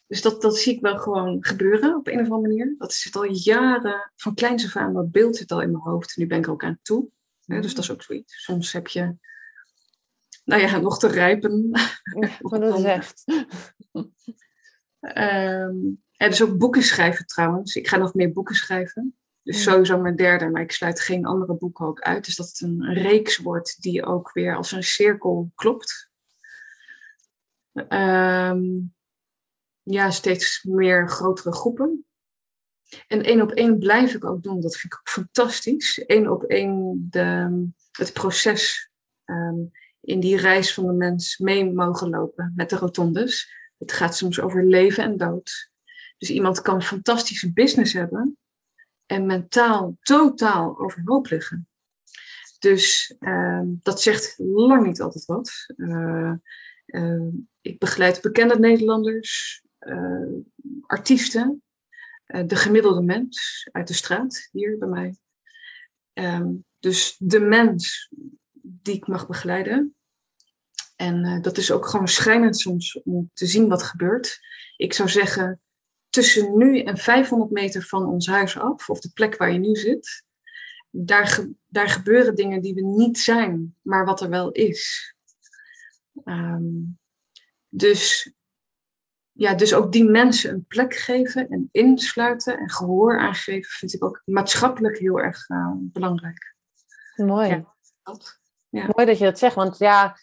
Dus 0.06 0.22
dat, 0.22 0.42
dat 0.42 0.56
zie 0.56 0.74
ik 0.74 0.80
wel 0.80 0.98
gewoon 0.98 1.44
gebeuren 1.44 1.96
op 1.96 2.06
een 2.06 2.20
of 2.20 2.30
andere 2.30 2.40
manier. 2.40 2.74
Dat 2.78 2.92
zit 2.92 3.16
al 3.16 3.24
jaren, 3.24 4.12
van 4.16 4.34
kleins 4.34 4.64
af 4.64 4.76
aan, 4.76 4.94
dat 4.94 5.10
beeld 5.10 5.36
zit 5.36 5.52
al 5.52 5.62
in 5.62 5.70
mijn 5.70 5.82
hoofd. 5.82 6.16
Nu 6.16 6.26
ben 6.26 6.38
ik 6.38 6.46
er 6.46 6.52
ook 6.52 6.64
aan 6.64 6.78
toe. 6.82 7.08
Ja, 7.40 7.60
dus 7.60 7.74
dat 7.74 7.84
is 7.84 7.90
ook 7.90 8.02
zoiets. 8.02 8.44
Soms 8.44 8.72
heb 8.72 8.86
je, 8.86 9.16
nou 10.44 10.62
ja, 10.62 10.78
nog 10.78 10.98
te 10.98 11.06
rijpen. 11.08 11.70
Wat 12.40 12.60
dat 12.60 12.80
zegt. 12.80 13.24
Um, 15.00 16.02
en 16.16 16.30
dus 16.30 16.42
ook 16.42 16.58
boeken 16.58 16.82
schrijven 16.82 17.26
trouwens. 17.26 17.74
Ik 17.74 17.88
ga 17.88 17.96
nog 17.96 18.14
meer 18.14 18.32
boeken 18.32 18.54
schrijven. 18.54 19.16
Dus 19.46 19.62
sowieso 19.62 20.00
mijn 20.00 20.16
derde, 20.16 20.48
maar 20.48 20.62
ik 20.62 20.72
sluit 20.72 21.00
geen 21.00 21.26
andere 21.26 21.56
boeken 21.56 21.86
ook 21.86 22.00
uit. 22.00 22.24
Dus 22.24 22.36
dat 22.36 22.48
het 22.48 22.60
een 22.60 22.94
reeks 22.94 23.36
wordt 23.36 23.82
die 23.82 24.04
ook 24.04 24.32
weer 24.32 24.56
als 24.56 24.72
een 24.72 24.82
cirkel 24.82 25.50
klopt. 25.54 26.10
Um, 27.88 28.94
ja, 29.82 30.10
steeds 30.10 30.62
meer 30.62 31.08
grotere 31.08 31.52
groepen. 31.52 32.06
En 33.06 33.22
één 33.22 33.40
op 33.40 33.50
één 33.50 33.78
blijf 33.78 34.14
ik 34.14 34.24
ook 34.24 34.42
doen. 34.42 34.60
Dat 34.60 34.76
vind 34.76 34.92
ik 34.92 34.98
ook 34.98 35.08
fantastisch. 35.08 36.02
Eén 36.06 36.30
op 36.30 36.42
één 36.42 37.06
de, 37.10 37.68
het 37.92 38.12
proces 38.12 38.90
um, 39.24 39.70
in 40.00 40.20
die 40.20 40.36
reis 40.36 40.74
van 40.74 40.86
de 40.86 40.92
mens 40.92 41.38
mee 41.38 41.72
mogen 41.72 42.08
lopen 42.08 42.52
met 42.56 42.70
de 42.70 42.76
rotondes. 42.76 43.50
Het 43.78 43.92
gaat 43.92 44.16
soms 44.16 44.40
over 44.40 44.66
leven 44.66 45.04
en 45.04 45.16
dood. 45.16 45.70
Dus 46.18 46.30
iemand 46.30 46.62
kan 46.62 46.82
fantastische 46.82 47.52
business 47.52 47.92
hebben 47.92 48.38
en 49.06 49.26
mentaal 49.26 49.96
totaal 50.00 50.78
overhoop 50.78 51.26
liggen. 51.26 51.68
Dus 52.58 53.14
uh, 53.20 53.62
dat 53.64 54.02
zegt 54.02 54.34
lang 54.38 54.86
niet 54.86 55.00
altijd 55.00 55.24
wat. 55.24 55.52
Uh, 55.76 56.32
uh, 56.86 57.28
ik 57.60 57.78
begeleid 57.78 58.20
bekende 58.20 58.58
Nederlanders, 58.58 59.62
uh, 59.80 60.32
artiesten, 60.86 61.62
de 62.26 62.56
gemiddelde 62.56 63.02
mens 63.02 63.68
uit 63.72 63.88
de 63.88 63.94
straat 63.94 64.48
hier 64.52 64.78
bij 64.78 64.88
mij. 64.88 65.16
Um, 66.12 66.64
dus 66.78 67.16
de 67.18 67.40
mens 67.40 68.10
die 68.62 68.94
ik 68.94 69.06
mag 69.06 69.26
begeleiden. 69.26 69.94
En 70.96 71.42
dat 71.42 71.58
is 71.58 71.70
ook 71.70 71.86
gewoon 71.86 72.08
schrijnend 72.08 72.58
soms 72.58 73.02
om 73.02 73.30
te 73.34 73.46
zien 73.46 73.68
wat 73.68 73.82
gebeurt. 73.82 74.40
Ik 74.76 74.92
zou 74.92 75.08
zeggen, 75.08 75.60
tussen 76.16 76.56
nu 76.56 76.80
en 76.80 76.96
500 76.96 77.50
meter 77.50 77.82
van 77.82 78.06
ons 78.06 78.26
huis 78.26 78.58
af, 78.58 78.90
of 78.90 79.00
de 79.00 79.10
plek 79.14 79.36
waar 79.36 79.52
je 79.52 79.58
nu 79.58 79.74
zit, 79.74 80.24
daar, 80.90 81.46
daar 81.66 81.88
gebeuren 81.88 82.34
dingen 82.34 82.60
die 82.60 82.74
we 82.74 82.82
niet 82.82 83.18
zijn, 83.18 83.74
maar 83.82 84.04
wat 84.04 84.20
er 84.20 84.28
wel 84.28 84.52
is. 84.52 85.14
Um, 86.24 86.98
dus, 87.68 88.32
ja, 89.32 89.54
dus 89.54 89.74
ook 89.74 89.92
die 89.92 90.04
mensen 90.04 90.50
een 90.50 90.64
plek 90.66 90.94
geven 90.94 91.48
en 91.48 91.68
insluiten 91.72 92.58
en 92.58 92.70
gehoor 92.70 93.20
aangeven, 93.20 93.70
vind 93.70 93.94
ik 93.94 94.04
ook 94.04 94.22
maatschappelijk 94.24 94.98
heel 94.98 95.20
erg 95.20 95.48
uh, 95.48 95.72
belangrijk. 95.74 96.54
Mooi. 97.16 97.48
Ja, 97.48 97.74
dat, 98.02 98.40
ja. 98.68 98.86
Mooi 98.94 99.06
dat 99.06 99.18
je 99.18 99.24
dat 99.24 99.38
zegt, 99.38 99.54
want 99.54 99.78
ja, 99.78 100.18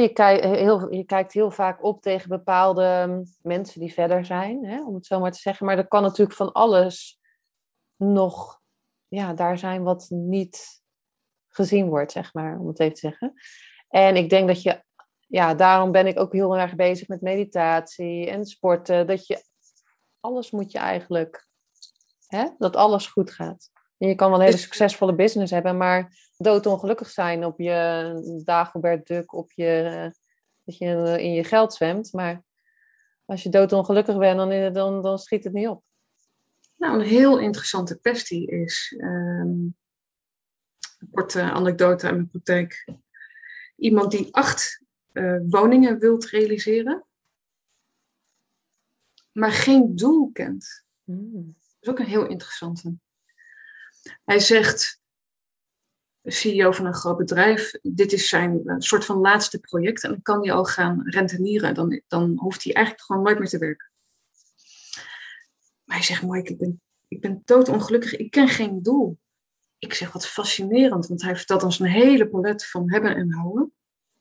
je, 0.00 0.10
kijkt 0.12 0.44
heel, 0.44 0.94
je 0.94 1.04
kijkt 1.04 1.32
heel 1.32 1.50
vaak 1.50 1.84
op 1.84 2.02
tegen 2.02 2.28
bepaalde 2.28 3.04
mm, 3.08 3.24
mensen 3.42 3.80
die 3.80 3.92
verder 3.92 4.24
zijn, 4.24 4.84
om 4.86 4.94
het 4.94 5.06
zo 5.06 5.20
maar 5.20 5.32
te 5.32 5.38
zeggen. 5.38 5.66
Maar 5.66 5.78
er 5.78 5.88
kan 5.88 6.02
natuurlijk 6.02 6.36
van 6.36 6.52
alles 6.52 7.20
nog 7.96 8.60
ja, 9.10 9.34
daar 9.34 9.58
zijn 9.58 9.82
wat 9.82 10.06
niet 10.08 10.82
gezien 11.48 11.88
wordt, 11.88 12.12
zeg 12.12 12.34
maar, 12.34 12.58
om 12.58 12.66
het 12.66 12.80
even 12.80 12.94
te 12.94 13.00
zeggen. 13.00 13.32
En 13.88 14.16
ik 14.16 14.30
denk 14.30 14.48
dat 14.48 14.62
je, 14.62 14.82
ja, 15.26 15.54
daarom 15.54 15.92
ben 15.92 16.06
ik 16.06 16.18
ook 16.18 16.32
heel 16.32 16.56
erg 16.56 16.74
bezig 16.74 17.08
met 17.08 17.20
meditatie 17.20 18.30
en 18.30 18.44
sporten. 18.44 19.06
Dat 19.06 19.26
je, 19.26 19.44
alles 20.20 20.50
moet 20.50 20.72
je 20.72 20.78
eigenlijk, 20.78 21.46
hè, 22.26 22.48
dat 22.58 22.76
alles 22.76 23.06
goed 23.06 23.30
gaat. 23.30 23.70
Je 24.08 24.14
kan 24.14 24.30
wel 24.30 24.38
een 24.38 24.44
hele 24.44 24.56
succesvolle 24.56 25.14
business 25.14 25.52
hebben, 25.52 25.76
maar 25.76 26.16
doodongelukkig 26.36 27.10
zijn 27.10 27.44
op 27.44 27.60
je 27.60 28.42
Dagobert 28.44 29.06
Duck, 29.06 29.32
op 29.32 29.52
je, 29.52 30.12
dat 30.64 30.78
je 30.78 31.16
in 31.22 31.32
je 31.32 31.44
geld 31.44 31.74
zwemt. 31.74 32.12
Maar 32.12 32.42
als 33.24 33.42
je 33.42 33.48
doodongelukkig 33.48 34.18
bent, 34.18 34.36
dan, 34.36 34.72
dan, 34.72 35.02
dan 35.02 35.18
schiet 35.18 35.44
het 35.44 35.52
niet 35.52 35.68
op. 35.68 35.84
Nou, 36.76 37.00
een 37.00 37.06
heel 37.06 37.38
interessante 37.38 38.00
kwestie 38.00 38.46
is, 38.46 38.94
um, 38.98 39.76
een 40.98 41.10
korte 41.10 41.42
anekdote 41.42 42.06
aan 42.06 42.14
mijn 42.14 42.28
praktijk. 42.28 42.88
Iemand 43.76 44.10
die 44.10 44.34
acht 44.34 44.84
uh, 45.12 45.40
woningen 45.48 45.98
wilt 45.98 46.24
realiseren, 46.24 47.06
maar 49.32 49.52
geen 49.52 49.96
doel 49.96 50.30
kent. 50.32 50.84
Mm. 51.04 51.56
Dat 51.56 51.78
is 51.80 51.88
ook 51.88 51.98
een 51.98 52.12
heel 52.12 52.26
interessante. 52.26 52.94
Hij 54.24 54.38
zegt, 54.38 55.00
CEO 56.22 56.72
van 56.72 56.86
een 56.86 56.94
groot 56.94 57.16
bedrijf, 57.16 57.72
dit 57.82 58.12
is 58.12 58.28
zijn 58.28 58.60
uh, 58.64 58.74
soort 58.78 59.04
van 59.04 59.18
laatste 59.18 59.58
project 59.58 60.04
en 60.04 60.10
dan 60.10 60.22
kan 60.22 60.42
hij 60.42 60.52
al 60.52 60.64
gaan 60.64 61.02
rentenieren. 61.08 61.74
Dan, 61.74 62.02
dan 62.08 62.38
hoeft 62.38 62.64
hij 62.64 62.72
eigenlijk 62.72 63.04
gewoon 63.04 63.22
nooit 63.22 63.38
meer 63.38 63.48
te 63.48 63.58
werken. 63.58 63.90
Maar 65.84 65.96
hij 65.96 66.06
zegt, 66.06 66.22
Mike, 66.22 66.52
ik 66.52 66.58
ben, 66.58 66.82
ik 67.08 67.20
ben 67.20 67.42
doodongelukkig, 67.44 68.16
ik 68.16 68.30
ken 68.30 68.48
geen 68.48 68.82
doel. 68.82 69.18
Ik 69.78 69.94
zeg, 69.94 70.12
wat 70.12 70.26
fascinerend, 70.26 71.06
want 71.06 71.22
hij 71.22 71.36
vertelt 71.36 71.62
ons 71.62 71.78
een 71.78 71.86
hele 71.86 72.28
palet 72.28 72.66
van 72.66 72.92
hebben 72.92 73.16
en 73.16 73.32
houden. 73.32 73.74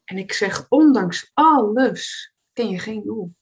En 0.04 0.18
ik 0.18 0.34
zeg, 0.34 0.66
ondanks 0.70 1.32
alles 1.34 2.34
ken 2.54 2.70
je 2.70 2.80
geen 2.80 3.04
doel. 3.04 3.36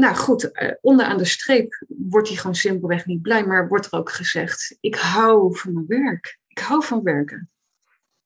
Nou 0.00 0.16
goed, 0.16 0.50
uh, 0.52 0.72
onderaan 0.80 1.18
de 1.18 1.24
streep 1.24 1.84
wordt 1.88 2.28
hij 2.28 2.36
gewoon 2.36 2.54
simpelweg 2.54 3.06
niet 3.06 3.22
blij, 3.22 3.46
maar 3.46 3.68
wordt 3.68 3.86
er 3.86 3.98
ook 3.98 4.10
gezegd: 4.10 4.76
ik 4.80 4.94
hou 4.94 5.58
van 5.58 5.72
mijn 5.72 5.86
werk. 5.86 6.38
Ik 6.46 6.58
hou 6.58 6.84
van 6.84 7.02
werken. 7.02 7.50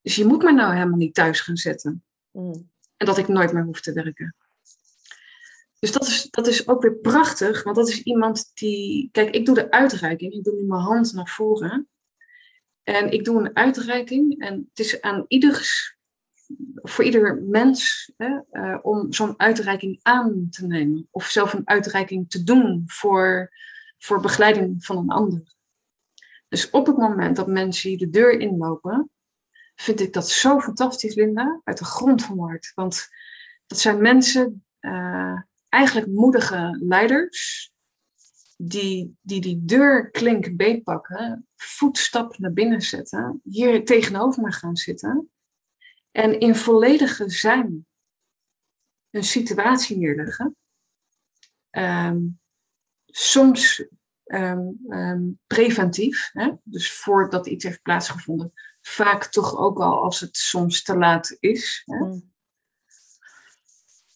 Dus 0.03 0.15
je 0.15 0.25
moet 0.25 0.43
me 0.43 0.53
nou 0.53 0.75
helemaal 0.75 0.99
niet 0.99 1.15
thuis 1.15 1.41
gaan 1.41 1.57
zetten. 1.57 2.05
Mm. 2.31 2.71
En 2.97 3.07
dat 3.07 3.19
ik 3.19 3.29
nooit 3.29 3.53
meer 3.53 3.63
hoef 3.63 3.81
te 3.81 3.93
werken. 3.93 4.35
Dus 5.79 5.93
dat 5.93 6.07
is, 6.07 6.31
dat 6.31 6.47
is 6.47 6.69
ook 6.69 6.83
weer 6.83 6.95
prachtig, 6.95 7.63
want 7.63 7.77
dat 7.77 7.89
is 7.89 8.03
iemand 8.03 8.51
die. 8.55 9.09
Kijk, 9.13 9.35
ik 9.35 9.47
doe 9.47 9.55
de 9.55 9.71
uitreiking. 9.71 10.33
Ik 10.33 10.45
doe 10.45 10.55
nu 10.55 10.67
mijn 10.67 10.81
hand 10.81 11.13
naar 11.13 11.29
voren. 11.29 11.89
En 12.83 13.11
ik 13.11 13.25
doe 13.25 13.41
een 13.41 13.57
uitreiking. 13.57 14.41
En 14.41 14.67
het 14.69 14.79
is 14.79 15.01
aan 15.01 15.25
ieders 15.29 15.97
voor 16.75 17.05
ieder 17.05 17.43
mens 17.43 18.13
hè, 18.17 18.39
uh, 18.53 18.79
om 18.83 19.13
zo'n 19.13 19.41
uitreiking 19.41 20.01
aan 20.03 20.47
te 20.51 20.67
nemen. 20.67 21.09
Of 21.11 21.27
zelf 21.27 21.53
een 21.53 21.69
uitreiking 21.69 22.31
te 22.31 22.43
doen 22.43 22.83
voor, 22.87 23.51
voor 23.99 24.21
begeleiding 24.21 24.85
van 24.85 24.97
een 24.97 25.11
ander. 25.11 25.55
Dus 26.49 26.71
op 26.71 26.87
het 26.87 26.97
moment 26.97 27.37
dat 27.37 27.47
mensen 27.47 27.89
hier 27.89 27.99
de 27.99 28.11
deur 28.11 28.39
inlopen, 28.41 29.11
vind 29.75 30.01
ik 30.01 30.13
dat 30.13 30.29
zo 30.29 30.61
fantastisch, 30.61 31.15
Linda, 31.15 31.61
uit 31.65 31.79
de 31.79 31.85
grond 31.85 32.25
van 32.25 32.39
hart. 32.39 32.73
Want 32.75 33.09
dat 33.67 33.79
zijn 33.79 34.03
mensen, 34.03 34.65
uh, 34.81 35.41
eigenlijk 35.69 36.07
moedige 36.07 36.77
leiders, 36.81 37.73
die 38.57 39.17
die, 39.21 39.41
die 39.41 39.65
deurklink 39.65 40.57
beetpakken, 40.57 41.47
voetstap 41.57 42.39
naar 42.39 42.53
binnen 42.53 42.81
zetten, 42.81 43.41
hier 43.45 43.85
tegenover 43.85 44.43
me 44.43 44.53
gaan 44.53 44.77
zitten 44.77 45.29
en 46.15 46.41
in 46.41 46.55
volledige 46.55 47.31
zijn 47.31 47.87
een 49.11 49.25
situatie 49.25 49.97
neerleggen. 49.97 50.57
Um, 51.71 52.41
soms 53.07 53.85
um, 54.25 54.81
um, 54.89 55.39
preventief, 55.47 56.31
hè? 56.33 56.51
dus 56.63 56.93
voordat 56.93 57.47
iets 57.47 57.65
heeft 57.65 57.83
plaatsgevonden. 57.83 58.53
Vaak 58.81 59.25
toch 59.25 59.57
ook 59.57 59.79
al 59.79 60.03
als 60.03 60.21
het 60.21 60.37
soms 60.37 60.83
te 60.83 60.97
laat 60.97 61.37
is. 61.41 61.83
Hè? 61.85 61.97
Mm. 61.97 62.33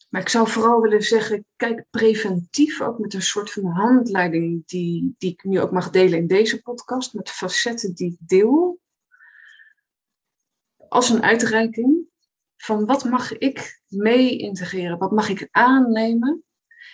Maar 0.09 0.21
ik 0.21 0.29
zou 0.29 0.49
vooral 0.49 0.81
willen 0.81 1.03
zeggen, 1.03 1.45
kijk 1.57 1.85
preventief 1.91 2.81
ook 2.81 2.99
met 2.99 3.15
een 3.15 3.23
soort 3.23 3.51
van 3.51 3.65
handleiding 3.65 4.67
die, 4.67 5.15
die 5.19 5.33
ik 5.33 5.45
nu 5.45 5.61
ook 5.61 5.73
mag 5.73 5.91
delen 5.91 6.19
in 6.19 6.27
deze 6.27 6.63
podcast, 6.63 7.15
met 7.15 7.31
facetten 7.31 7.95
die 7.95 8.13
ik 8.13 8.29
deel 8.29 8.81
als 10.89 11.11
een 11.11 11.23
uitreiking 11.23 12.07
van 12.57 12.87
wat 12.87 13.05
mag 13.05 13.39
ik 13.39 13.83
mee 13.89 14.39
integreren, 14.39 14.99
wat 14.99 15.11
mag 15.11 15.29
ik 15.29 15.49
aannemen 15.51 16.43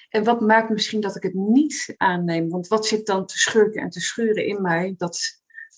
en 0.09 0.25
wat 0.25 0.41
maakt 0.41 0.71
misschien 0.71 1.01
dat 1.01 1.17
ik 1.17 1.23
het 1.23 1.35
niet 1.35 1.95
aanneem. 1.97 2.49
Want 2.49 2.69
wat 2.69 2.87
zit 2.87 3.07
dan 3.07 3.27
te 3.27 3.39
schurken 3.39 3.83
en 3.83 3.91
te 3.91 4.01
schuren 4.01 4.47
in 4.47 4.63
mij, 4.63 4.95
dat, 4.97 5.21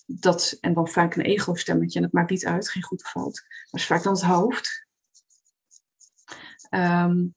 dat 0.07 0.57
en 0.61 0.75
dan 0.75 0.89
vaak 0.89 1.15
een 1.15 1.25
ego-stemmetje 1.25 1.99
en 1.99 2.05
het 2.05 2.13
maakt 2.13 2.31
niet 2.31 2.47
uit, 2.47 2.71
geen 2.71 2.83
goed 2.83 3.03
of 3.03 3.11
fout, 3.11 3.45
maar 3.71 3.81
is 3.81 3.87
vaak 3.87 4.03
dan 4.03 4.13
het 4.13 4.23
hoofd. 4.23 4.87
Um, 6.71 7.35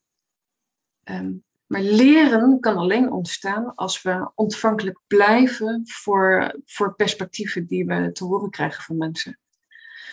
um, 1.03 1.43
Maar 1.65 1.81
leren 1.81 2.59
kan 2.59 2.77
alleen 2.77 3.11
ontstaan 3.11 3.75
als 3.75 4.01
we 4.01 4.31
ontvankelijk 4.35 4.99
blijven 5.07 5.81
voor, 5.85 6.59
voor 6.65 6.95
perspectieven 6.95 7.65
die 7.65 7.85
we 7.85 8.11
te 8.11 8.23
horen 8.23 8.49
krijgen 8.49 8.83
van 8.83 8.97
mensen. 8.97 9.39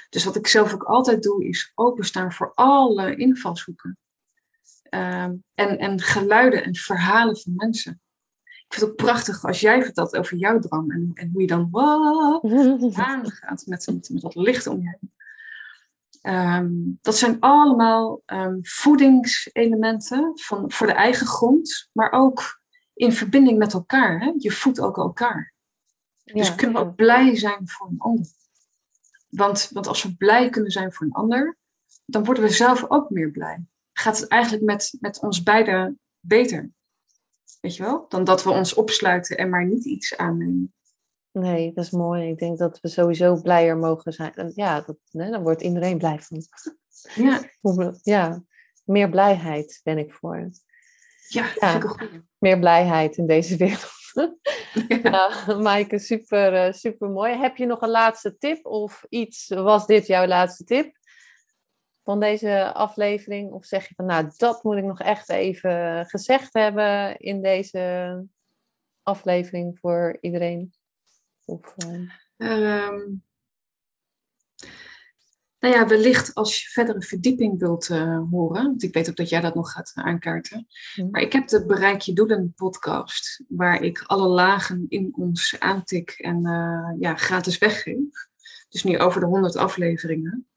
Dus 0.08 0.24
wat 0.24 0.36
ik 0.36 0.46
zelf 0.46 0.72
ook 0.72 0.82
altijd 0.82 1.22
doe, 1.22 1.44
is 1.44 1.72
openstaan 1.74 2.32
voor 2.32 2.52
alle 2.54 3.16
invalshoeken. 3.16 3.98
Ehm, 4.82 5.34
en, 5.54 5.78
en 5.78 6.00
geluiden 6.00 6.64
en 6.64 6.74
verhalen 6.74 7.38
van 7.38 7.52
mensen. 7.56 8.00
Ik 8.42 8.74
vind 8.74 8.80
het 8.80 8.90
ook 8.90 9.06
prachtig 9.06 9.44
als 9.44 9.60
jij 9.60 9.82
vertelt 9.82 10.16
over 10.16 10.36
jouw 10.36 10.58
droom 10.58 10.90
en, 10.90 11.10
en 11.14 11.30
hoe 11.32 11.40
je 11.40 11.46
dan 11.46 11.68
aangaat 12.94 13.62
met, 13.66 13.86
met, 13.86 14.08
met 14.12 14.22
dat 14.22 14.34
licht 14.34 14.66
om 14.66 14.80
je 14.80 14.96
heen. 15.00 15.14
Ehm, 16.20 16.70
dat 17.00 17.16
zijn 17.16 17.40
allemaal 17.40 18.22
um, 18.26 18.58
voedingselementen 18.62 20.32
van, 20.34 20.72
voor 20.72 20.86
de 20.86 20.92
eigen 20.92 21.26
grond, 21.26 21.88
maar 21.92 22.12
ook 22.12 22.60
in 22.94 23.12
verbinding 23.12 23.58
met 23.58 23.72
elkaar. 23.72 24.20
Hè? 24.20 24.32
Je 24.36 24.52
voedt 24.52 24.80
ook 24.80 24.96
elkaar. 24.96 25.54
dus 26.24 26.54
kunnen 26.54 26.76
we 26.76 26.88
ook 26.88 26.94
blij 26.94 27.36
zijn 27.36 27.68
voor 27.68 27.88
een 27.88 27.98
ander. 27.98 28.26
Want, 29.36 29.70
want 29.72 29.86
als 29.86 30.02
we 30.02 30.16
blij 30.16 30.50
kunnen 30.50 30.70
zijn 30.70 30.92
voor 30.92 31.06
een 31.06 31.12
ander, 31.12 31.58
dan 32.04 32.24
worden 32.24 32.42
we 32.44 32.50
zelf 32.50 32.90
ook 32.90 33.10
meer 33.10 33.30
blij. 33.30 33.64
Gaat 33.92 34.18
het 34.18 34.28
eigenlijk 34.28 34.62
met, 34.62 34.96
met 35.00 35.20
ons 35.20 35.42
beiden 35.42 36.00
beter? 36.20 36.70
Weet 37.60 37.76
je 37.76 37.82
wel? 37.82 38.06
Dan 38.08 38.24
dat 38.24 38.44
we 38.44 38.50
ons 38.50 38.74
opsluiten 38.74 39.36
en 39.36 39.48
maar 39.48 39.66
niet 39.66 39.84
iets 39.84 40.16
aannemen. 40.16 40.74
Nee, 41.32 41.72
dat 41.72 41.84
is 41.84 41.90
mooi. 41.90 42.28
Ik 42.28 42.38
denk 42.38 42.58
dat 42.58 42.80
we 42.80 42.88
sowieso 42.88 43.40
blijer 43.40 43.76
mogen 43.76 44.12
zijn. 44.12 44.52
Ja, 44.54 44.80
dat, 44.80 44.96
dan 45.10 45.42
wordt 45.42 45.62
iedereen 45.62 45.98
blij 45.98 46.20
van. 46.20 46.42
Ja. 47.14 47.50
ja, 48.02 48.42
meer 48.84 49.10
blijheid 49.10 49.80
ben 49.82 49.98
ik 49.98 50.12
voor. 50.12 50.50
Ja, 51.28 51.46
ja 51.60 51.70
vind 51.70 51.84
ik 51.84 51.90
goed. 51.90 52.10
Meer 52.38 52.58
blijheid 52.58 53.16
in 53.16 53.26
deze 53.26 53.56
wereld. 53.56 53.95
Ja. 54.88 55.10
Nou, 55.10 55.62
Maaike, 55.62 55.98
super, 55.98 56.54
eh, 56.54 56.72
super 56.72 57.08
mooi. 57.08 57.34
Heb 57.34 57.56
je 57.56 57.66
nog 57.66 57.82
een 57.82 57.90
laatste 57.90 58.38
tip 58.38 58.66
of 58.66 59.04
iets? 59.08 59.48
Was 59.48 59.86
dit 59.86 60.06
jouw 60.06 60.26
laatste 60.26 60.64
tip 60.64 60.96
van 62.02 62.20
deze 62.20 62.72
aflevering? 62.72 63.52
Of 63.52 63.64
zeg 63.64 63.88
je 63.88 63.94
van, 63.94 64.06
nou, 64.06 64.30
dat 64.36 64.62
moet 64.62 64.76
ik 64.76 64.84
nog 64.84 65.00
echt 65.00 65.28
even 65.28 66.06
gezegd 66.06 66.54
hebben 66.54 67.16
in 67.16 67.42
deze 67.42 68.24
aflevering 69.02 69.78
voor 69.78 70.18
iedereen? 70.20 70.74
Of, 71.44 71.74
uh... 72.36 72.98
Nou 75.66 75.78
ja, 75.78 75.86
wellicht 75.86 76.34
als 76.34 76.62
je 76.62 76.68
verdere 76.68 77.02
verdieping 77.02 77.58
wilt 77.58 77.88
uh, 77.88 78.20
horen, 78.30 78.62
want 78.62 78.82
ik 78.82 78.94
weet 78.94 79.08
ook 79.08 79.16
dat 79.16 79.28
jij 79.28 79.40
dat 79.40 79.54
nog 79.54 79.72
gaat 79.72 79.92
aankaarten. 79.94 80.66
Maar 81.10 81.20
ik 81.20 81.32
heb 81.32 81.48
de 81.48 81.66
Bereik 81.66 82.00
je 82.00 82.12
doelen 82.12 82.52
podcast, 82.56 83.44
waar 83.48 83.82
ik 83.82 84.02
alle 84.06 84.28
lagen 84.28 84.86
in 84.88 85.14
ons 85.16 85.56
aantik 85.58 86.10
en 86.10 86.46
uh, 86.46 86.90
ja, 86.98 87.14
gratis 87.14 87.58
weggeef. 87.58 88.28
Dus 88.68 88.84
nu 88.84 88.98
over 88.98 89.20
de 89.20 89.26
100 89.26 89.56
afleveringen. 89.56 90.48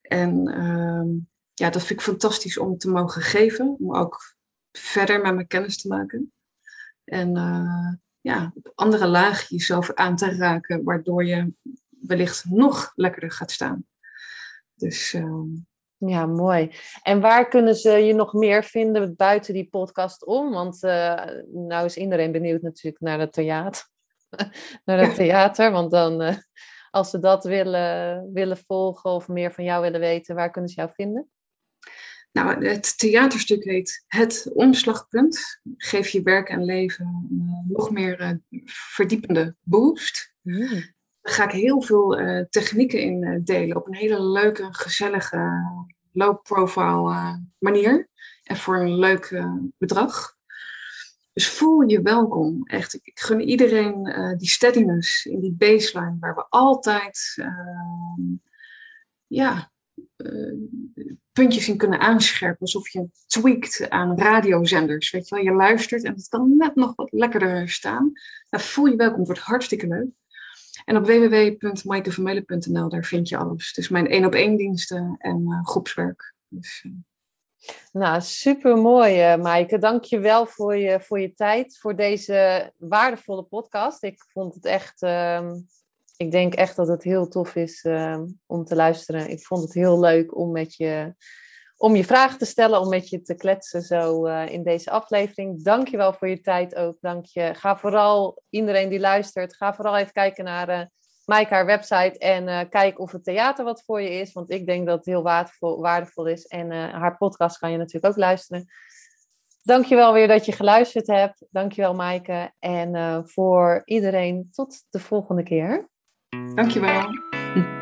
En 0.00 0.48
uh, 0.48 1.24
ja, 1.54 1.70
dat 1.70 1.84
vind 1.84 1.98
ik 1.98 2.06
fantastisch 2.06 2.58
om 2.58 2.78
te 2.78 2.90
mogen 2.90 3.22
geven, 3.22 3.76
om 3.78 3.94
ook 3.94 4.36
verder 4.72 5.20
met 5.20 5.34
mijn 5.34 5.46
kennis 5.46 5.80
te 5.80 5.88
maken. 5.88 6.32
En 7.04 7.36
uh, 7.36 7.92
ja, 8.20 8.52
op 8.54 8.72
andere 8.74 9.06
lagen 9.06 9.46
jezelf 9.48 9.92
aan 9.92 10.16
te 10.16 10.36
raken, 10.36 10.84
waardoor 10.84 11.24
je 11.24 11.52
wellicht 11.88 12.44
nog 12.44 12.92
lekkerder 12.94 13.30
gaat 13.30 13.50
staan. 13.50 13.84
Dus, 14.74 15.14
ehm, 15.14 15.46
Ja, 16.06 16.26
mooi. 16.26 16.70
En 17.02 17.20
waar 17.20 17.48
kunnen 17.48 17.74
ze 17.74 17.90
je 17.90 18.14
nog 18.14 18.32
meer 18.32 18.64
vinden 18.64 19.16
buiten 19.16 19.54
die 19.54 19.68
podcast 19.68 20.24
om? 20.24 20.50
Want 20.50 20.82
uh, 20.82 21.24
nou 21.52 21.84
is 21.84 21.96
iedereen 21.96 22.32
benieuwd 22.32 22.62
natuurlijk 22.62 23.02
naar 23.02 23.18
het 23.18 23.32
theater. 23.32 23.88
naar 24.84 24.98
het 24.98 25.14
theater, 25.14 25.70
want 25.70 25.90
dan, 25.90 26.22
uh, 26.22 26.36
als 26.90 27.10
ze 27.10 27.18
dat 27.18 27.44
willen, 27.44 28.32
willen 28.32 28.56
volgen 28.56 29.10
of 29.10 29.28
meer 29.28 29.52
van 29.52 29.64
jou 29.64 29.82
willen 29.82 30.00
weten, 30.00 30.34
waar 30.34 30.50
kunnen 30.50 30.70
ze 30.70 30.76
jou 30.76 30.90
vinden? 30.94 31.30
Nou, 32.32 32.66
het 32.66 32.98
theaterstuk 32.98 33.64
heet 33.64 34.04
Het 34.06 34.50
Omslagpunt. 34.54 35.60
Geef 35.76 36.08
je 36.08 36.22
werk 36.22 36.48
en 36.48 36.64
leven 36.64 37.28
uh, 37.32 37.76
nog 37.76 37.90
meer 37.90 38.40
verdiepende 38.64 39.56
boost. 39.60 40.34
Mm 40.40 41.00
ga 41.22 41.44
ik 41.44 41.50
heel 41.50 41.82
veel 41.82 42.20
uh, 42.20 42.44
technieken 42.50 43.00
in 43.00 43.22
uh, 43.22 43.38
delen 43.44 43.76
op 43.76 43.86
een 43.86 43.94
hele 43.94 44.22
leuke, 44.22 44.68
gezellige, 44.70 45.50
low-profile 46.12 47.10
uh, 47.10 47.34
manier. 47.58 48.08
En 48.42 48.56
voor 48.56 48.76
een 48.76 48.98
leuk 48.98 49.44
bedrag. 49.78 50.36
Dus 51.32 51.48
voel 51.48 51.80
je 51.80 52.02
welkom. 52.02 52.66
Echt, 52.66 52.94
ik, 52.94 53.20
gun 53.20 53.40
iedereen 53.40 54.04
die 54.38 54.48
steadiness 54.48 55.26
in 55.26 55.40
die 55.40 55.52
baseline 55.52 56.16
waar 56.20 56.34
we 56.34 56.46
altijd 56.48 57.34
ehm, 57.36 58.22
ja, 59.26 59.72
puntjes 61.32 61.68
in 61.68 61.76
kunnen 61.76 62.00
aanscherpen. 62.00 62.60
Alsof 62.60 62.88
je 62.88 63.08
tweakt 63.26 63.88
aan 63.88 64.18
radiozenders. 64.18 65.10
Weet 65.10 65.28
je 65.28 65.34
wel, 65.34 65.44
je 65.44 65.52
luistert 65.52 66.04
en 66.04 66.14
het 66.14 66.28
kan 66.28 66.56
net 66.56 66.74
nog 66.74 66.94
wat 66.94 67.12
lekkerder 67.12 67.68
staan. 67.68 68.12
Nou, 68.50 68.64
voel 68.64 68.86
je 68.86 68.96
welkom, 68.96 69.18
het 69.18 69.26
wordt 69.26 69.42
hartstikke 69.42 69.86
leuk. 69.86 70.10
En 70.84 70.96
op 70.96 71.06
www.maikevermeulen.nl, 71.06 72.88
daar 72.88 73.04
vind 73.04 73.28
je 73.28 73.36
alles. 73.36 73.72
Dus 73.72 73.88
mijn 73.88 74.08
één 74.08 74.24
op 74.24 74.34
één 74.34 74.56
diensten 74.56 75.14
en 75.18 75.40
uh, 75.48 75.64
groepswerk. 75.64 76.34
Dus, 76.48 76.84
uh... 76.86 76.92
Nou, 77.92 78.20
super 78.20 78.76
mooi, 78.76 79.32
uh, 79.32 79.42
Maaike. 79.42 79.78
Dank 79.78 80.04
je 80.04 80.18
wel 80.18 80.46
voor 80.46 80.76
je, 80.76 81.00
voor 81.00 81.20
je 81.20 81.34
tijd, 81.34 81.78
voor 81.78 81.96
deze 81.96 82.72
waardevolle 82.76 83.42
podcast. 83.42 84.02
Ik 84.02 84.24
vond 84.32 84.54
het 84.54 84.64
echt, 84.64 85.02
uh, 85.02 85.50
ik 86.16 86.30
denk 86.30 86.54
echt 86.54 86.76
dat 86.76 86.88
het 86.88 87.02
heel 87.02 87.28
tof 87.28 87.56
is 87.56 87.84
ehm, 87.84 88.26
om 88.46 88.64
te 88.64 88.74
luisteren. 88.74 89.30
Ik 89.30 89.46
vond 89.46 89.62
het 89.62 89.74
heel 89.74 90.00
leuk 90.00 90.36
om 90.36 90.50
met 90.52 90.74
je 90.74 91.14
om 91.82 91.96
je 91.96 92.04
vragen 92.04 92.38
te 92.38 92.44
stellen, 92.44 92.80
om 92.80 92.88
met 92.88 93.08
je 93.08 93.22
te 93.22 93.34
kletsen 93.34 93.82
zo 93.82 94.26
uh, 94.26 94.48
in 94.48 94.62
deze 94.62 94.90
aflevering. 94.90 95.62
Dank 95.62 95.88
je 95.88 95.96
wel 95.96 96.12
voor 96.12 96.28
je 96.28 96.40
tijd 96.40 96.74
ook. 96.74 96.96
Dank 97.00 97.24
je. 97.24 97.54
Ga 97.54 97.76
vooral, 97.76 98.42
iedereen 98.50 98.88
die 98.88 99.00
luistert, 99.00 99.56
ga 99.56 99.74
vooral 99.74 99.96
even 99.96 100.12
kijken 100.12 100.44
naar 100.44 100.68
uh, 100.68 100.80
Maaike 101.24 101.54
haar 101.54 101.66
website 101.66 102.18
en 102.18 102.48
uh, 102.48 102.60
kijk 102.68 103.00
of 103.00 103.12
het 103.12 103.24
theater 103.24 103.64
wat 103.64 103.82
voor 103.84 104.00
je 104.00 104.10
is. 104.10 104.32
Want 104.32 104.50
ik 104.50 104.66
denk 104.66 104.86
dat 104.86 104.96
het 104.96 105.06
heel 105.06 105.22
waardevol, 105.22 105.80
waardevol 105.80 106.26
is. 106.26 106.46
En 106.46 106.70
haar 106.70 107.16
podcast 107.16 107.58
kan 107.58 107.70
je 107.70 107.76
natuurlijk 107.76 108.06
ook 108.06 108.20
luisteren. 108.20 108.66
Dank 109.62 109.84
je 109.84 109.94
wel 109.94 110.12
weer 110.12 110.28
dat 110.28 110.44
je 110.44 110.52
geluisterd 110.52 111.06
hebt. 111.06 111.46
Dank 111.50 111.72
je 111.72 111.82
wel 111.82 111.94
Maaike. 111.94 112.52
En 112.58 113.22
voor 113.28 113.82
iedereen 113.84 114.48
tot 114.52 114.84
de 114.90 115.00
volgende 115.00 115.42
keer. 115.42 115.88
Dank 116.54 116.70
je 116.70 116.80
wel. 116.80 117.81